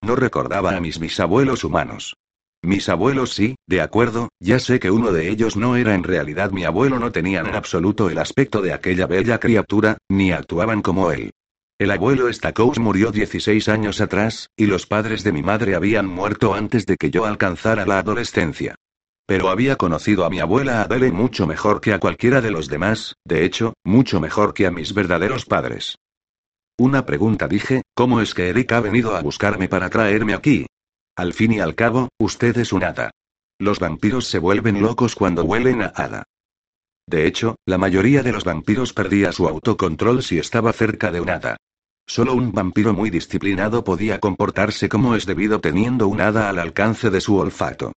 No 0.03 0.15
recordaba 0.15 0.75
a 0.75 0.81
mis 0.81 0.99
bisabuelos 0.99 1.63
humanos. 1.63 2.15
Mis 2.63 2.89
abuelos 2.89 3.33
sí, 3.33 3.55
de 3.67 3.81
acuerdo, 3.81 4.29
ya 4.39 4.59
sé 4.59 4.79
que 4.79 4.91
uno 4.91 5.11
de 5.11 5.29
ellos 5.29 5.57
no 5.57 5.75
era 5.75 5.95
en 5.95 6.03
realidad 6.03 6.51
mi 6.51 6.63
abuelo, 6.63 6.99
no 6.99 7.11
tenían 7.11 7.47
en 7.47 7.55
absoluto 7.55 8.09
el 8.09 8.19
aspecto 8.19 8.61
de 8.61 8.71
aquella 8.71 9.07
bella 9.07 9.39
criatura, 9.39 9.97
ni 10.09 10.31
actuaban 10.31 10.83
como 10.83 11.11
él. 11.11 11.31
El 11.79 11.89
abuelo 11.89 12.31
Stacous 12.31 12.77
murió 12.77 13.11
16 13.11 13.67
años 13.67 13.99
atrás, 13.99 14.51
y 14.55 14.67
los 14.67 14.85
padres 14.85 15.23
de 15.23 15.31
mi 15.31 15.41
madre 15.41 15.73
habían 15.73 16.05
muerto 16.05 16.53
antes 16.53 16.85
de 16.85 16.97
que 16.97 17.09
yo 17.09 17.25
alcanzara 17.25 17.87
la 17.87 17.97
adolescencia. 17.97 18.75
Pero 19.25 19.49
había 19.49 19.75
conocido 19.75 20.23
a 20.23 20.29
mi 20.29 20.39
abuela 20.39 20.83
Adele 20.83 21.11
mucho 21.11 21.47
mejor 21.47 21.81
que 21.81 21.93
a 21.93 21.99
cualquiera 21.99 22.41
de 22.41 22.51
los 22.51 22.67
demás, 22.67 23.15
de 23.25 23.43
hecho, 23.43 23.73
mucho 23.83 24.19
mejor 24.19 24.53
que 24.53 24.67
a 24.67 24.71
mis 24.71 24.93
verdaderos 24.93 25.45
padres. 25.45 25.95
Una 26.77 27.07
pregunta 27.07 27.47
dije, 27.47 27.81
¿cómo 27.95 28.21
es 28.21 28.35
que 28.35 28.49
Eric 28.49 28.71
ha 28.73 28.81
venido 28.81 29.15
a 29.15 29.21
buscarme 29.21 29.67
para 29.67 29.89
traerme 29.89 30.35
aquí? 30.35 30.67
Al 31.21 31.33
fin 31.33 31.51
y 31.51 31.59
al 31.59 31.75
cabo, 31.75 32.09
usted 32.19 32.57
es 32.57 32.73
un 32.73 32.83
hada. 32.83 33.11
Los 33.59 33.77
vampiros 33.77 34.25
se 34.25 34.39
vuelven 34.39 34.81
locos 34.81 35.13
cuando 35.13 35.43
huelen 35.43 35.83
a 35.83 35.93
hada. 35.95 36.23
De 37.05 37.27
hecho, 37.27 37.57
la 37.63 37.77
mayoría 37.77 38.23
de 38.23 38.31
los 38.31 38.43
vampiros 38.43 38.91
perdía 38.91 39.31
su 39.31 39.47
autocontrol 39.47 40.23
si 40.23 40.39
estaba 40.39 40.73
cerca 40.73 41.11
de 41.11 41.21
un 41.21 41.29
hada. 41.29 41.57
Solo 42.07 42.33
un 42.33 42.51
vampiro 42.53 42.93
muy 42.93 43.11
disciplinado 43.11 43.83
podía 43.83 44.19
comportarse 44.19 44.89
como 44.89 45.13
es 45.13 45.27
debido 45.27 45.61
teniendo 45.61 46.07
un 46.07 46.21
hada 46.21 46.49
al 46.49 46.57
alcance 46.57 47.11
de 47.11 47.21
su 47.21 47.37
olfato. 47.37 47.91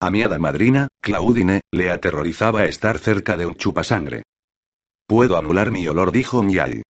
A 0.00 0.10
mi 0.10 0.22
hada 0.22 0.38
madrina, 0.38 0.88
Claudine, 1.02 1.60
le 1.70 1.90
aterrorizaba 1.90 2.64
estar 2.64 2.98
cerca 2.98 3.36
de 3.36 3.44
un 3.44 3.56
chupasangre. 3.56 4.22
Puedo 5.06 5.36
anular 5.36 5.70
mi 5.70 5.86
olor, 5.86 6.12
dijo 6.12 6.42
Mial. 6.42 6.82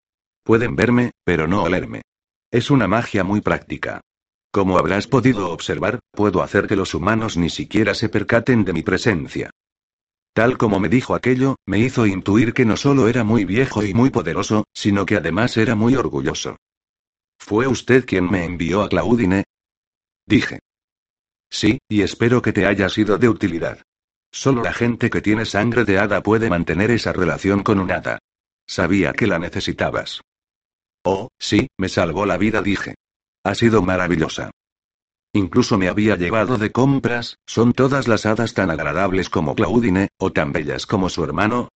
Pueden 0.45 0.76
verme, 0.76 1.11
pero 1.24 1.49
no 1.49 1.64
olerme. 1.64 2.03
Es 2.53 2.70
una 2.70 2.86
magia 2.86 3.24
muy 3.24 3.41
práctica. 3.41 4.03
Como 4.51 4.78
habrás 4.78 5.07
podido 5.07 5.51
observar, 5.51 6.01
puedo 6.11 6.42
hacer 6.42 6.66
que 6.66 6.76
los 6.76 6.94
humanos 6.94 7.36
ni 7.36 7.51
siquiera 7.51 7.94
se 7.94 8.09
percaten 8.09 8.64
de 8.64 8.72
mi 8.72 8.82
presencia. 8.82 9.51
Tal 10.32 10.59
como 10.59 10.80
me 10.80 10.88
dijo 10.88 11.14
aquello, 11.14 11.57
me 11.66 11.78
hizo 11.78 12.07
intuir 12.07 12.53
que 12.53 12.64
no 12.64 12.76
solo 12.76 13.09
era 13.09 13.24
muy 13.24 13.44
viejo 13.44 13.84
y 13.84 13.94
muy 13.94 14.11
poderoso, 14.11 14.64
sino 14.72 15.07
que 15.07 15.16
además 15.16 15.57
era 15.57 15.74
muy 15.74 15.94
orgulloso. 15.94 16.57
¿Fue 17.38 17.66
usted 17.66 18.05
quien 18.05 18.30
me 18.30 18.44
envió 18.44 18.82
a 18.82 18.88
Claudine? 18.88 19.44
Dije. 20.26 20.61
Sí, 21.48 21.78
y 21.88 22.03
espero 22.03 22.42
que 22.42 22.53
te 22.53 22.66
haya 22.66 22.88
sido 22.88 23.18
de 23.18 23.28
utilidad. 23.28 23.82
Solo 24.32 24.62
la 24.62 24.72
gente 24.72 25.11
que 25.11 25.20
tiene 25.20 25.44
sangre 25.44 25.84
de 25.84 25.98
hada 25.98 26.22
puede 26.22 26.48
mantener 26.48 26.90
esa 26.92 27.12
relación 27.12 27.62
con 27.62 27.80
un 27.80 27.90
hada. 27.90 28.18
Sabía 28.66 29.12
que 29.12 29.26
la 29.26 29.40
necesitabas. 29.40 30.20
Oh, 31.03 31.28
sí, 31.38 31.66
me 31.76 31.88
salvó 31.88 32.26
la 32.26 32.36
vida, 32.36 32.62
dije. 32.62 32.94
Ha 33.51 33.55
sido 33.57 33.82
maravillosa. 33.82 34.53
Incluso 35.32 35.76
me 35.76 35.88
había 35.88 36.14
llevado 36.14 36.57
de 36.57 36.70
compras, 36.70 37.36
¿son 37.48 37.72
todas 37.72 38.07
las 38.07 38.24
hadas 38.24 38.55
tan 38.55 38.70
agradables 38.70 39.28
como 39.28 39.57
Claudine, 39.57 40.07
o 40.20 40.30
tan 40.30 40.53
bellas 40.53 40.86
como 40.86 41.09
su 41.09 41.24
hermano? 41.24 41.68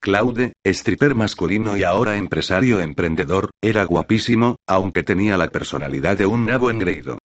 Claude, 0.00 0.54
stripper 0.64 1.14
masculino 1.14 1.76
y 1.76 1.84
ahora 1.84 2.16
empresario 2.16 2.80
emprendedor, 2.80 3.50
era 3.62 3.84
guapísimo, 3.84 4.56
aunque 4.66 5.04
tenía 5.04 5.36
la 5.36 5.50
personalidad 5.50 6.18
de 6.18 6.26
un 6.26 6.46
nabo 6.46 6.68
engreído. 6.68 7.18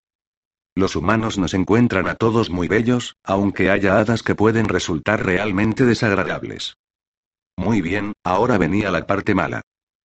Los 0.75 0.95
humanos 0.95 1.39
nos 1.39 1.55
encuentran 1.55 2.07
a 2.07 2.13
todos 2.13 2.51
muy 2.51 2.67
bellos, 2.67 3.15
aunque 3.23 3.71
haya 3.71 3.97
hadas 3.97 4.21
que 4.21 4.35
pueden 4.35 4.65
resultar 4.65 5.25
realmente 5.25 5.83
desagradables. 5.83 6.75
Muy 7.57 7.81
bien, 7.81 8.13
ahora 8.23 8.59
venía 8.59 8.91
la 8.91 9.07
parte 9.07 9.33
mala. 9.33 9.63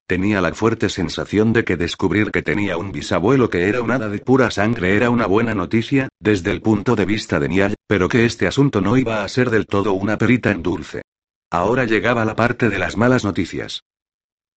Tenía 0.09 0.41
la 0.41 0.55
fuerte 0.55 0.89
sensación 0.89 1.53
de 1.53 1.65
que 1.65 1.77
descubrir 1.77 2.31
que 2.31 2.41
tenía 2.41 2.79
un 2.79 2.93
bisabuelo 2.93 3.51
que 3.51 3.69
era 3.69 3.83
un 3.83 3.91
hada 3.91 4.09
de 4.09 4.21
pura 4.21 4.51
sangre 4.51 4.97
era 4.97 5.11
una 5.11 5.27
buena 5.27 5.55
noticia, 5.55 6.09
desde 6.19 6.51
el 6.51 6.63
punto 6.63 6.97
de 6.97 7.05
vista 7.05 7.39
de 7.39 7.51
Niall, 7.51 7.75
pero 7.87 8.09
que 8.09 8.25
este 8.25 8.47
asunto 8.47 8.81
no 8.81 8.97
iba 8.97 9.23
a 9.23 9.29
ser 9.29 9.51
del 9.51 9.67
todo 9.67 9.93
una 9.93 10.17
perita 10.17 10.51
en 10.51 10.63
dulce. 10.63 11.03
Ahora 11.51 11.85
llegaba 11.85 12.25
la 12.25 12.35
parte 12.35 12.71
de 12.71 12.79
las 12.79 12.97
malas 12.97 13.23
noticias. 13.23 13.83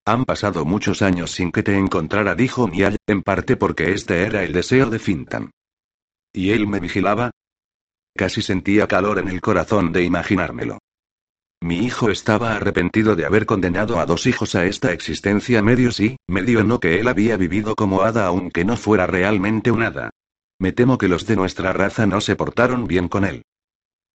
Han 0.05 0.23
pasado 0.23 0.63
muchos 0.63 1.01
años 1.01 1.31
sin 1.31 1.51
que 1.51 1.63
te 1.63 1.77
encontrara, 1.77 2.33
dijo 2.33 2.69
Niall, 2.69 2.95
en 3.05 3.21
parte 3.21 3.57
porque 3.57 3.91
este 3.91 4.23
era 4.23 4.43
el 4.43 4.53
deseo 4.53 4.89
de 4.89 4.99
Fintan. 4.99 5.51
¿Y 6.31 6.51
él 6.51 6.65
me 6.65 6.79
vigilaba? 6.79 7.31
Casi 8.15 8.41
sentía 8.41 8.87
calor 8.87 9.19
en 9.19 9.27
el 9.27 9.41
corazón 9.41 9.91
de 9.91 10.03
imaginármelo. 10.05 10.79
Mi 11.63 11.77
hijo 11.77 12.09
estaba 12.09 12.55
arrepentido 12.55 13.15
de 13.15 13.25
haber 13.25 13.45
condenado 13.45 13.99
a 13.99 14.07
dos 14.07 14.25
hijos 14.25 14.55
a 14.55 14.65
esta 14.65 14.91
existencia 14.93 15.61
medio 15.61 15.91
sí, 15.91 16.17
medio 16.27 16.63
no 16.63 16.79
que 16.79 16.99
él 16.99 17.07
había 17.07 17.37
vivido 17.37 17.75
como 17.75 18.01
hada 18.01 18.25
aunque 18.25 18.65
no 18.65 18.77
fuera 18.77 19.05
realmente 19.05 19.69
un 19.69 19.83
hada. 19.83 20.09
Me 20.59 20.71
temo 20.71 20.97
que 20.97 21.07
los 21.07 21.27
de 21.27 21.35
nuestra 21.35 21.71
raza 21.71 22.07
no 22.07 22.19
se 22.19 22.35
portaron 22.35 22.87
bien 22.87 23.07
con 23.07 23.25
él. 23.25 23.43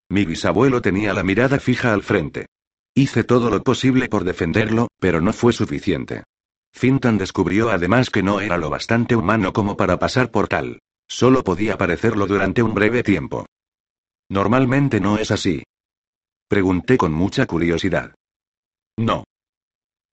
Mi 0.09 0.25
bisabuelo 0.25 0.83
tenía 0.83 1.15
la 1.15 1.23
mirada 1.23 1.61
fija 1.61 1.93
al 1.95 2.03
frente. 2.03 2.47
Hice 2.95 3.23
todo 3.23 3.49
lo 3.49 3.63
posible 3.63 4.09
por 4.09 4.25
defenderlo, 4.25 4.89
pero 4.99 5.21
no 5.21 5.33
fue 5.33 5.53
suficiente. 5.53 6.25
Fintan 6.73 7.17
descubrió 7.17 7.71
además 7.71 8.11
que 8.11 8.25
no 8.25 8.41
era 8.41 8.59
lo 8.59 8.71
bastante 8.71 9.15
humano 9.15 9.53
como 9.53 9.77
para 9.77 10.01
pasar 10.01 10.33
por 10.33 10.49
tal. 10.49 10.81
Solo 11.07 11.45
podía 11.45 11.79
parecerlo 11.79 12.27
durante 12.27 12.63
un 12.65 12.75
breve 12.75 13.05
tiempo. 13.05 13.47
Normalmente 14.29 15.01
no 15.01 15.19
es 15.19 15.31
así, 15.31 15.63
Pregunté 16.49 16.97
con 16.97 17.13
mucha 17.13 17.47
curiosidad. 17.47 18.15
No. 18.97 19.25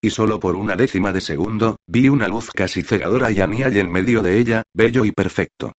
Y 0.01 0.09
solo 0.09 0.39
por 0.39 0.55
una 0.55 0.75
décima 0.75 1.13
de 1.13 1.21
segundo, 1.21 1.77
vi 1.88 2.09
una 2.09 2.27
luz 2.27 2.49
casi 2.51 2.81
cegadora 2.81 3.31
y 3.31 3.39
a 3.39 3.47
mí 3.47 3.61
en 3.61 3.91
medio 3.91 4.23
de 4.23 4.39
ella, 4.39 4.63
bello 4.73 5.05
y 5.05 5.11
perfecto. 5.11 5.73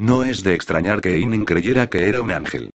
No 0.00 0.24
es 0.24 0.42
de 0.42 0.54
extrañar 0.54 1.00
que 1.00 1.18
Inin 1.18 1.44
creyera 1.44 1.88
que 1.88 2.08
era 2.08 2.22
un 2.22 2.32
ángel. 2.32 2.70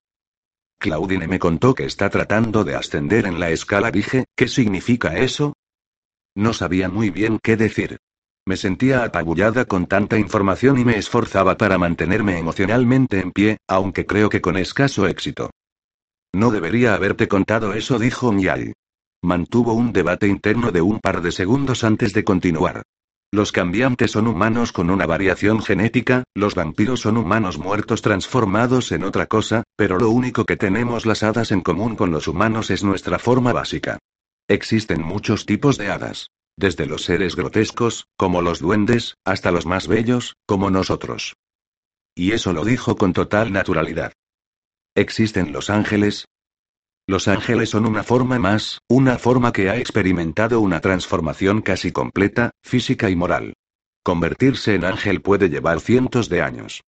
Claudine 0.78 1.26
me 1.26 1.38
contó 1.38 1.74
que 1.74 1.84
está 1.84 2.08
tratando 2.08 2.62
de 2.62 2.76
ascender 2.76 3.26
en 3.26 3.40
la 3.40 3.50
escala. 3.50 3.90
Dije, 3.90 4.26
¿qué 4.36 4.46
significa 4.46 5.18
eso? 5.18 5.54
No 6.36 6.52
sabía 6.52 6.88
muy 6.88 7.10
bien 7.10 7.38
qué 7.42 7.56
decir. 7.56 7.96
Me 8.46 8.56
sentía 8.56 9.04
apabullada 9.04 9.64
con 9.64 9.86
tanta 9.86 10.18
información 10.18 10.78
y 10.78 10.84
me 10.84 10.98
esforzaba 10.98 11.56
para 11.56 11.78
mantenerme 11.78 12.38
emocionalmente 12.38 13.20
en 13.20 13.32
pie, 13.32 13.56
aunque 13.66 14.06
creo 14.06 14.28
que 14.28 14.40
con 14.40 14.56
escaso 14.56 15.06
éxito. 15.06 15.50
No 16.34 16.50
debería 16.50 16.94
haberte 16.94 17.28
contado 17.28 17.74
eso, 17.74 18.00
dijo 18.00 18.32
Mial. 18.32 18.74
Mantuvo 19.22 19.72
un 19.72 19.92
debate 19.92 20.26
interno 20.26 20.72
de 20.72 20.82
un 20.82 20.98
par 20.98 21.22
de 21.22 21.30
segundos 21.30 21.84
antes 21.84 22.12
de 22.12 22.24
continuar. 22.24 22.82
Los 23.32 23.52
cambiantes 23.52 24.10
son 24.10 24.26
humanos 24.26 24.72
con 24.72 24.90
una 24.90 25.06
variación 25.06 25.62
genética, 25.62 26.24
los 26.34 26.56
vampiros 26.56 27.00
son 27.00 27.18
humanos 27.18 27.58
muertos 27.58 28.02
transformados 28.02 28.90
en 28.90 29.04
otra 29.04 29.26
cosa, 29.26 29.62
pero 29.76 29.96
lo 29.96 30.10
único 30.10 30.44
que 30.44 30.56
tenemos 30.56 31.06
las 31.06 31.22
hadas 31.22 31.52
en 31.52 31.60
común 31.60 31.94
con 31.94 32.10
los 32.10 32.26
humanos 32.26 32.68
es 32.70 32.82
nuestra 32.82 33.20
forma 33.20 33.52
básica. 33.52 33.98
Existen 34.48 35.02
muchos 35.02 35.46
tipos 35.46 35.78
de 35.78 35.92
hadas. 35.92 36.30
Desde 36.56 36.86
los 36.86 37.04
seres 37.04 37.36
grotescos, 37.36 38.06
como 38.16 38.42
los 38.42 38.58
duendes, 38.58 39.16
hasta 39.24 39.52
los 39.52 39.66
más 39.66 39.86
bellos, 39.86 40.34
como 40.46 40.70
nosotros. 40.70 41.36
Y 42.16 42.32
eso 42.32 42.52
lo 42.52 42.64
dijo 42.64 42.96
con 42.96 43.12
total 43.12 43.52
naturalidad. 43.52 44.12
¿Existen 44.96 45.50
los 45.52 45.70
ángeles? 45.70 46.26
Los 47.08 47.26
ángeles 47.26 47.70
son 47.70 47.84
una 47.84 48.04
forma 48.04 48.38
más, 48.38 48.78
una 48.88 49.18
forma 49.18 49.52
que 49.52 49.68
ha 49.68 49.76
experimentado 49.76 50.60
una 50.60 50.80
transformación 50.80 51.62
casi 51.62 51.90
completa, 51.90 52.52
física 52.62 53.10
y 53.10 53.16
moral. 53.16 53.54
Convertirse 54.04 54.76
en 54.76 54.84
ángel 54.84 55.20
puede 55.20 55.48
llevar 55.48 55.80
cientos 55.80 56.28
de 56.28 56.42
años. 56.42 56.82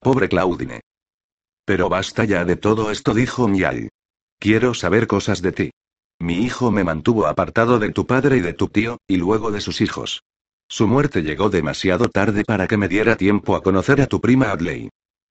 Pobre 0.00 0.30
Claudine. 0.30 0.80
Pero 1.66 1.90
basta 1.90 2.24
ya 2.24 2.46
de 2.46 2.56
todo 2.56 2.90
esto, 2.90 3.12
dijo 3.12 3.46
Mial. 3.46 3.90
Quiero 4.40 4.72
saber 4.72 5.06
cosas 5.06 5.42
de 5.42 5.52
ti. 5.52 5.70
Mi 6.18 6.42
hijo 6.44 6.70
me 6.70 6.82
mantuvo 6.82 7.26
apartado 7.26 7.78
de 7.78 7.92
tu 7.92 8.06
padre 8.06 8.38
y 8.38 8.40
de 8.40 8.54
tu 8.54 8.68
tío, 8.68 8.96
y 9.06 9.18
luego 9.18 9.50
de 9.50 9.60
sus 9.60 9.82
hijos. 9.82 10.22
Su 10.66 10.86
muerte 10.86 11.22
llegó 11.22 11.50
demasiado 11.50 12.08
tarde 12.08 12.44
para 12.44 12.66
que 12.66 12.78
me 12.78 12.88
diera 12.88 13.16
tiempo 13.16 13.54
a 13.54 13.62
conocer 13.62 14.00
a 14.00 14.06
tu 14.06 14.18
prima 14.18 14.50
Adley. 14.50 14.88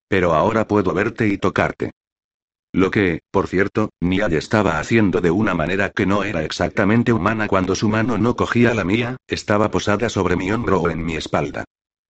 Pero 0.08 0.34
ahora 0.34 0.68
puedo 0.68 0.94
verte 0.94 1.28
y 1.28 1.38
tocarte. 1.38 1.92
Lo 2.74 2.92
que, 2.92 3.22
por 3.32 3.48
cierto, 3.48 3.90
Niall 4.02 4.34
estaba 4.34 4.80
haciendo 4.80 5.22
de 5.22 5.32
una 5.32 5.54
manera 5.54 5.90
que 5.90 6.06
no 6.06 6.24
era 6.24 6.44
exactamente 6.44 7.14
humana 7.14 7.48
cuando 7.48 7.76
su 7.76 7.90
mano 7.90 8.18
no 8.18 8.36
cogía 8.36 8.74
la 8.74 8.84
mía, 8.84 9.18
estaba 9.28 9.72
posada 9.72 10.10
sobre 10.10 10.36
mi 10.36 10.52
hombro 10.52 10.82
o 10.82 10.90
en 10.90 11.04
mi 11.04 11.16
espalda. 11.16 11.64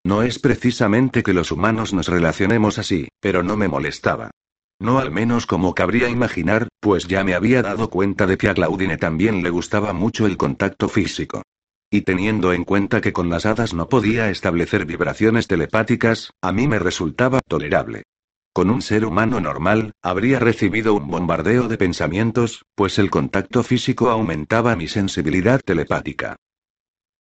No 0.03 0.23
es 0.23 0.39
precisamente 0.39 1.23
que 1.23 1.33
los 1.33 1.51
humanos 1.51 1.93
nos 1.93 2.07
relacionemos 2.07 2.79
así, 2.79 3.07
pero 3.19 3.43
no 3.43 3.57
me 3.57 3.67
molestaba. 3.67 4.31
No 4.79 4.99
al 4.99 5.11
menos 5.11 5.45
como 5.45 5.73
cabría 5.73 6.09
imaginar, 6.09 6.67
pues 6.79 7.07
ya 7.07 7.23
me 7.23 7.33
había 7.33 7.61
dado 7.61 7.89
cuenta 7.89 8.27
de 8.27 8.37
que 8.37 8.47
a 8.47 8.53
Claudine 8.53 8.97
también 8.97 9.43
le 9.43 9.49
gustaba 9.49 9.93
mucho 9.93 10.25
el 10.25 10.37
contacto 10.37 10.87
físico. 10.87 11.41
Y 11.89 12.01
teniendo 12.01 12.51
en 12.51 12.65
cuenta 12.65 12.99
que 12.99 13.13
con 13.13 13.29
las 13.29 13.45
hadas 13.45 13.73
no 13.73 13.87
podía 13.87 14.29
establecer 14.29 14.85
vibraciones 14.85 15.47
telepáticas, 15.47 16.31
a 16.41 16.51
mí 16.51 16.67
me 16.67 16.79
resultaba 16.79 17.39
tolerable. 17.47 18.03
Con 18.51 18.69
un 18.69 18.81
ser 18.81 19.05
humano 19.05 19.39
normal, 19.39 19.93
habría 20.01 20.39
recibido 20.39 20.95
un 20.95 21.07
bombardeo 21.07 21.67
de 21.67 21.77
pensamientos, 21.77 22.65
pues 22.75 22.99
el 22.99 23.09
contacto 23.09 23.63
físico 23.63 24.09
aumentaba 24.09 24.75
mi 24.75 24.87
sensibilidad 24.87 25.61
telepática. 25.61 26.35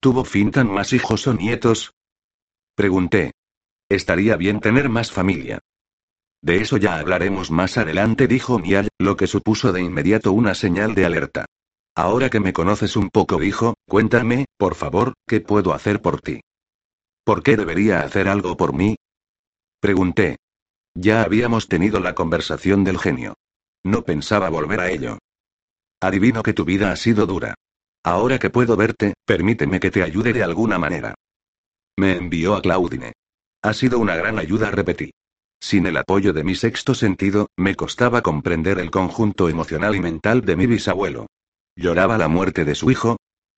¿Tuvo 0.01 0.25
Fintan 0.25 0.69
más 0.69 0.93
hijos 0.93 1.27
o 1.27 1.33
nietos? 1.33 1.93
Pregunté. 2.75 3.31
Estaría 3.87 4.35
bien 4.35 4.59
tener 4.59 4.89
más 4.89 5.11
familia. 5.11 5.59
De 6.41 6.57
eso 6.57 6.77
ya 6.77 6.97
hablaremos 6.97 7.51
más 7.51 7.77
adelante, 7.77 8.27
dijo 8.27 8.59
Niall, 8.59 8.89
lo 8.99 9.15
que 9.15 9.27
supuso 9.27 9.71
de 9.71 9.81
inmediato 9.81 10.33
una 10.33 10.55
señal 10.55 10.93
de 10.93 11.05
alerta. 11.05 11.45
Ahora 11.97 12.29
que 12.29 12.39
me 12.39 12.53
conoces 12.53 12.95
un 12.95 13.09
poco, 13.09 13.39
dijo, 13.39 13.73
cuéntame, 13.87 14.45
por 14.55 14.75
favor, 14.75 15.15
¿qué 15.25 15.41
puedo 15.41 15.73
hacer 15.73 15.99
por 15.99 16.21
ti? 16.21 16.41
¿Por 17.23 17.41
qué 17.41 17.57
debería 17.57 18.01
hacer 18.01 18.27
algo 18.27 18.55
por 18.55 18.71
mí? 18.71 18.97
Pregunté. 19.79 20.37
Ya 20.93 21.23
habíamos 21.23 21.67
tenido 21.67 21.99
la 21.99 22.13
conversación 22.13 22.83
del 22.83 22.99
genio. 22.99 23.33
No 23.83 24.03
pensaba 24.03 24.47
volver 24.49 24.79
a 24.79 24.91
ello. 24.91 25.17
Adivino 25.99 26.43
que 26.43 26.53
tu 26.53 26.65
vida 26.65 26.91
ha 26.91 26.95
sido 26.97 27.25
dura. 27.25 27.55
Ahora 28.03 28.37
que 28.37 28.51
puedo 28.51 28.77
verte, 28.77 29.15
permíteme 29.25 29.79
que 29.79 29.89
te 29.89 30.03
ayude 30.03 30.33
de 30.33 30.43
alguna 30.43 30.77
manera. 30.77 31.15
Me 31.97 32.15
envió 32.15 32.53
a 32.53 32.61
Claudine. 32.61 33.13
Ha 33.63 33.73
sido 33.73 33.97
una 33.97 34.15
gran 34.15 34.37
ayuda, 34.37 34.69
repetí. 34.69 35.09
Sin 35.59 35.87
el 35.87 35.97
apoyo 35.97 36.31
de 36.31 36.43
mi 36.43 36.53
sexto 36.53 36.93
sentido, 36.93 37.47
me 37.57 37.73
costaba 37.73 38.21
comprender 38.21 38.77
el 38.77 38.91
conjunto 38.91 39.49
emocional 39.49 39.95
y 39.95 39.99
mental 39.99 40.41
de 40.41 40.55
mi 40.55 40.67
bisabuelo. 40.67 41.25
¿Lloraba 41.77 42.17
la 42.17 42.27
muerte 42.27 42.65
de 42.65 42.73
su 42.73 42.89
hijo? 42.89 43.17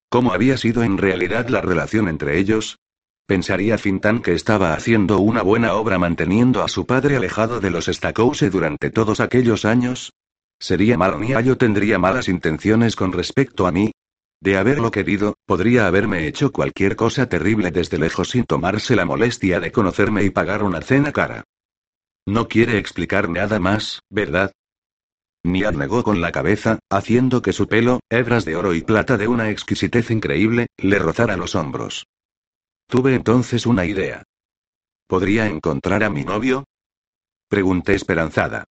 ¿Cómo 0.10 0.34
había 0.34 0.58
sido 0.58 0.84
en 0.84 0.98
realidad 0.98 1.48
la 1.48 1.62
relación 1.62 2.10
entre 2.10 2.38
ellos? 2.38 2.78
¿Pensaría 3.26 3.78
Fintan 3.78 4.22
que 4.22 4.34
estaba 4.34 4.74
haciendo 4.74 5.20
una 5.20 5.42
buena 5.42 5.74
obra 5.76 5.98
manteniendo 5.98 6.62
a 6.62 6.68
su 6.68 6.86
padre 6.86 7.16
alejado 7.16 7.62
de 7.62 7.70
los 7.70 7.86
Stacouse 7.86 8.52
durante 8.52 8.90
todos 8.90 9.22
aquellos 9.22 9.64
años? 9.64 10.12
¿Sería 10.60 10.98
malo 10.98 11.18
mía 11.18 11.40
yo 11.40 11.58
tendría 11.58 11.98
malas 11.98 12.28
intenciones 12.28 12.98
con 12.98 13.14
respecto 13.14 13.66
a 13.66 13.72
mí? 13.72 13.94
De 14.42 14.58
haberlo 14.58 14.92
querido, 14.92 15.36
podría 15.46 15.88
haberme 15.88 16.28
hecho 16.28 16.52
cualquier 16.52 16.98
cosa 16.98 17.30
terrible 17.30 17.72
desde 17.72 18.00
lejos 18.00 18.32
sin 18.32 18.44
tomarse 18.44 18.98
la 18.98 19.06
molestia 19.06 19.62
de 19.62 19.72
conocerme 19.72 20.26
y 20.26 20.30
pagar 20.30 20.64
una 20.64 20.82
cena 20.82 21.14
cara. 21.14 21.46
No 22.26 22.50
quiere 22.50 22.80
explicar 22.80 23.30
nada 23.30 23.60
más, 23.60 24.02
¿verdad? 24.10 24.52
Niad 25.44 25.74
negó 25.74 26.04
con 26.04 26.22
la 26.22 26.32
cabeza, 26.32 26.80
haciendo 26.90 27.42
que 27.42 27.54
su 27.54 27.68
pelo, 27.68 28.00
hebras 28.10 28.46
de 28.46 28.56
oro 28.56 28.74
y 28.74 28.82
plata 28.82 29.18
de 29.18 29.28
una 29.28 29.50
exquisitez 29.50 30.12
increíble, 30.12 30.68
le 30.78 31.00
rozara 31.00 31.38
los 31.38 31.56
hombros. 31.56 32.06
Tuve 32.88 33.16
entonces 33.16 33.66
una 33.66 33.86
idea. 33.86 34.24
¿Podría 35.08 35.48
encontrar 35.48 36.04
a 36.04 36.10
mi 36.10 36.24
novio? 36.24 36.66
Pregunté 37.48 37.96
esperanzada. 37.96 38.66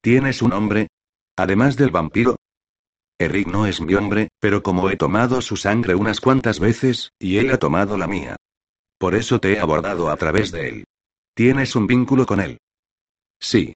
¿Tienes 0.00 0.42
un 0.42 0.52
hombre? 0.52 0.88
Además 1.36 1.76
del 1.76 1.90
vampiro, 1.90 2.36
Eric 3.22 3.46
no 3.46 3.66
es 3.66 3.80
mi 3.80 3.94
hombre, 3.94 4.28
pero 4.40 4.64
como 4.64 4.90
he 4.90 4.96
tomado 4.96 5.40
su 5.42 5.56
sangre 5.56 5.94
unas 5.94 6.20
cuantas 6.20 6.58
veces, 6.58 7.12
y 7.20 7.38
él 7.38 7.52
ha 7.52 7.58
tomado 7.58 7.96
la 7.96 8.08
mía. 8.08 8.34
Por 8.98 9.14
eso 9.14 9.38
te 9.38 9.52
he 9.52 9.60
abordado 9.60 10.10
a 10.10 10.16
través 10.16 10.50
de 10.50 10.68
él. 10.68 10.84
¿Tienes 11.34 11.76
un 11.76 11.86
vínculo 11.86 12.26
con 12.26 12.40
él? 12.40 12.58
Sí. 13.40 13.74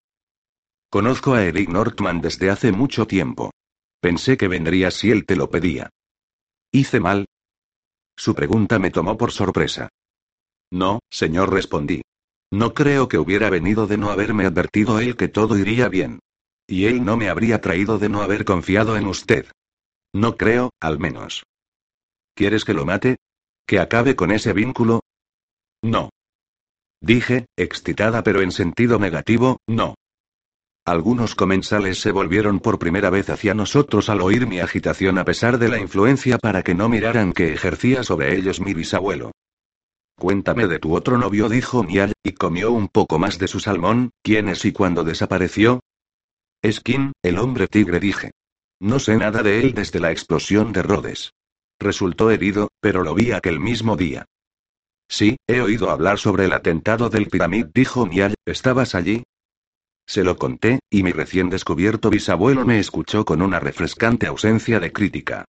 Conozco 0.91 1.35
a 1.35 1.45
Eric 1.45 1.69
Nortman 1.69 2.21
desde 2.21 2.51
hace 2.51 2.73
mucho 2.73 3.07
tiempo. 3.07 3.53
Pensé 4.01 4.37
que 4.37 4.49
vendría 4.49 4.91
si 4.91 5.11
él 5.11 5.27
te 5.27 5.37
lo 5.37 5.51
pedía. 5.51 5.91
¿Hice 6.73 7.01
mal? 7.01 7.27
Su 8.17 8.35
pregunta 8.35 8.79
me 8.79 8.91
tomó 8.91 9.17
por 9.17 9.33
sorpresa. 9.33 9.89
No, 10.71 11.01
señor, 11.11 11.53
respondí. 11.53 12.03
No 12.53 12.75
creo 12.75 13.09
que 13.09 13.19
hubiera 13.19 13.51
venido 13.51 13.87
de 13.87 13.99
no 13.99 14.11
haberme 14.11 14.47
advertido 14.47 15.01
él 15.01 15.17
que 15.17 15.29
todo 15.29 15.59
iría 15.59 15.89
bien. 15.89 16.21
Y 16.67 16.87
él 16.87 17.05
no 17.05 17.17
me 17.17 17.29
habría 17.29 17.61
traído 17.61 17.99
de 17.99 18.09
no 18.09 18.23
haber 18.23 18.45
confiado 18.45 18.97
en 18.97 19.07
usted. 19.07 19.47
No 20.13 20.37
creo, 20.37 20.71
al 20.81 20.99
menos. 20.99 21.45
¿Quieres 22.35 22.65
que 22.65 22.75
lo 22.75 22.85
mate? 22.85 23.17
¿Que 23.67 23.81
acabe 23.81 24.15
con 24.15 24.31
ese 24.31 24.53
vínculo? 24.53 25.01
No. 25.83 26.11
Dije, 27.01 27.47
excitada 27.57 28.23
pero 28.23 28.41
en 28.41 28.53
sentido 28.53 28.99
negativo, 28.99 29.59
no. 29.67 29.95
Algunos 30.87 31.35
comensales 31.35 32.01
se 32.01 32.13
volvieron 32.13 32.61
por 32.61 32.79
primera 32.79 33.11
vez 33.11 33.29
hacia 33.29 33.55
nosotros 33.55 34.09
al 34.09 34.21
oír 34.21 34.47
mi 34.47 34.61
agitación 34.61 35.19
a 35.19 35.25
pesar 35.25 35.59
de 35.59 35.69
la 35.69 35.81
influencia 35.81 36.39
para 36.39 36.63
que 36.63 36.77
no 36.77 36.89
miraran 36.89 37.33
que 37.33 37.53
ejercía 37.53 38.05
sobre 38.05 38.37
ellos 38.37 38.61
mi 38.61 38.73
bisabuelo. 38.73 39.33
Cuéntame 40.17 40.69
de 40.69 40.79
tu 40.79 40.95
otro 40.95 41.19
novio, 41.19 41.49
dijo 41.49 41.83
Mial, 41.83 42.13
y 42.23 42.35
comió 42.35 42.71
un 42.71 42.87
poco 42.87 43.19
más 43.19 43.41
de 43.41 43.49
su 43.49 43.59
salmón, 43.59 44.11
¿quién 44.23 44.49
es 44.49 44.65
y 44.65 44.71
cuándo 44.71 45.03
desapareció? 45.03 45.81
Skin, 46.65 47.13
el 47.21 47.39
hombre 47.39 47.67
tigre 47.67 47.99
dije. 47.99 48.31
No 48.79 49.01
sé 49.01 49.17
nada 49.17 49.43
de 49.43 49.59
él 49.63 49.75
desde 49.75 49.99
la 49.99 50.13
explosión 50.13 50.73
de 50.73 50.85
Rhodes. 50.85 51.33
Resultó 51.81 52.31
herido, 52.31 52.69
pero 52.81 53.03
lo 53.03 53.13
vi 53.13 53.33
aquel 53.33 53.59
mismo 53.59 53.97
día. 53.97 54.25
Sí, 55.09 55.37
he 55.49 55.61
oído 55.61 55.91
hablar 55.91 56.21
sobre 56.21 56.45
el 56.45 56.53
atentado 56.53 57.11
del 57.11 57.27
piramid, 57.27 57.67
dijo 57.75 58.07
Mial, 58.07 58.37
¿estabas 58.47 58.95
allí? 58.95 59.25
Se 60.07 60.23
lo 60.23 60.37
conté, 60.37 60.79
y 60.89 61.03
mi 61.03 61.13
recién 61.13 61.51
descubierto 61.51 62.11
bisabuelo 62.11 62.65
me 62.65 62.79
escuchó 62.79 63.25
con 63.25 63.43
una 63.43 63.59
refrescante 63.59 64.27
ausencia 64.27 64.79
de 64.79 64.93
crítica. 64.93 65.45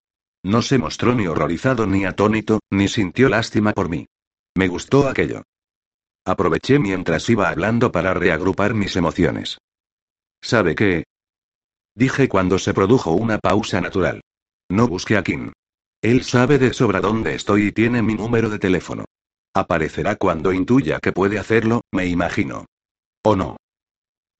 No 0.43 0.61
se 0.61 0.77
mostró 0.77 1.13
ni 1.13 1.27
horrorizado 1.27 1.87
ni 1.87 2.05
atónito, 2.05 2.59
ni 2.71 2.87
sintió 2.87 3.29
lástima 3.29 3.73
por 3.73 3.89
mí. 3.89 4.07
Me 4.55 4.67
gustó 4.67 5.09
aquello. 5.09 5.43
Aproveché 6.25 6.79
mientras 6.79 7.29
iba 7.29 7.49
hablando 7.49 7.91
para 7.91 8.13
reagrupar 8.13 8.73
mis 8.73 8.95
emociones. 8.95 9.57
¿Sabe 10.41 10.75
qué? 10.75 11.03
Dije 11.93 12.29
cuando 12.29 12.57
se 12.57 12.73
produjo 12.73 13.11
una 13.11 13.37
pausa 13.39 13.81
natural. 13.81 14.21
No 14.69 14.87
busque 14.87 15.17
a 15.17 15.23
Kim. 15.23 15.51
Él 16.01 16.23
sabe 16.23 16.59
de 16.59 16.73
sobra 16.73 17.01
dónde 17.01 17.35
estoy 17.35 17.67
y 17.67 17.71
tiene 17.71 18.01
mi 18.01 18.15
número 18.15 18.49
de 18.49 18.59
teléfono. 18.59 19.05
Aparecerá 19.53 20.15
cuando 20.15 20.53
intuya 20.53 20.99
que 20.99 21.11
puede 21.11 21.39
hacerlo, 21.39 21.81
me 21.91 22.05
imagino. 22.05 22.65
¿O 23.23 23.35
no? 23.35 23.57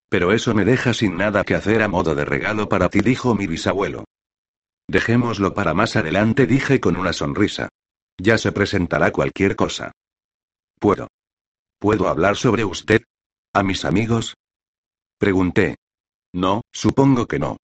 Pero 0.09 0.31
eso 0.31 0.53
me 0.53 0.65
deja 0.65 0.93
sin 0.93 1.17
nada 1.17 1.43
que 1.43 1.55
hacer 1.55 1.81
a 1.81 1.87
modo 1.87 2.15
de 2.15 2.25
regalo 2.25 2.69
para 2.69 2.89
ti, 2.89 2.99
dijo 2.99 3.35
mi 3.35 3.47
bisabuelo. 3.47 4.05
Dejémoslo 4.87 5.53
para 5.53 5.73
más 5.73 5.95
adelante, 5.95 6.45
dije 6.45 6.79
con 6.79 6.95
una 6.95 7.13
sonrisa. 7.13 7.69
Ya 8.17 8.37
se 8.37 8.51
presentará 8.51 9.11
cualquier 9.11 9.55
cosa. 9.55 9.91
¿Puedo? 10.79 11.07
¿Puedo 11.79 12.07
hablar 12.07 12.37
sobre 12.37 12.63
usted? 12.63 13.01
¿A 13.53 13.63
mis 13.63 13.83
amigos? 13.83 14.35
Pregunté. 15.17 15.75
No, 16.33 16.61
supongo 16.71 17.25
que 17.25 17.39
no. 17.39 17.57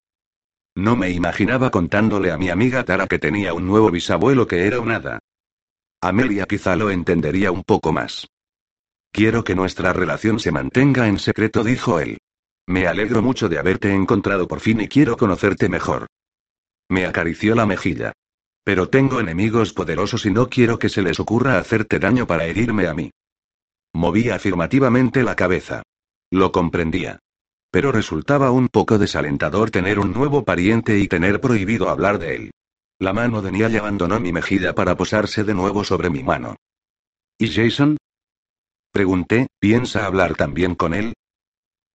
No 0.76 0.96
me 0.96 1.10
imaginaba 1.10 1.70
contándole 1.70 2.32
a 2.32 2.38
mi 2.38 2.50
amiga 2.50 2.84
Tara 2.86 3.08
que 3.08 3.20
tenía 3.20 3.54
un 3.54 3.68
nuevo 3.68 3.92
bisabuelo 3.92 4.48
que 4.48 4.66
era 4.66 4.80
un 4.80 4.92
hada. 4.92 5.20
Amelia 6.02 6.46
quizá 6.46 6.76
lo 6.76 6.89
entendería 6.89 7.52
un 7.52 7.64
poco 7.64 7.92
más. 7.92 8.28
Quiero 9.12 9.44
que 9.44 9.56
nuestra 9.56 9.92
relación 9.92 10.39
se 10.39 10.52
mantenga 10.52 11.08
en 11.08 11.20
secreto, 11.20 11.64
dijo 11.64 12.00
él. 12.00 12.18
Me 12.68 12.88
alegro 12.88 13.22
mucho 13.22 13.49
de 13.49 13.59
haberte 13.59 13.93
encontrado 13.93 14.47
por 14.47 14.59
fin 14.59 14.82
y 14.82 14.88
quiero 14.88 15.18
conocerte 15.18 15.70
mejor. 15.70 16.07
Me 16.89 17.05
acarició 17.05 17.55
la 17.55 17.66
mejilla. 17.66 18.14
Pero 18.64 18.89
tengo 18.89 19.20
enemigos 19.20 19.74
poderosos 19.74 20.26
y 20.26 20.32
no 20.32 20.47
quiero 20.47 20.78
que 20.78 20.89
se 20.89 21.01
les 21.01 21.20
ocurra 21.20 21.57
hacerte 21.57 21.99
daño 21.99 22.28
para 22.28 22.45
herirme 22.45 22.88
a 22.88 22.93
mí. 22.93 23.12
Moví 23.93 24.30
afirmativamente 24.30 25.24
la 25.24 25.36
cabeza. 25.36 25.82
Lo 26.30 26.51
comprendía. 26.51 27.20
Pero 27.72 27.91
resultaba 27.91 28.51
un 28.51 28.68
poco 28.68 28.97
desalentador 28.97 29.72
tener 29.72 29.97
un 29.97 30.14
nuevo 30.14 30.43
pariente 30.45 30.99
y 30.99 31.07
tener 31.07 31.41
prohibido 31.41 31.89
hablar 31.89 32.20
de 32.20 32.36
él. 32.36 32.51
La 32.99 33.14
mano 33.14 33.41
de 33.41 33.51
Niall 33.51 33.78
abandonó 33.78 34.20
mi 34.20 34.32
mejilla 34.32 34.76
para 34.76 34.95
posarse 34.95 35.43
de 35.43 35.55
nuevo 35.55 35.84
sobre 35.84 36.09
mi 36.09 36.22
mano. 36.22 36.55
¿Y 37.39 37.49
Jason? 37.51 37.97
Pregunté, 38.91 39.47
¿piensa 39.59 40.05
hablar 40.05 40.36
también 40.36 40.76
con 40.76 40.93
él? 40.93 41.14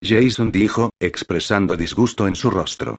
Jason 0.02 0.52
dijo, 0.52 0.90
expresando 1.00 1.76
disgusto 1.76 2.26
en 2.26 2.34
su 2.34 2.50
rostro. 2.50 2.96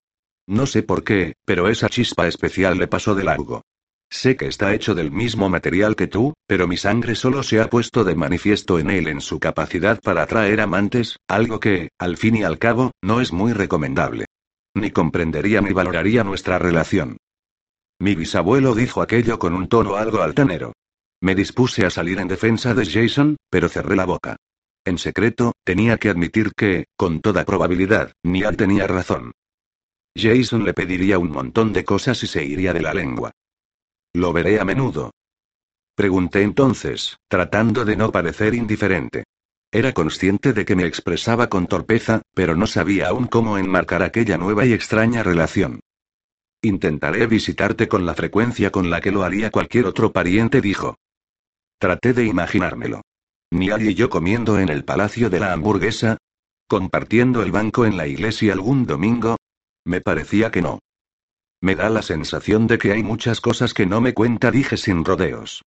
No 0.47 0.65
sé 0.65 0.83
por 0.83 1.03
qué, 1.03 1.33
pero 1.45 1.67
esa 1.67 1.89
chispa 1.89 2.27
especial 2.27 2.77
le 2.77 2.87
pasó 2.87 3.15
de 3.15 3.23
largo. 3.23 3.63
Sé 4.09 4.37
que 4.37 4.47
está 4.47 4.73
hecho 4.73 4.95
del 4.95 5.11
mismo 5.11 5.49
material 5.49 5.95
que 5.95 6.07
tú, 6.07 6.33
pero 6.47 6.67
mi 6.67 6.77
sangre 6.77 7.15
solo 7.15 7.43
se 7.43 7.59
ha 7.59 7.69
puesto 7.69 8.05
de 8.05 8.15
manifiesto 8.15 8.79
en 8.79 8.89
él 8.89 9.07
en 9.07 9.19
su 9.19 9.39
capacidad 9.39 9.99
para 10.01 10.23
atraer 10.23 10.61
amantes, 10.61 11.17
algo 11.27 11.59
que, 11.59 11.89
al 11.99 12.15
fin 12.15 12.37
y 12.37 12.43
al 12.43 12.57
cabo, 12.57 12.91
no 13.01 13.19
es 13.19 13.33
muy 13.33 13.51
recomendable. 13.51 14.25
Ni 14.73 14.91
comprendería 14.91 15.59
ni 15.59 15.73
valoraría 15.73 16.23
nuestra 16.23 16.57
relación. 16.57 17.17
Mi 17.99 18.15
bisabuelo 18.15 18.75
dijo 18.75 19.01
aquello 19.01 19.39
con 19.39 19.53
un 19.53 19.67
tono 19.67 19.95
algo 19.95 20.21
altanero. 20.21 20.71
Me 21.19 21.35
dispuse 21.35 21.85
a 21.85 21.89
salir 21.89 22.19
en 22.19 22.27
defensa 22.27 22.73
de 22.73 22.85
Jason, 22.85 23.35
pero 23.49 23.67
cerré 23.67 23.95
la 23.95 24.05
boca. 24.05 24.37
En 24.87 24.97
secreto, 24.97 25.51
tenía 25.65 25.97
que 25.97 26.07
admitir 26.07 26.53
que, 26.55 26.85
con 26.95 27.19
toda 27.19 27.43
probabilidad, 27.43 28.13
Niall 28.23 28.55
tenía 28.55 28.87
razón. 28.87 29.33
Jason 30.15 30.63
le 30.63 30.73
pediría 30.73 31.19
un 31.19 31.29
montón 31.29 31.73
de 31.73 31.83
cosas 31.83 32.23
y 32.23 32.27
se 32.27 32.45
iría 32.45 32.71
de 32.71 32.81
la 32.81 32.93
lengua. 32.93 33.33
Lo 34.13 34.31
veré 34.31 34.61
a 34.61 34.63
menudo. 34.63 35.11
Pregunté 35.93 36.41
entonces, 36.41 37.17
tratando 37.27 37.83
de 37.83 37.97
no 37.97 38.13
parecer 38.13 38.55
indiferente. 38.55 39.25
Era 39.73 39.91
consciente 39.91 40.53
de 40.53 40.63
que 40.63 40.77
me 40.77 40.85
expresaba 40.85 41.49
con 41.49 41.67
torpeza, 41.67 42.21
pero 42.33 42.55
no 42.55 42.65
sabía 42.65 43.09
aún 43.09 43.27
cómo 43.27 43.57
enmarcar 43.57 44.03
aquella 44.03 44.37
nueva 44.37 44.65
y 44.65 44.71
extraña 44.71 45.21
relación. 45.21 45.81
Intentaré 46.61 47.27
visitarte 47.27 47.89
con 47.89 48.05
la 48.05 48.15
frecuencia 48.15 48.71
con 48.71 48.89
la 48.89 49.01
que 49.01 49.11
lo 49.11 49.23
haría 49.23 49.51
cualquier 49.51 49.85
otro 49.85 50.13
pariente, 50.13 50.61
dijo. 50.61 50.95
Traté 51.77 52.13
de 52.13 52.23
imaginármelo. 52.23 53.01
Niall 53.51 53.89
y 53.89 53.93
yo 53.93 54.09
comiendo 54.09 54.59
en 54.59 54.69
el 54.69 54.83
palacio 54.83 55.29
de 55.29 55.39
la 55.39 55.53
hamburguesa. 55.53 56.17
¿Compartiendo 56.67 57.41
el 57.41 57.51
banco 57.51 57.85
en 57.85 57.95
la 57.95 58.07
iglesia 58.07 58.51
algún 58.51 58.85
domingo? 58.85 59.37
Me 59.85 60.01
parecía 60.01 60.51
que 60.51 60.61
no. 60.61 60.79
Me 61.61 61.75
da 61.75 61.89
la 61.89 62.01
sensación 62.01 62.67
de 62.67 62.77
que 62.77 62.91
hay 62.91 63.03
muchas 63.03 63.39
cosas 63.39 63.73
que 63.73 63.85
no 63.85 64.01
me 64.01 64.13
cuenta, 64.13 64.51
dije 64.51 64.75
sin 64.75 65.05
rodeos. 65.05 65.63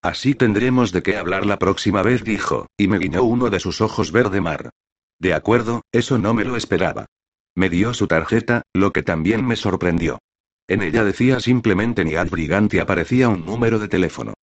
Así 0.00 0.34
tendremos 0.34 0.92
de 0.92 1.02
qué 1.02 1.16
hablar 1.16 1.44
la 1.44 1.58
próxima 1.58 2.02
vez, 2.02 2.24
dijo, 2.24 2.66
y 2.78 2.88
me 2.88 2.98
guiñó 2.98 3.22
uno 3.22 3.50
de 3.50 3.60
sus 3.60 3.80
ojos 3.82 4.10
verde 4.10 4.40
mar. 4.40 4.70
De 5.18 5.34
acuerdo, 5.34 5.82
eso 5.92 6.18
no 6.18 6.34
me 6.34 6.44
lo 6.44 6.56
esperaba. 6.56 7.06
Me 7.54 7.68
dio 7.68 7.94
su 7.94 8.06
tarjeta, 8.06 8.62
lo 8.72 8.92
que 8.92 9.02
también 9.02 9.46
me 9.46 9.56
sorprendió. 9.56 10.18
En 10.66 10.82
ella 10.82 11.04
decía 11.04 11.38
simplemente 11.40 12.04
Niad 12.04 12.30
Brigante 12.30 12.80
aparecía 12.80 13.28
un 13.28 13.44
número 13.44 13.78
de 13.78 13.88
teléfono. 13.88 14.34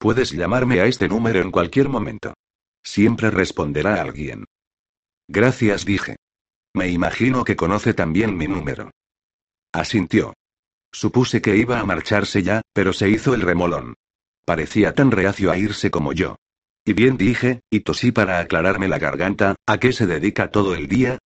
Puedes 0.00 0.30
llamarme 0.30 0.80
a 0.80 0.86
este 0.86 1.08
número 1.08 1.42
en 1.42 1.50
cualquier 1.50 1.90
momento. 1.90 2.32
Siempre 2.82 3.30
responderá 3.30 4.00
alguien. 4.00 4.46
Gracias, 5.28 5.84
dije. 5.84 6.16
Me 6.72 6.88
imagino 6.88 7.44
que 7.44 7.54
conoce 7.54 7.92
también 7.92 8.34
mi 8.34 8.48
número. 8.48 8.90
Asintió. 9.74 10.32
Supuse 10.90 11.42
que 11.42 11.54
iba 11.54 11.78
a 11.78 11.84
marcharse 11.84 12.42
ya, 12.42 12.62
pero 12.72 12.94
se 12.94 13.10
hizo 13.10 13.34
el 13.34 13.42
remolón. 13.42 13.92
Parecía 14.46 14.94
tan 14.94 15.10
reacio 15.10 15.50
a 15.50 15.58
irse 15.58 15.90
como 15.90 16.14
yo. 16.14 16.36
Y 16.82 16.94
bien 16.94 17.18
dije, 17.18 17.60
y 17.68 17.80
tosí 17.80 18.10
para 18.10 18.38
aclararme 18.38 18.88
la 18.88 18.98
garganta, 18.98 19.56
¿a 19.66 19.76
qué 19.76 19.92
se 19.92 20.06
dedica 20.06 20.50
todo 20.50 20.74
el 20.74 20.88
día? 20.88 21.18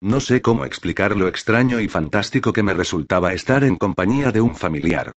No 0.00 0.20
sé 0.20 0.40
cómo 0.40 0.64
explicar 0.64 1.18
lo 1.18 1.28
extraño 1.28 1.80
y 1.80 1.88
fantástico 1.88 2.54
que 2.54 2.62
me 2.62 2.72
resultaba 2.72 3.34
estar 3.34 3.62
en 3.62 3.76
compañía 3.76 4.32
de 4.32 4.40
un 4.40 4.56
familiar. 4.56 5.12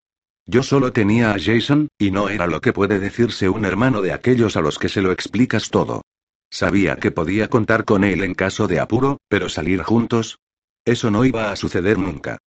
Yo 0.46 0.62
solo 0.62 0.92
tenía 0.92 1.32
a 1.32 1.38
Jason, 1.38 1.88
y 1.98 2.10
no 2.10 2.28
era 2.28 2.46
lo 2.46 2.60
que 2.60 2.72
puede 2.72 2.98
decirse 2.98 3.48
un 3.48 3.64
hermano 3.64 4.02
de 4.02 4.12
aquellos 4.12 4.56
a 4.56 4.60
los 4.60 4.78
que 4.78 4.88
se 4.88 5.00
lo 5.00 5.10
explicas 5.10 5.70
todo. 5.70 6.02
Sabía 6.50 6.96
que 6.96 7.10
podía 7.10 7.48
contar 7.48 7.84
con 7.84 8.04
él 8.04 8.22
en 8.22 8.34
caso 8.34 8.68
de 8.68 8.78
apuro, 8.78 9.18
pero 9.28 9.48
salir 9.48 9.82
juntos. 9.82 10.38
Eso 10.84 11.10
no 11.10 11.24
iba 11.24 11.50
a 11.50 11.56
suceder 11.56 11.98
nunca. 11.98 12.38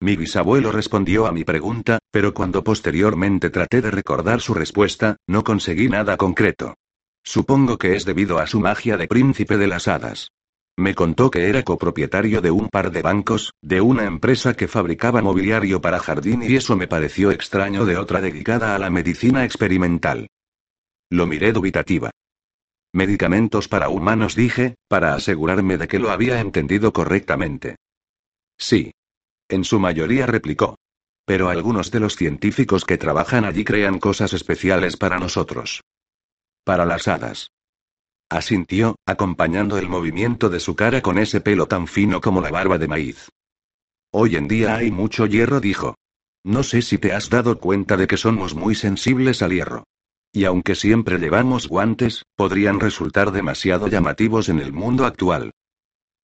Mi 0.00 0.16
bisabuelo 0.16 0.70
respondió 0.70 1.26
a 1.26 1.32
mi 1.32 1.44
pregunta, 1.44 1.98
pero 2.10 2.34
cuando 2.34 2.62
posteriormente 2.62 3.48
traté 3.48 3.80
de 3.80 3.90
recordar 3.90 4.40
su 4.42 4.52
respuesta, 4.52 5.16
no 5.26 5.44
conseguí 5.44 5.88
nada 5.88 6.18
concreto. 6.18 6.74
Supongo 7.22 7.78
que 7.78 7.96
es 7.96 8.04
debido 8.04 8.38
a 8.38 8.46
su 8.46 8.60
magia 8.60 8.98
de 8.98 9.08
príncipe 9.08 9.56
de 9.56 9.66
las 9.66 9.88
hadas. 9.88 10.30
Me 10.76 10.94
contó 10.94 11.30
que 11.30 11.48
era 11.48 11.62
copropietario 11.62 12.40
de 12.40 12.50
un 12.50 12.68
par 12.68 12.90
de 12.90 13.02
bancos, 13.02 13.52
de 13.62 13.80
una 13.80 14.04
empresa 14.04 14.54
que 14.54 14.66
fabricaba 14.66 15.22
mobiliario 15.22 15.80
para 15.80 16.00
jardín 16.00 16.42
y 16.42 16.56
eso 16.56 16.76
me 16.76 16.88
pareció 16.88 17.30
extraño 17.30 17.84
de 17.84 17.96
otra 17.96 18.20
dedicada 18.20 18.74
a 18.74 18.78
la 18.78 18.90
medicina 18.90 19.44
experimental. 19.44 20.26
Lo 21.10 21.26
miré 21.26 21.52
dubitativa. 21.52 22.10
Medicamentos 22.92 23.68
para 23.68 23.88
humanos 23.88 24.34
dije, 24.34 24.74
para 24.88 25.14
asegurarme 25.14 25.78
de 25.78 25.86
que 25.86 25.98
lo 26.00 26.10
había 26.10 26.40
entendido 26.40 26.92
correctamente. 26.92 27.76
Sí. 28.58 28.92
En 29.48 29.64
su 29.64 29.78
mayoría 29.78 30.26
replicó. 30.26 30.76
Pero 31.24 31.48
algunos 31.48 31.90
de 31.90 32.00
los 32.00 32.16
científicos 32.16 32.84
que 32.84 32.98
trabajan 32.98 33.44
allí 33.44 33.64
crean 33.64 33.98
cosas 33.98 34.32
especiales 34.32 34.96
para 34.96 35.18
nosotros. 35.18 35.82
Para 36.64 36.84
las 36.84 37.08
hadas. 37.08 37.50
Asintió, 38.34 38.96
acompañando 39.06 39.78
el 39.78 39.88
movimiento 39.88 40.50
de 40.50 40.58
su 40.58 40.74
cara 40.74 41.02
con 41.02 41.18
ese 41.18 41.40
pelo 41.40 41.68
tan 41.68 41.86
fino 41.86 42.20
como 42.20 42.40
la 42.40 42.50
barba 42.50 42.78
de 42.78 42.88
maíz. 42.88 43.28
Hoy 44.10 44.34
en 44.34 44.48
día 44.48 44.74
hay 44.74 44.90
mucho 44.90 45.26
hierro, 45.26 45.60
dijo. 45.60 45.94
No 46.42 46.64
sé 46.64 46.82
si 46.82 46.98
te 46.98 47.12
has 47.12 47.30
dado 47.30 47.60
cuenta 47.60 47.96
de 47.96 48.08
que 48.08 48.16
somos 48.16 48.56
muy 48.56 48.74
sensibles 48.74 49.40
al 49.40 49.52
hierro. 49.52 49.84
Y 50.32 50.46
aunque 50.46 50.74
siempre 50.74 51.18
llevamos 51.18 51.68
guantes, 51.68 52.24
podrían 52.34 52.80
resultar 52.80 53.30
demasiado 53.30 53.86
llamativos 53.86 54.48
en 54.48 54.58
el 54.58 54.72
mundo 54.72 55.06
actual. 55.06 55.52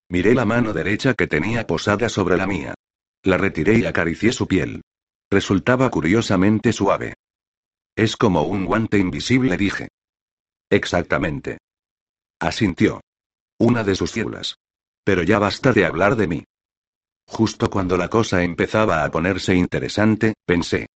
Miré 0.08 0.34
la 0.34 0.44
mano 0.44 0.72
derecha 0.72 1.14
que 1.14 1.28
tenía 1.28 1.64
posada 1.64 2.08
sobre 2.08 2.36
la 2.36 2.48
mía. 2.48 2.74
La 3.22 3.36
retiré 3.36 3.78
y 3.78 3.86
acaricié 3.86 4.32
su 4.32 4.48
piel. 4.48 4.82
Resultaba 5.30 5.88
curiosamente 5.90 6.72
suave. 6.72 7.14
Es 7.94 8.16
como 8.16 8.42
un 8.42 8.64
guante 8.64 8.98
invisible, 8.98 9.56
dije. 9.56 9.90
Exactamente. 10.70 11.58
Asintió. 12.42 13.02
Una 13.58 13.84
de 13.84 13.94
sus 13.94 14.12
células. 14.12 14.56
Pero 15.04 15.22
ya 15.22 15.38
basta 15.38 15.74
de 15.74 15.84
hablar 15.84 16.16
de 16.16 16.26
mí. 16.26 16.44
Justo 17.26 17.68
cuando 17.68 17.98
la 17.98 18.08
cosa 18.08 18.42
empezaba 18.42 19.04
a 19.04 19.10
ponerse 19.10 19.54
interesante, 19.54 20.32
pensé. 20.46 20.86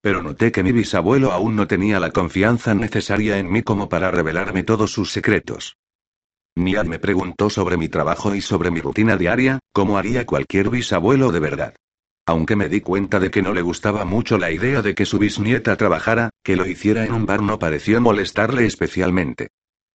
Pero 0.00 0.22
noté 0.22 0.50
que 0.52 0.62
mi 0.62 0.72
bisabuelo 0.72 1.32
aún 1.32 1.54
no 1.54 1.66
tenía 1.66 2.00
la 2.00 2.12
confianza 2.12 2.74
necesaria 2.74 3.38
en 3.38 3.52
mí 3.52 3.62
como 3.62 3.90
para 3.90 4.10
revelarme 4.10 4.62
todos 4.62 4.90
sus 4.90 5.12
secretos. 5.12 5.76
Niad 6.54 6.86
me 6.86 6.98
preguntó 6.98 7.50
sobre 7.50 7.76
mi 7.76 7.90
trabajo 7.90 8.34
y 8.34 8.40
sobre 8.40 8.70
mi 8.70 8.80
rutina 8.80 9.18
diaria, 9.18 9.58
como 9.74 9.98
haría 9.98 10.24
cualquier 10.24 10.70
bisabuelo 10.70 11.30
de 11.30 11.40
verdad. 11.40 11.74
Aunque 12.24 12.56
me 12.56 12.70
di 12.70 12.80
cuenta 12.80 13.20
de 13.20 13.30
que 13.30 13.42
no 13.42 13.52
le 13.52 13.60
gustaba 13.60 14.06
mucho 14.06 14.38
la 14.38 14.50
idea 14.50 14.80
de 14.80 14.94
que 14.94 15.04
su 15.04 15.18
bisnieta 15.18 15.76
trabajara, 15.76 16.30
que 16.42 16.56
lo 16.56 16.66
hiciera 16.66 17.04
en 17.04 17.12
un 17.12 17.26
bar 17.26 17.42
no 17.42 17.58
pareció 17.58 18.00
molestarle 18.00 18.64
especialmente. 18.64 19.48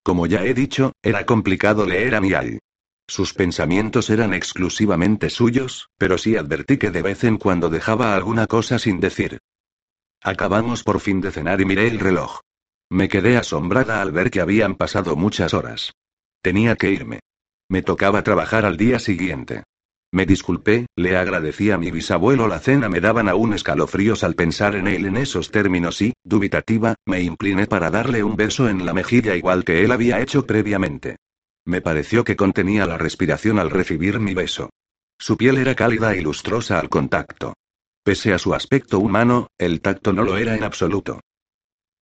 Como 0.03 0.25
ya 0.25 0.43
he 0.43 0.53
dicho, 0.53 0.93
era 1.03 1.25
complicado 1.25 1.85
leer 1.85 2.15
a 2.15 2.21
Mial. 2.21 2.59
Sus 3.07 3.33
pensamientos 3.33 4.09
eran 4.09 4.33
exclusivamente 4.33 5.29
suyos, 5.29 5.89
pero 5.97 6.17
sí 6.17 6.37
advertí 6.37 6.77
que 6.77 6.91
de 6.91 7.01
vez 7.01 7.23
en 7.23 7.37
cuando 7.37 7.69
dejaba 7.69 8.15
alguna 8.15 8.47
cosa 8.47 8.79
sin 8.79 8.99
decir. 8.99 9.39
Acabamos 10.23 10.83
por 10.83 10.99
fin 10.99 11.19
de 11.19 11.31
cenar 11.31 11.61
y 11.61 11.65
miré 11.65 11.87
el 11.87 11.99
reloj. 11.99 12.39
Me 12.89 13.09
quedé 13.09 13.37
asombrada 13.37 14.01
al 14.01 14.11
ver 14.11 14.31
que 14.31 14.41
habían 14.41 14.75
pasado 14.75 15.15
muchas 15.15 15.53
horas. 15.53 15.93
Tenía 16.41 16.75
que 16.75 16.91
irme. 16.91 17.19
Me 17.69 17.81
tocaba 17.81 18.23
trabajar 18.23 18.65
al 18.65 18.77
día 18.77 18.99
siguiente. 18.99 19.63
Me 20.13 20.25
disculpé, 20.25 20.87
le 20.97 21.15
agradecí 21.15 21.71
a 21.71 21.77
mi 21.77 21.89
bisabuelo 21.89 22.49
la 22.49 22.59
cena, 22.59 22.89
me 22.89 22.99
daban 22.99 23.29
aún 23.29 23.53
escalofríos 23.53 24.25
al 24.25 24.35
pensar 24.35 24.75
en 24.75 24.87
él 24.87 25.05
en 25.05 25.15
esos 25.15 25.51
términos 25.51 26.01
y, 26.01 26.13
dubitativa, 26.23 26.95
me 27.05 27.21
incliné 27.21 27.65
para 27.65 27.89
darle 27.89 28.21
un 28.21 28.35
beso 28.35 28.67
en 28.67 28.85
la 28.85 28.93
mejilla 28.93 29.37
igual 29.37 29.63
que 29.63 29.85
él 29.85 29.91
había 29.91 30.19
hecho 30.19 30.45
previamente. 30.45 31.15
Me 31.65 31.79
pareció 31.79 32.25
que 32.25 32.35
contenía 32.35 32.85
la 32.85 32.97
respiración 32.97 33.57
al 33.57 33.69
recibir 33.69 34.19
mi 34.19 34.33
beso. 34.33 34.69
Su 35.17 35.37
piel 35.37 35.57
era 35.57 35.75
cálida 35.75 36.13
y 36.15 36.21
lustrosa 36.21 36.79
al 36.79 36.89
contacto. 36.89 37.53
Pese 38.03 38.33
a 38.33 38.37
su 38.37 38.53
aspecto 38.53 38.99
humano, 38.99 39.47
el 39.57 39.79
tacto 39.79 40.11
no 40.11 40.23
lo 40.23 40.37
era 40.37 40.55
en 40.55 40.63
absoluto. 40.63 41.21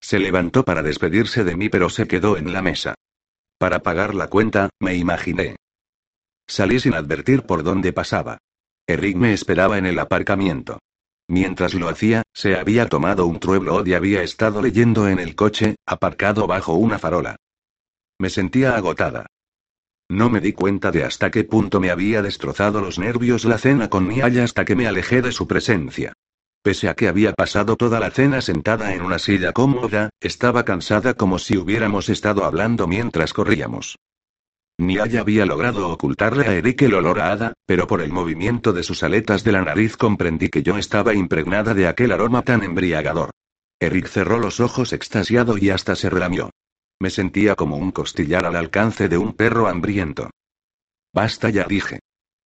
Se 0.01 0.17
levantó 0.17 0.65
para 0.65 0.81
despedirse 0.81 1.43
de 1.43 1.55
mí 1.55 1.69
pero 1.69 1.89
se 1.89 2.07
quedó 2.07 2.37
en 2.37 2.53
la 2.53 2.63
mesa. 2.63 2.95
Para 3.59 3.83
pagar 3.83 4.15
la 4.15 4.27
cuenta, 4.27 4.69
me 4.79 4.95
imaginé. 4.95 5.57
Salí 6.49 6.79
sin 6.79 6.95
advertir 6.95 7.43
por 7.43 7.61
dónde 7.61 7.93
pasaba. 7.93 8.39
Eric 8.87 9.15
me 9.15 9.33
esperaba 9.33 9.77
en 9.77 9.85
el 9.85 9.99
aparcamiento. 9.99 10.79
Mientras 11.27 11.75
lo 11.75 11.89
hacía, 11.89 12.23
se 12.33 12.55
había 12.55 12.87
tomado 12.87 13.27
un 13.27 13.39
trueblo 13.39 13.85
y 13.85 13.93
había 13.93 14.23
estado 14.23 14.59
leyendo 14.59 15.07
en 15.07 15.19
el 15.19 15.35
coche, 15.35 15.75
aparcado 15.85 16.47
bajo 16.47 16.73
una 16.73 16.97
farola. 16.97 17.35
Me 18.17 18.31
sentía 18.31 18.75
agotada. 18.75 19.27
No 20.09 20.31
me 20.31 20.41
di 20.41 20.53
cuenta 20.53 20.89
de 20.89 21.03
hasta 21.03 21.29
qué 21.29 21.43
punto 21.43 21.79
me 21.79 21.91
había 21.91 22.23
destrozado 22.23 22.81
los 22.81 22.97
nervios 22.97 23.45
la 23.45 23.59
cena 23.59 23.91
con 23.91 24.07
Niall 24.07 24.39
hasta 24.39 24.65
que 24.65 24.75
me 24.75 24.87
alejé 24.87 25.21
de 25.21 25.31
su 25.31 25.47
presencia. 25.47 26.13
Pese 26.63 26.89
a 26.89 26.95
que 26.95 27.07
había 27.07 27.33
pasado 27.33 27.75
toda 27.75 27.99
la 27.99 28.09
cena 28.09 28.41
sentada 28.41 28.95
en 28.95 29.03
una 29.03 29.19
silla 29.19 29.53
cómoda, 29.53 30.09
estaba 30.19 30.65
cansada 30.65 31.13
como 31.13 31.37
si 31.37 31.57
hubiéramos 31.57 32.09
estado 32.09 32.43
hablando 32.43 32.87
mientras 32.87 33.33
corríamos. 33.33 33.99
Niall 34.79 35.17
había 35.17 35.45
logrado 35.45 35.89
ocultarle 35.89 36.47
a 36.47 36.53
Eric 36.53 36.83
el 36.83 36.93
olor 36.93 37.19
a 37.19 37.33
hada, 37.33 37.53
pero 37.65 37.85
por 37.85 38.01
el 38.01 38.13
movimiento 38.13 38.71
de 38.71 38.83
sus 38.83 39.03
aletas 39.03 39.43
de 39.43 39.51
la 39.51 39.61
nariz 39.61 39.97
comprendí 39.97 40.47
que 40.47 40.63
yo 40.63 40.77
estaba 40.77 41.13
impregnada 41.13 41.73
de 41.73 41.85
aquel 41.85 42.13
aroma 42.13 42.43
tan 42.43 42.63
embriagador. 42.63 43.31
Eric 43.81 44.07
cerró 44.07 44.39
los 44.39 44.61
ojos 44.61 44.93
extasiado 44.93 45.57
y 45.57 45.69
hasta 45.69 45.97
se 45.97 46.09
relamió. 46.09 46.49
Me 46.97 47.09
sentía 47.09 47.55
como 47.55 47.75
un 47.75 47.91
costillar 47.91 48.45
al 48.45 48.55
alcance 48.55 49.09
de 49.09 49.17
un 49.17 49.33
perro 49.33 49.67
hambriento. 49.67 50.29
Basta 51.13 51.49
ya 51.49 51.65
dije. 51.65 51.99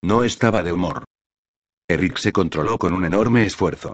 No 0.03 0.23
estaba 0.23 0.63
de 0.63 0.73
humor. 0.73 1.03
Eric 1.87 2.17
se 2.17 2.31
controló 2.31 2.79
con 2.79 2.93
un 2.93 3.05
enorme 3.05 3.45
esfuerzo. 3.45 3.93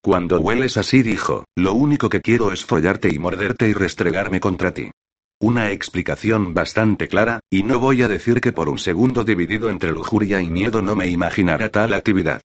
Cuando 0.00 0.38
hueles 0.38 0.76
así 0.76 1.02
dijo, 1.02 1.44
lo 1.56 1.74
único 1.74 2.08
que 2.08 2.20
quiero 2.20 2.52
es 2.52 2.64
follarte 2.64 3.12
y 3.12 3.18
morderte 3.18 3.68
y 3.68 3.72
restregarme 3.72 4.38
contra 4.38 4.72
ti. 4.72 4.92
Una 5.40 5.70
explicación 5.70 6.52
bastante 6.52 7.06
clara, 7.06 7.38
y 7.48 7.62
no 7.62 7.78
voy 7.78 8.02
a 8.02 8.08
decir 8.08 8.40
que 8.40 8.52
por 8.52 8.68
un 8.68 8.78
segundo 8.78 9.22
dividido 9.22 9.70
entre 9.70 9.92
lujuria 9.92 10.40
y 10.40 10.50
miedo 10.50 10.82
no 10.82 10.96
me 10.96 11.06
imaginara 11.06 11.68
tal 11.68 11.94
actividad. 11.94 12.40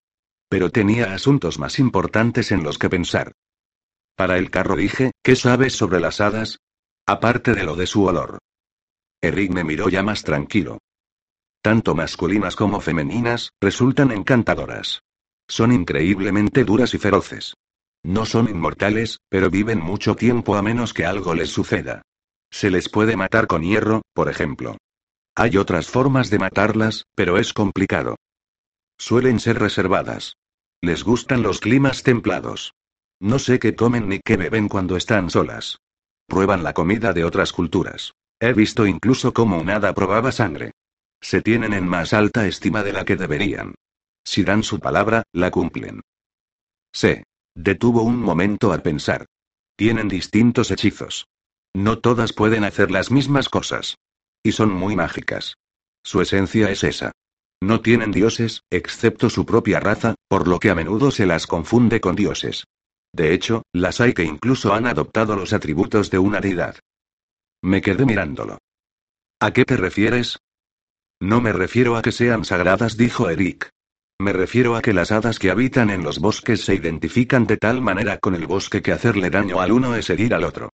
Pero 0.48 0.70
tenía 0.70 1.12
asuntos 1.12 1.58
más 1.58 1.80
importantes 1.80 2.52
en 2.52 2.62
los 2.62 2.78
que 2.78 2.88
pensar. 2.88 3.32
Para 4.14 4.38
el 4.38 4.50
carro 4.50 4.76
dije, 4.76 5.10
¿qué 5.24 5.34
sabes 5.34 5.74
sobre 5.74 5.98
las 5.98 6.20
hadas? 6.20 6.60
Aparte 7.04 7.54
de 7.54 7.64
lo 7.64 7.74
de 7.74 7.86
su 7.86 8.04
olor. 8.04 8.38
Eric 9.20 9.50
me 9.50 9.64
miró 9.64 9.88
ya 9.88 10.04
más 10.04 10.22
tranquilo. 10.22 10.78
Tanto 11.62 11.96
masculinas 11.96 12.54
como 12.54 12.80
femeninas, 12.80 13.50
resultan 13.60 14.12
encantadoras. 14.12 15.02
Son 15.48 15.72
increíblemente 15.72 16.62
duras 16.62 16.94
y 16.94 16.98
feroces. 16.98 17.54
No 18.04 18.24
son 18.24 18.48
inmortales, 18.48 19.18
pero 19.28 19.50
viven 19.50 19.80
mucho 19.80 20.14
tiempo 20.14 20.54
a 20.54 20.62
menos 20.62 20.94
que 20.94 21.06
algo 21.06 21.34
les 21.34 21.50
suceda. 21.50 22.02
Se 22.54 22.70
les 22.70 22.88
puede 22.88 23.16
matar 23.16 23.48
con 23.48 23.64
hierro, 23.64 24.02
por 24.12 24.28
ejemplo. 24.28 24.76
Hay 25.34 25.56
otras 25.56 25.88
formas 25.88 26.30
de 26.30 26.38
matarlas, 26.38 27.04
pero 27.16 27.36
es 27.36 27.52
complicado. 27.52 28.14
Suelen 28.96 29.40
ser 29.40 29.58
reservadas. 29.58 30.36
Les 30.80 31.02
gustan 31.02 31.42
los 31.42 31.58
climas 31.58 32.04
templados. 32.04 32.72
No 33.18 33.40
sé 33.40 33.58
qué 33.58 33.74
comen 33.74 34.08
ni 34.08 34.20
qué 34.20 34.36
beben 34.36 34.68
cuando 34.68 34.96
están 34.96 35.30
solas. 35.30 35.80
Prueban 36.28 36.62
la 36.62 36.74
comida 36.74 37.12
de 37.12 37.24
otras 37.24 37.52
culturas. 37.52 38.14
He 38.38 38.52
visto 38.52 38.86
incluso 38.86 39.34
cómo 39.34 39.58
un 39.58 39.70
hada 39.70 39.92
probaba 39.92 40.30
sangre. 40.30 40.70
Se 41.20 41.42
tienen 41.42 41.72
en 41.72 41.88
más 41.88 42.12
alta 42.12 42.46
estima 42.46 42.84
de 42.84 42.92
la 42.92 43.04
que 43.04 43.16
deberían. 43.16 43.74
Si 44.22 44.44
dan 44.44 44.62
su 44.62 44.78
palabra, 44.78 45.24
la 45.32 45.50
cumplen. 45.50 46.02
Se 46.92 47.24
detuvo 47.56 48.02
un 48.02 48.20
momento 48.20 48.72
a 48.72 48.78
pensar. 48.78 49.26
Tienen 49.74 50.06
distintos 50.06 50.70
hechizos. 50.70 51.26
No 51.74 51.98
todas 51.98 52.32
pueden 52.32 52.64
hacer 52.64 52.90
las 52.90 53.10
mismas 53.10 53.48
cosas. 53.48 53.96
Y 54.42 54.52
son 54.52 54.72
muy 54.72 54.94
mágicas. 54.94 55.56
Su 56.04 56.20
esencia 56.20 56.70
es 56.70 56.84
esa. 56.84 57.12
No 57.60 57.80
tienen 57.80 58.12
dioses, 58.12 58.62
excepto 58.70 59.30
su 59.30 59.44
propia 59.44 59.80
raza, 59.80 60.14
por 60.28 60.46
lo 60.46 60.60
que 60.60 60.70
a 60.70 60.74
menudo 60.74 61.10
se 61.10 61.26
las 61.26 61.46
confunde 61.46 62.00
con 62.00 62.14
dioses. 62.14 62.64
De 63.12 63.32
hecho, 63.32 63.62
las 63.72 64.00
hay 64.00 64.12
que 64.12 64.24
incluso 64.24 64.74
han 64.74 64.86
adoptado 64.86 65.34
los 65.34 65.52
atributos 65.52 66.10
de 66.10 66.18
una 66.18 66.40
deidad. 66.40 66.76
Me 67.62 67.80
quedé 67.80 68.04
mirándolo. 68.04 68.58
¿A 69.40 69.52
qué 69.52 69.64
te 69.64 69.76
refieres? 69.76 70.38
No 71.20 71.40
me 71.40 71.52
refiero 71.52 71.96
a 71.96 72.02
que 72.02 72.12
sean 72.12 72.44
sagradas, 72.44 72.96
dijo 72.96 73.30
Eric. 73.30 73.70
Me 74.20 74.32
refiero 74.32 74.76
a 74.76 74.82
que 74.82 74.92
las 74.92 75.10
hadas 75.10 75.38
que 75.38 75.50
habitan 75.50 75.90
en 75.90 76.04
los 76.04 76.18
bosques 76.18 76.60
se 76.60 76.74
identifican 76.74 77.46
de 77.46 77.56
tal 77.56 77.80
manera 77.80 78.18
con 78.18 78.34
el 78.34 78.46
bosque 78.46 78.82
que 78.82 78.92
hacerle 78.92 79.30
daño 79.30 79.60
al 79.60 79.72
uno 79.72 79.96
es 79.96 80.10
herir 80.10 80.34
al 80.34 80.44
otro. 80.44 80.70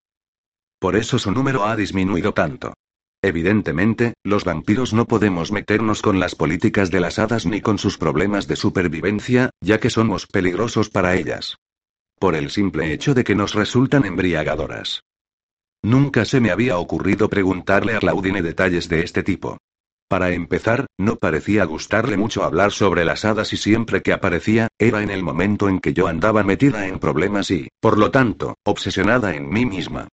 Por 0.80 0.96
eso 0.96 1.18
su 1.18 1.30
número 1.30 1.66
ha 1.66 1.76
disminuido 1.76 2.32
tanto. 2.32 2.72
Evidentemente, 3.22 4.14
los 4.24 4.44
vampiros 4.44 4.94
no 4.94 5.04
podemos 5.04 5.52
meternos 5.52 6.00
con 6.00 6.18
las 6.18 6.34
políticas 6.34 6.90
de 6.90 7.00
las 7.00 7.18
hadas 7.18 7.44
ni 7.44 7.60
con 7.60 7.76
sus 7.76 7.98
problemas 7.98 8.48
de 8.48 8.56
supervivencia, 8.56 9.50
ya 9.60 9.78
que 9.78 9.90
somos 9.90 10.26
peligrosos 10.26 10.88
para 10.88 11.16
ellas. 11.16 11.56
Por 12.18 12.34
el 12.34 12.50
simple 12.50 12.94
hecho 12.94 13.12
de 13.12 13.22
que 13.22 13.34
nos 13.34 13.54
resultan 13.54 14.06
embriagadoras. 14.06 15.02
Nunca 15.82 16.24
se 16.24 16.40
me 16.40 16.50
había 16.50 16.78
ocurrido 16.78 17.28
preguntarle 17.28 17.94
a 17.94 17.98
Claudine 17.98 18.40
detalles 18.40 18.88
de 18.88 19.00
este 19.00 19.22
tipo. 19.22 19.58
Para 20.08 20.30
empezar, 20.30 20.86
no 20.98 21.16
parecía 21.16 21.64
gustarle 21.64 22.16
mucho 22.16 22.42
hablar 22.42 22.72
sobre 22.72 23.04
las 23.04 23.26
hadas 23.26 23.52
y 23.52 23.58
siempre 23.58 24.00
que 24.00 24.14
aparecía, 24.14 24.68
era 24.78 25.02
en 25.02 25.10
el 25.10 25.22
momento 25.22 25.68
en 25.68 25.78
que 25.78 25.92
yo 25.92 26.08
andaba 26.08 26.42
metida 26.42 26.86
en 26.86 26.98
problemas 26.98 27.50
y, 27.50 27.68
por 27.80 27.98
lo 27.98 28.10
tanto, 28.10 28.56
obsesionada 28.64 29.34
en 29.34 29.48
mí 29.50 29.66
misma. 29.66 30.08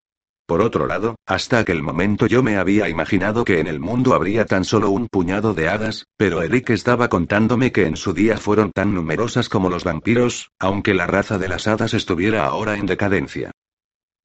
Por 0.47 0.61
otro 0.61 0.87
lado, 0.87 1.17
hasta 1.25 1.59
aquel 1.59 1.83
momento 1.83 2.25
yo 2.25 2.41
me 2.41 2.55
había 2.55 2.87
imaginado 2.87 3.43
que 3.43 3.59
en 3.59 3.67
el 3.67 3.81
mundo 3.81 4.13
habría 4.13 4.45
tan 4.45 4.63
solo 4.63 4.89
un 4.89 5.09
puñado 5.09 5.53
de 5.53 5.67
hadas, 5.67 6.05
pero 6.15 6.41
Eric 6.41 6.69
estaba 6.69 7.09
contándome 7.09 7.73
que 7.73 7.85
en 7.85 7.97
su 7.97 8.13
día 8.13 8.37
fueron 8.37 8.71
tan 8.71 8.95
numerosas 8.95 9.49
como 9.49 9.69
los 9.69 9.83
vampiros, 9.83 10.51
aunque 10.57 10.93
la 10.93 11.05
raza 11.05 11.37
de 11.37 11.49
las 11.49 11.67
hadas 11.67 11.93
estuviera 11.93 12.45
ahora 12.45 12.77
en 12.77 12.85
decadencia. 12.85 13.51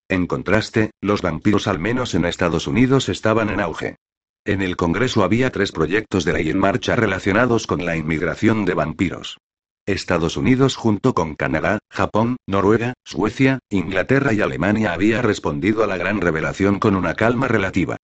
En 0.09 0.29
contraste, 0.29 0.93
los 1.01 1.23
vampiros 1.23 1.67
al 1.67 1.81
menos 1.81 2.15
en 2.15 2.25
Estados 2.25 2.69
Unidos 2.69 3.09
estaban 3.09 3.51
en 3.51 3.61
auge. 3.61 3.97
En 4.45 4.63
el 4.63 4.77
Congreso 4.77 5.25
había 5.25 5.51
tres 5.51 5.73
proyectos 5.73 6.25
de 6.25 6.35
ley 6.35 6.51
en 6.51 6.59
marcha 6.59 6.95
relacionados 6.95 7.67
con 7.67 7.85
la 7.85 7.97
inmigración 7.97 8.65
de 8.65 8.75
vampiros. 8.75 9.39
Estados 9.87 10.37
Unidos 10.37 10.77
junto 10.77 11.13
con 11.13 11.35
Canadá, 11.35 11.81
Japón, 11.91 12.37
Noruega, 12.47 12.95
Suecia, 13.05 13.59
Inglaterra 13.69 14.33
y 14.33 14.41
Alemania 14.41 14.93
había 14.93 15.23
respondido 15.23 15.83
a 15.83 15.87
la 15.87 15.97
gran 15.97 16.21
revelación 16.21 16.79
con 16.79 16.95
una 16.95 17.15
calma 17.15 17.49
relativa. 17.49 17.97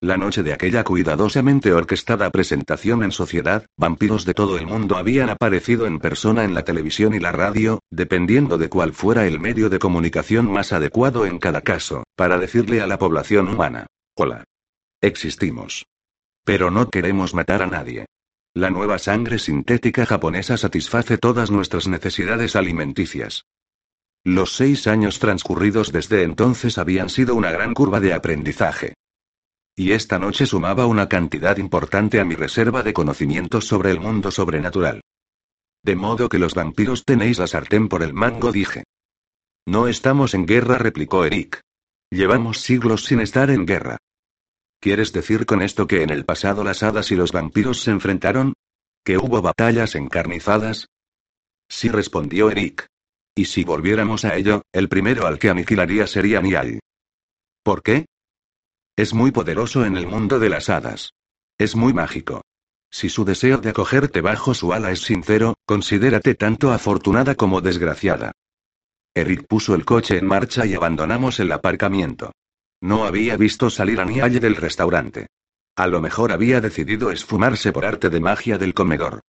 La 0.00 0.16
noche 0.16 0.42
de 0.42 0.52
aquella 0.52 0.84
cuidadosamente 0.84 1.72
orquestada 1.72 2.30
presentación 2.30 3.02
en 3.02 3.12
sociedad, 3.12 3.64
vampiros 3.76 4.24
de 4.24 4.34
todo 4.34 4.58
el 4.58 4.66
mundo 4.66 4.96
habían 4.96 5.30
aparecido 5.30 5.86
en 5.86 5.98
persona 5.98 6.44
en 6.44 6.52
la 6.52 6.62
televisión 6.62 7.14
y 7.14 7.20
la 7.20 7.32
radio, 7.32 7.80
dependiendo 7.90 8.58
de 8.58 8.68
cuál 8.68 8.92
fuera 8.92 9.26
el 9.26 9.40
medio 9.40 9.70
de 9.70 9.78
comunicación 9.78 10.50
más 10.50 10.72
adecuado 10.72 11.26
en 11.26 11.38
cada 11.38 11.62
caso, 11.62 12.04
para 12.16 12.38
decirle 12.38 12.80
a 12.80 12.86
la 12.86 12.98
población 12.98 13.48
humana, 13.48 13.86
hola. 14.14 14.44
Existimos. 15.00 15.86
Pero 16.44 16.70
no 16.70 16.90
queremos 16.90 17.34
matar 17.34 17.62
a 17.62 17.66
nadie. 17.66 18.06
La 18.56 18.70
nueva 18.70 19.00
sangre 19.00 19.40
sintética 19.40 20.06
japonesa 20.06 20.56
satisface 20.56 21.18
todas 21.18 21.50
nuestras 21.50 21.88
necesidades 21.88 22.54
alimenticias. 22.54 23.46
Los 24.22 24.54
seis 24.54 24.86
años 24.86 25.18
transcurridos 25.18 25.90
desde 25.90 26.22
entonces 26.22 26.78
habían 26.78 27.08
sido 27.08 27.34
una 27.34 27.50
gran 27.50 27.74
curva 27.74 27.98
de 27.98 28.14
aprendizaje. 28.14 28.94
Y 29.74 29.90
esta 29.90 30.20
noche 30.20 30.46
sumaba 30.46 30.86
una 30.86 31.08
cantidad 31.08 31.56
importante 31.56 32.20
a 32.20 32.24
mi 32.24 32.36
reserva 32.36 32.84
de 32.84 32.92
conocimientos 32.92 33.66
sobre 33.66 33.90
el 33.90 33.98
mundo 33.98 34.30
sobrenatural. 34.30 35.00
De 35.82 35.96
modo 35.96 36.28
que 36.28 36.38
los 36.38 36.54
vampiros 36.54 37.04
tenéis 37.04 37.40
la 37.40 37.48
sartén 37.48 37.88
por 37.88 38.04
el 38.04 38.14
mango, 38.14 38.52
dije. 38.52 38.84
No 39.66 39.88
estamos 39.88 40.32
en 40.32 40.46
guerra, 40.46 40.78
replicó 40.78 41.24
Eric. 41.24 41.60
Llevamos 42.08 42.60
siglos 42.60 43.04
sin 43.04 43.18
estar 43.18 43.50
en 43.50 43.66
guerra. 43.66 43.98
¿Quieres 44.84 45.14
decir 45.14 45.46
con 45.46 45.62
esto 45.62 45.86
que 45.86 46.02
en 46.02 46.10
el 46.10 46.26
pasado 46.26 46.62
las 46.62 46.82
hadas 46.82 47.10
y 47.10 47.16
los 47.16 47.32
vampiros 47.32 47.80
se 47.80 47.90
enfrentaron? 47.90 48.52
¿Que 49.02 49.16
hubo 49.16 49.40
batallas 49.40 49.94
encarnizadas? 49.94 50.88
Sí 51.70 51.88
respondió 51.88 52.50
Eric. 52.50 52.86
Y 53.34 53.46
si 53.46 53.64
volviéramos 53.64 54.26
a 54.26 54.36
ello, 54.36 54.60
el 54.74 54.90
primero 54.90 55.26
al 55.26 55.38
que 55.38 55.48
aniquilaría 55.48 56.06
sería 56.06 56.42
Niall. 56.42 56.80
¿Por 57.62 57.82
qué? 57.82 58.04
Es 58.94 59.14
muy 59.14 59.30
poderoso 59.30 59.86
en 59.86 59.96
el 59.96 60.06
mundo 60.06 60.38
de 60.38 60.50
las 60.50 60.68
hadas. 60.68 61.14
Es 61.56 61.76
muy 61.76 61.94
mágico. 61.94 62.42
Si 62.90 63.08
su 63.08 63.24
deseo 63.24 63.56
de 63.56 63.70
acogerte 63.70 64.20
bajo 64.20 64.52
su 64.52 64.74
ala 64.74 64.90
es 64.90 65.00
sincero, 65.00 65.54
considérate 65.64 66.34
tanto 66.34 66.72
afortunada 66.72 67.36
como 67.36 67.62
desgraciada. 67.62 68.32
Eric 69.14 69.46
puso 69.48 69.74
el 69.74 69.86
coche 69.86 70.18
en 70.18 70.26
marcha 70.26 70.66
y 70.66 70.74
abandonamos 70.74 71.40
el 71.40 71.52
aparcamiento. 71.52 72.32
No 72.84 73.06
había 73.06 73.38
visto 73.38 73.70
salir 73.70 73.98
a 73.98 74.04
Nialle 74.04 74.40
del 74.40 74.56
restaurante. 74.56 75.28
A 75.74 75.86
lo 75.86 76.02
mejor 76.02 76.32
había 76.32 76.60
decidido 76.60 77.10
esfumarse 77.10 77.72
por 77.72 77.86
arte 77.86 78.10
de 78.10 78.20
magia 78.20 78.58
del 78.58 78.74
comedor. 78.74 79.20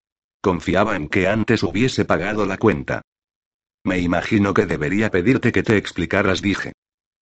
Confiaba 0.40 0.96
en 0.96 1.08
que 1.08 1.28
antes 1.28 1.62
hubiese 1.62 2.04
pagado 2.04 2.46
la 2.46 2.58
cuenta. 2.58 3.02
Me 3.84 4.00
imagino 4.00 4.54
que 4.54 4.66
debería 4.66 5.08
pedirte 5.12 5.52
que 5.52 5.62
te 5.62 5.76
explicaras, 5.76 6.42
dije. 6.42 6.72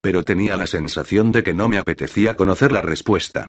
Pero 0.01 0.25
tenía 0.25 0.57
la 0.57 0.67
sensación 0.67 1.33
de 1.33 1.43
que 1.43 1.53
no 1.53 1.69
me 1.69 1.77
apetecía 1.77 2.35
conocer 2.35 2.73
la 2.73 2.81
respuesta. 2.81 3.47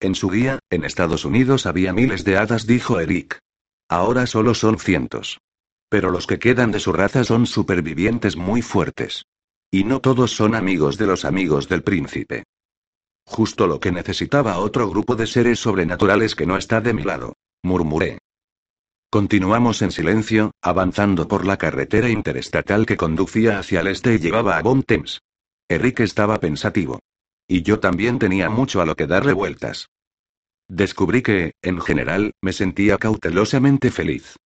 En 0.00 0.16
su 0.16 0.28
día, 0.28 0.58
en 0.70 0.84
Estados 0.84 1.24
Unidos 1.24 1.66
había 1.66 1.92
miles 1.92 2.24
de 2.24 2.36
hadas, 2.36 2.66
dijo 2.66 2.98
Eric. 2.98 3.38
Ahora 3.88 4.26
solo 4.26 4.54
son 4.54 4.80
cientos. 4.80 5.38
Pero 5.88 6.10
los 6.10 6.26
que 6.26 6.40
quedan 6.40 6.72
de 6.72 6.80
su 6.80 6.92
raza 6.92 7.22
son 7.22 7.46
supervivientes 7.46 8.34
muy 8.34 8.60
fuertes. 8.60 9.22
Y 9.74 9.84
no 9.84 10.00
todos 10.00 10.32
son 10.32 10.54
amigos 10.54 10.98
de 10.98 11.06
los 11.06 11.24
amigos 11.24 11.66
del 11.66 11.82
príncipe. 11.82 12.44
Justo 13.24 13.66
lo 13.66 13.80
que 13.80 13.90
necesitaba 13.90 14.58
otro 14.58 14.90
grupo 14.90 15.16
de 15.16 15.26
seres 15.26 15.60
sobrenaturales 15.60 16.34
que 16.34 16.44
no 16.44 16.58
está 16.58 16.82
de 16.82 16.92
mi 16.92 17.02
lado. 17.02 17.36
Murmuré. 17.62 18.18
Continuamos 19.08 19.80
en 19.80 19.90
silencio, 19.90 20.50
avanzando 20.60 21.26
por 21.26 21.46
la 21.46 21.56
carretera 21.56 22.10
interestatal 22.10 22.84
que 22.84 22.98
conducía 22.98 23.58
hacia 23.58 23.80
el 23.80 23.86
este 23.86 24.14
y 24.14 24.18
llevaba 24.18 24.58
a 24.58 24.62
Bon 24.62 24.82
Thames. 24.82 25.22
Eric 25.70 26.00
estaba 26.00 26.38
pensativo. 26.38 26.98
Y 27.48 27.62
yo 27.62 27.80
también 27.80 28.18
tenía 28.18 28.50
mucho 28.50 28.82
a 28.82 28.86
lo 28.86 28.94
que 28.94 29.06
darle 29.06 29.32
vueltas. 29.32 29.88
Descubrí 30.68 31.22
que, 31.22 31.52
en 31.62 31.80
general, 31.80 32.32
me 32.42 32.52
sentía 32.52 32.98
cautelosamente 32.98 33.90
feliz. 33.90 34.36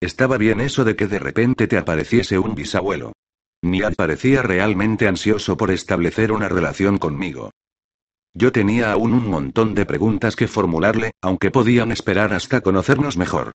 Estaba 0.00 0.38
bien 0.38 0.60
eso 0.60 0.84
de 0.84 0.94
que 0.94 1.08
de 1.08 1.18
repente 1.18 1.66
te 1.66 1.76
apareciese 1.76 2.38
un 2.38 2.54
bisabuelo. 2.54 3.12
Niall 3.70 3.94
parecía 3.94 4.42
realmente 4.42 5.08
ansioso 5.08 5.56
por 5.56 5.70
establecer 5.70 6.32
una 6.32 6.48
relación 6.48 6.98
conmigo. 6.98 7.50
Yo 8.34 8.52
tenía 8.52 8.92
aún 8.92 9.14
un 9.14 9.28
montón 9.28 9.74
de 9.74 9.86
preguntas 9.86 10.36
que 10.36 10.48
formularle, 10.48 11.12
aunque 11.22 11.50
podían 11.50 11.90
esperar 11.90 12.34
hasta 12.34 12.60
conocernos 12.60 13.16
mejor. 13.16 13.52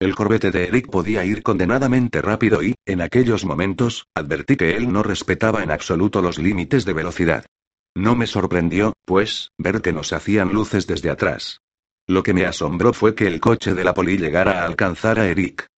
El 0.00 0.16
corbete 0.16 0.50
de 0.50 0.64
Eric 0.64 0.90
podía 0.90 1.24
ir 1.24 1.44
condenadamente 1.44 2.20
rápido 2.20 2.62
y, 2.64 2.74
en 2.86 3.00
aquellos 3.00 3.44
momentos, 3.44 4.08
advertí 4.14 4.56
que 4.56 4.76
él 4.76 4.92
no 4.92 5.04
respetaba 5.04 5.62
en 5.62 5.70
absoluto 5.70 6.20
los 6.20 6.38
límites 6.38 6.84
de 6.84 6.92
velocidad. 6.92 7.46
No 7.94 8.16
me 8.16 8.26
sorprendió, 8.26 8.94
pues, 9.04 9.52
ver 9.58 9.80
que 9.80 9.92
nos 9.92 10.12
hacían 10.12 10.52
luces 10.52 10.88
desde 10.88 11.10
atrás. 11.10 11.60
Lo 12.08 12.24
que 12.24 12.34
me 12.34 12.46
asombró 12.46 12.92
fue 12.92 13.14
que 13.14 13.28
el 13.28 13.38
coche 13.38 13.74
de 13.74 13.84
la 13.84 13.94
poli 13.94 14.18
llegara 14.18 14.62
a 14.62 14.66
alcanzar 14.66 15.20
a 15.20 15.28
Eric. 15.28 15.68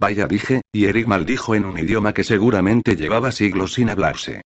Vaya 0.00 0.26
dije, 0.26 0.62
y 0.72 0.86
Eric 0.86 1.06
maldijo 1.06 1.54
en 1.54 1.66
un 1.66 1.78
idioma 1.78 2.14
que 2.14 2.24
seguramente 2.24 2.96
llevaba 2.96 3.32
siglos 3.32 3.74
sin 3.74 3.90
hablarse. 3.90 4.40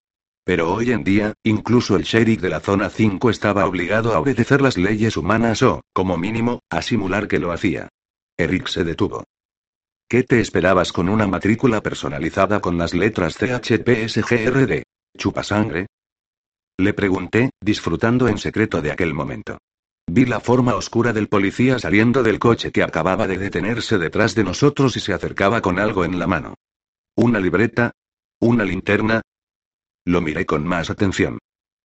Pero 0.44 0.72
hoy 0.72 0.92
en 0.92 1.04
día, 1.04 1.34
incluso 1.44 1.94
el 1.94 2.04
sheriff 2.04 2.40
de 2.40 2.48
la 2.48 2.60
zona 2.60 2.88
5 2.88 3.28
estaba 3.28 3.66
obligado 3.66 4.14
a 4.14 4.18
obedecer 4.18 4.62
las 4.62 4.78
leyes 4.78 5.18
humanas 5.18 5.62
o, 5.62 5.82
como 5.92 6.16
mínimo, 6.16 6.60
a 6.70 6.80
simular 6.80 7.28
que 7.28 7.38
lo 7.38 7.52
hacía. 7.52 7.90
Eric 8.38 8.66
se 8.66 8.82
detuvo. 8.82 9.24
¿Qué 10.08 10.22
te 10.22 10.40
esperabas 10.40 10.90
con 10.90 11.10
una 11.10 11.26
matrícula 11.26 11.82
personalizada 11.82 12.60
con 12.60 12.78
las 12.78 12.94
letras 12.94 13.36
¿Chupa 15.18 15.42
sangre? 15.42 15.86
Le 16.78 16.94
pregunté, 16.94 17.50
disfrutando 17.60 18.26
en 18.26 18.38
secreto 18.38 18.80
de 18.80 18.90
aquel 18.90 19.12
momento. 19.12 19.58
Vi 20.14 20.26
la 20.26 20.40
forma 20.40 20.74
oscura 20.74 21.14
del 21.14 21.28
policía 21.28 21.78
saliendo 21.78 22.22
del 22.22 22.38
coche 22.38 22.70
que 22.70 22.82
acababa 22.82 23.26
de 23.26 23.38
detenerse 23.38 23.96
detrás 23.96 24.34
de 24.34 24.44
nosotros 24.44 24.94
y 24.98 25.00
se 25.00 25.14
acercaba 25.14 25.62
con 25.62 25.78
algo 25.78 26.04
en 26.04 26.18
la 26.18 26.26
mano. 26.26 26.56
¿Una 27.16 27.40
libreta? 27.40 27.92
¿Una 28.38 28.62
linterna? 28.62 29.22
Lo 30.04 30.20
miré 30.20 30.44
con 30.44 30.66
más 30.66 30.90
atención. 30.90 31.38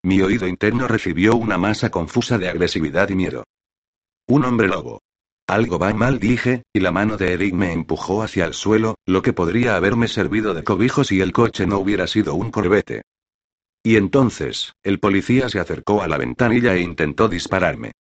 Mi 0.03 0.19
oído 0.19 0.45
interno 0.45 0.89
recibió 0.89 1.37
una 1.37 1.57
masa 1.57 1.89
confusa 1.89 2.37
de 2.37 2.49
agresividad 2.49 3.07
y 3.07 3.15
miedo. 3.15 3.45
Un 4.27 4.43
hombre 4.43 4.67
lobo. 4.67 4.99
Algo 5.47 5.79
va 5.79 5.93
mal, 5.93 6.19
dije, 6.19 6.63
y 6.73 6.81
la 6.81 6.91
mano 6.91 7.15
de 7.15 7.31
Eric 7.31 7.53
me 7.53 7.71
empujó 7.71 8.23
hacia 8.23 8.43
el 8.43 8.53
suelo, 8.53 8.95
lo 9.05 9.21
que 9.21 9.31
podría 9.31 9.77
haberme 9.77 10.09
servido 10.09 10.53
de 10.53 10.65
cobijo 10.65 11.05
si 11.05 11.21
el 11.21 11.31
coche 11.31 11.65
no 11.65 11.79
hubiera 11.79 12.07
sido 12.07 12.35
un 12.35 12.51
corbete. 12.51 13.03
Y 13.83 13.95
entonces, 13.95 14.73
el 14.83 14.99
policía 14.99 15.47
se 15.47 15.61
acercó 15.61 16.01
a 16.01 16.09
la 16.09 16.17
ventanilla 16.17 16.73
e 16.73 16.81
intentó 16.81 17.29
dispararme. 17.29 17.93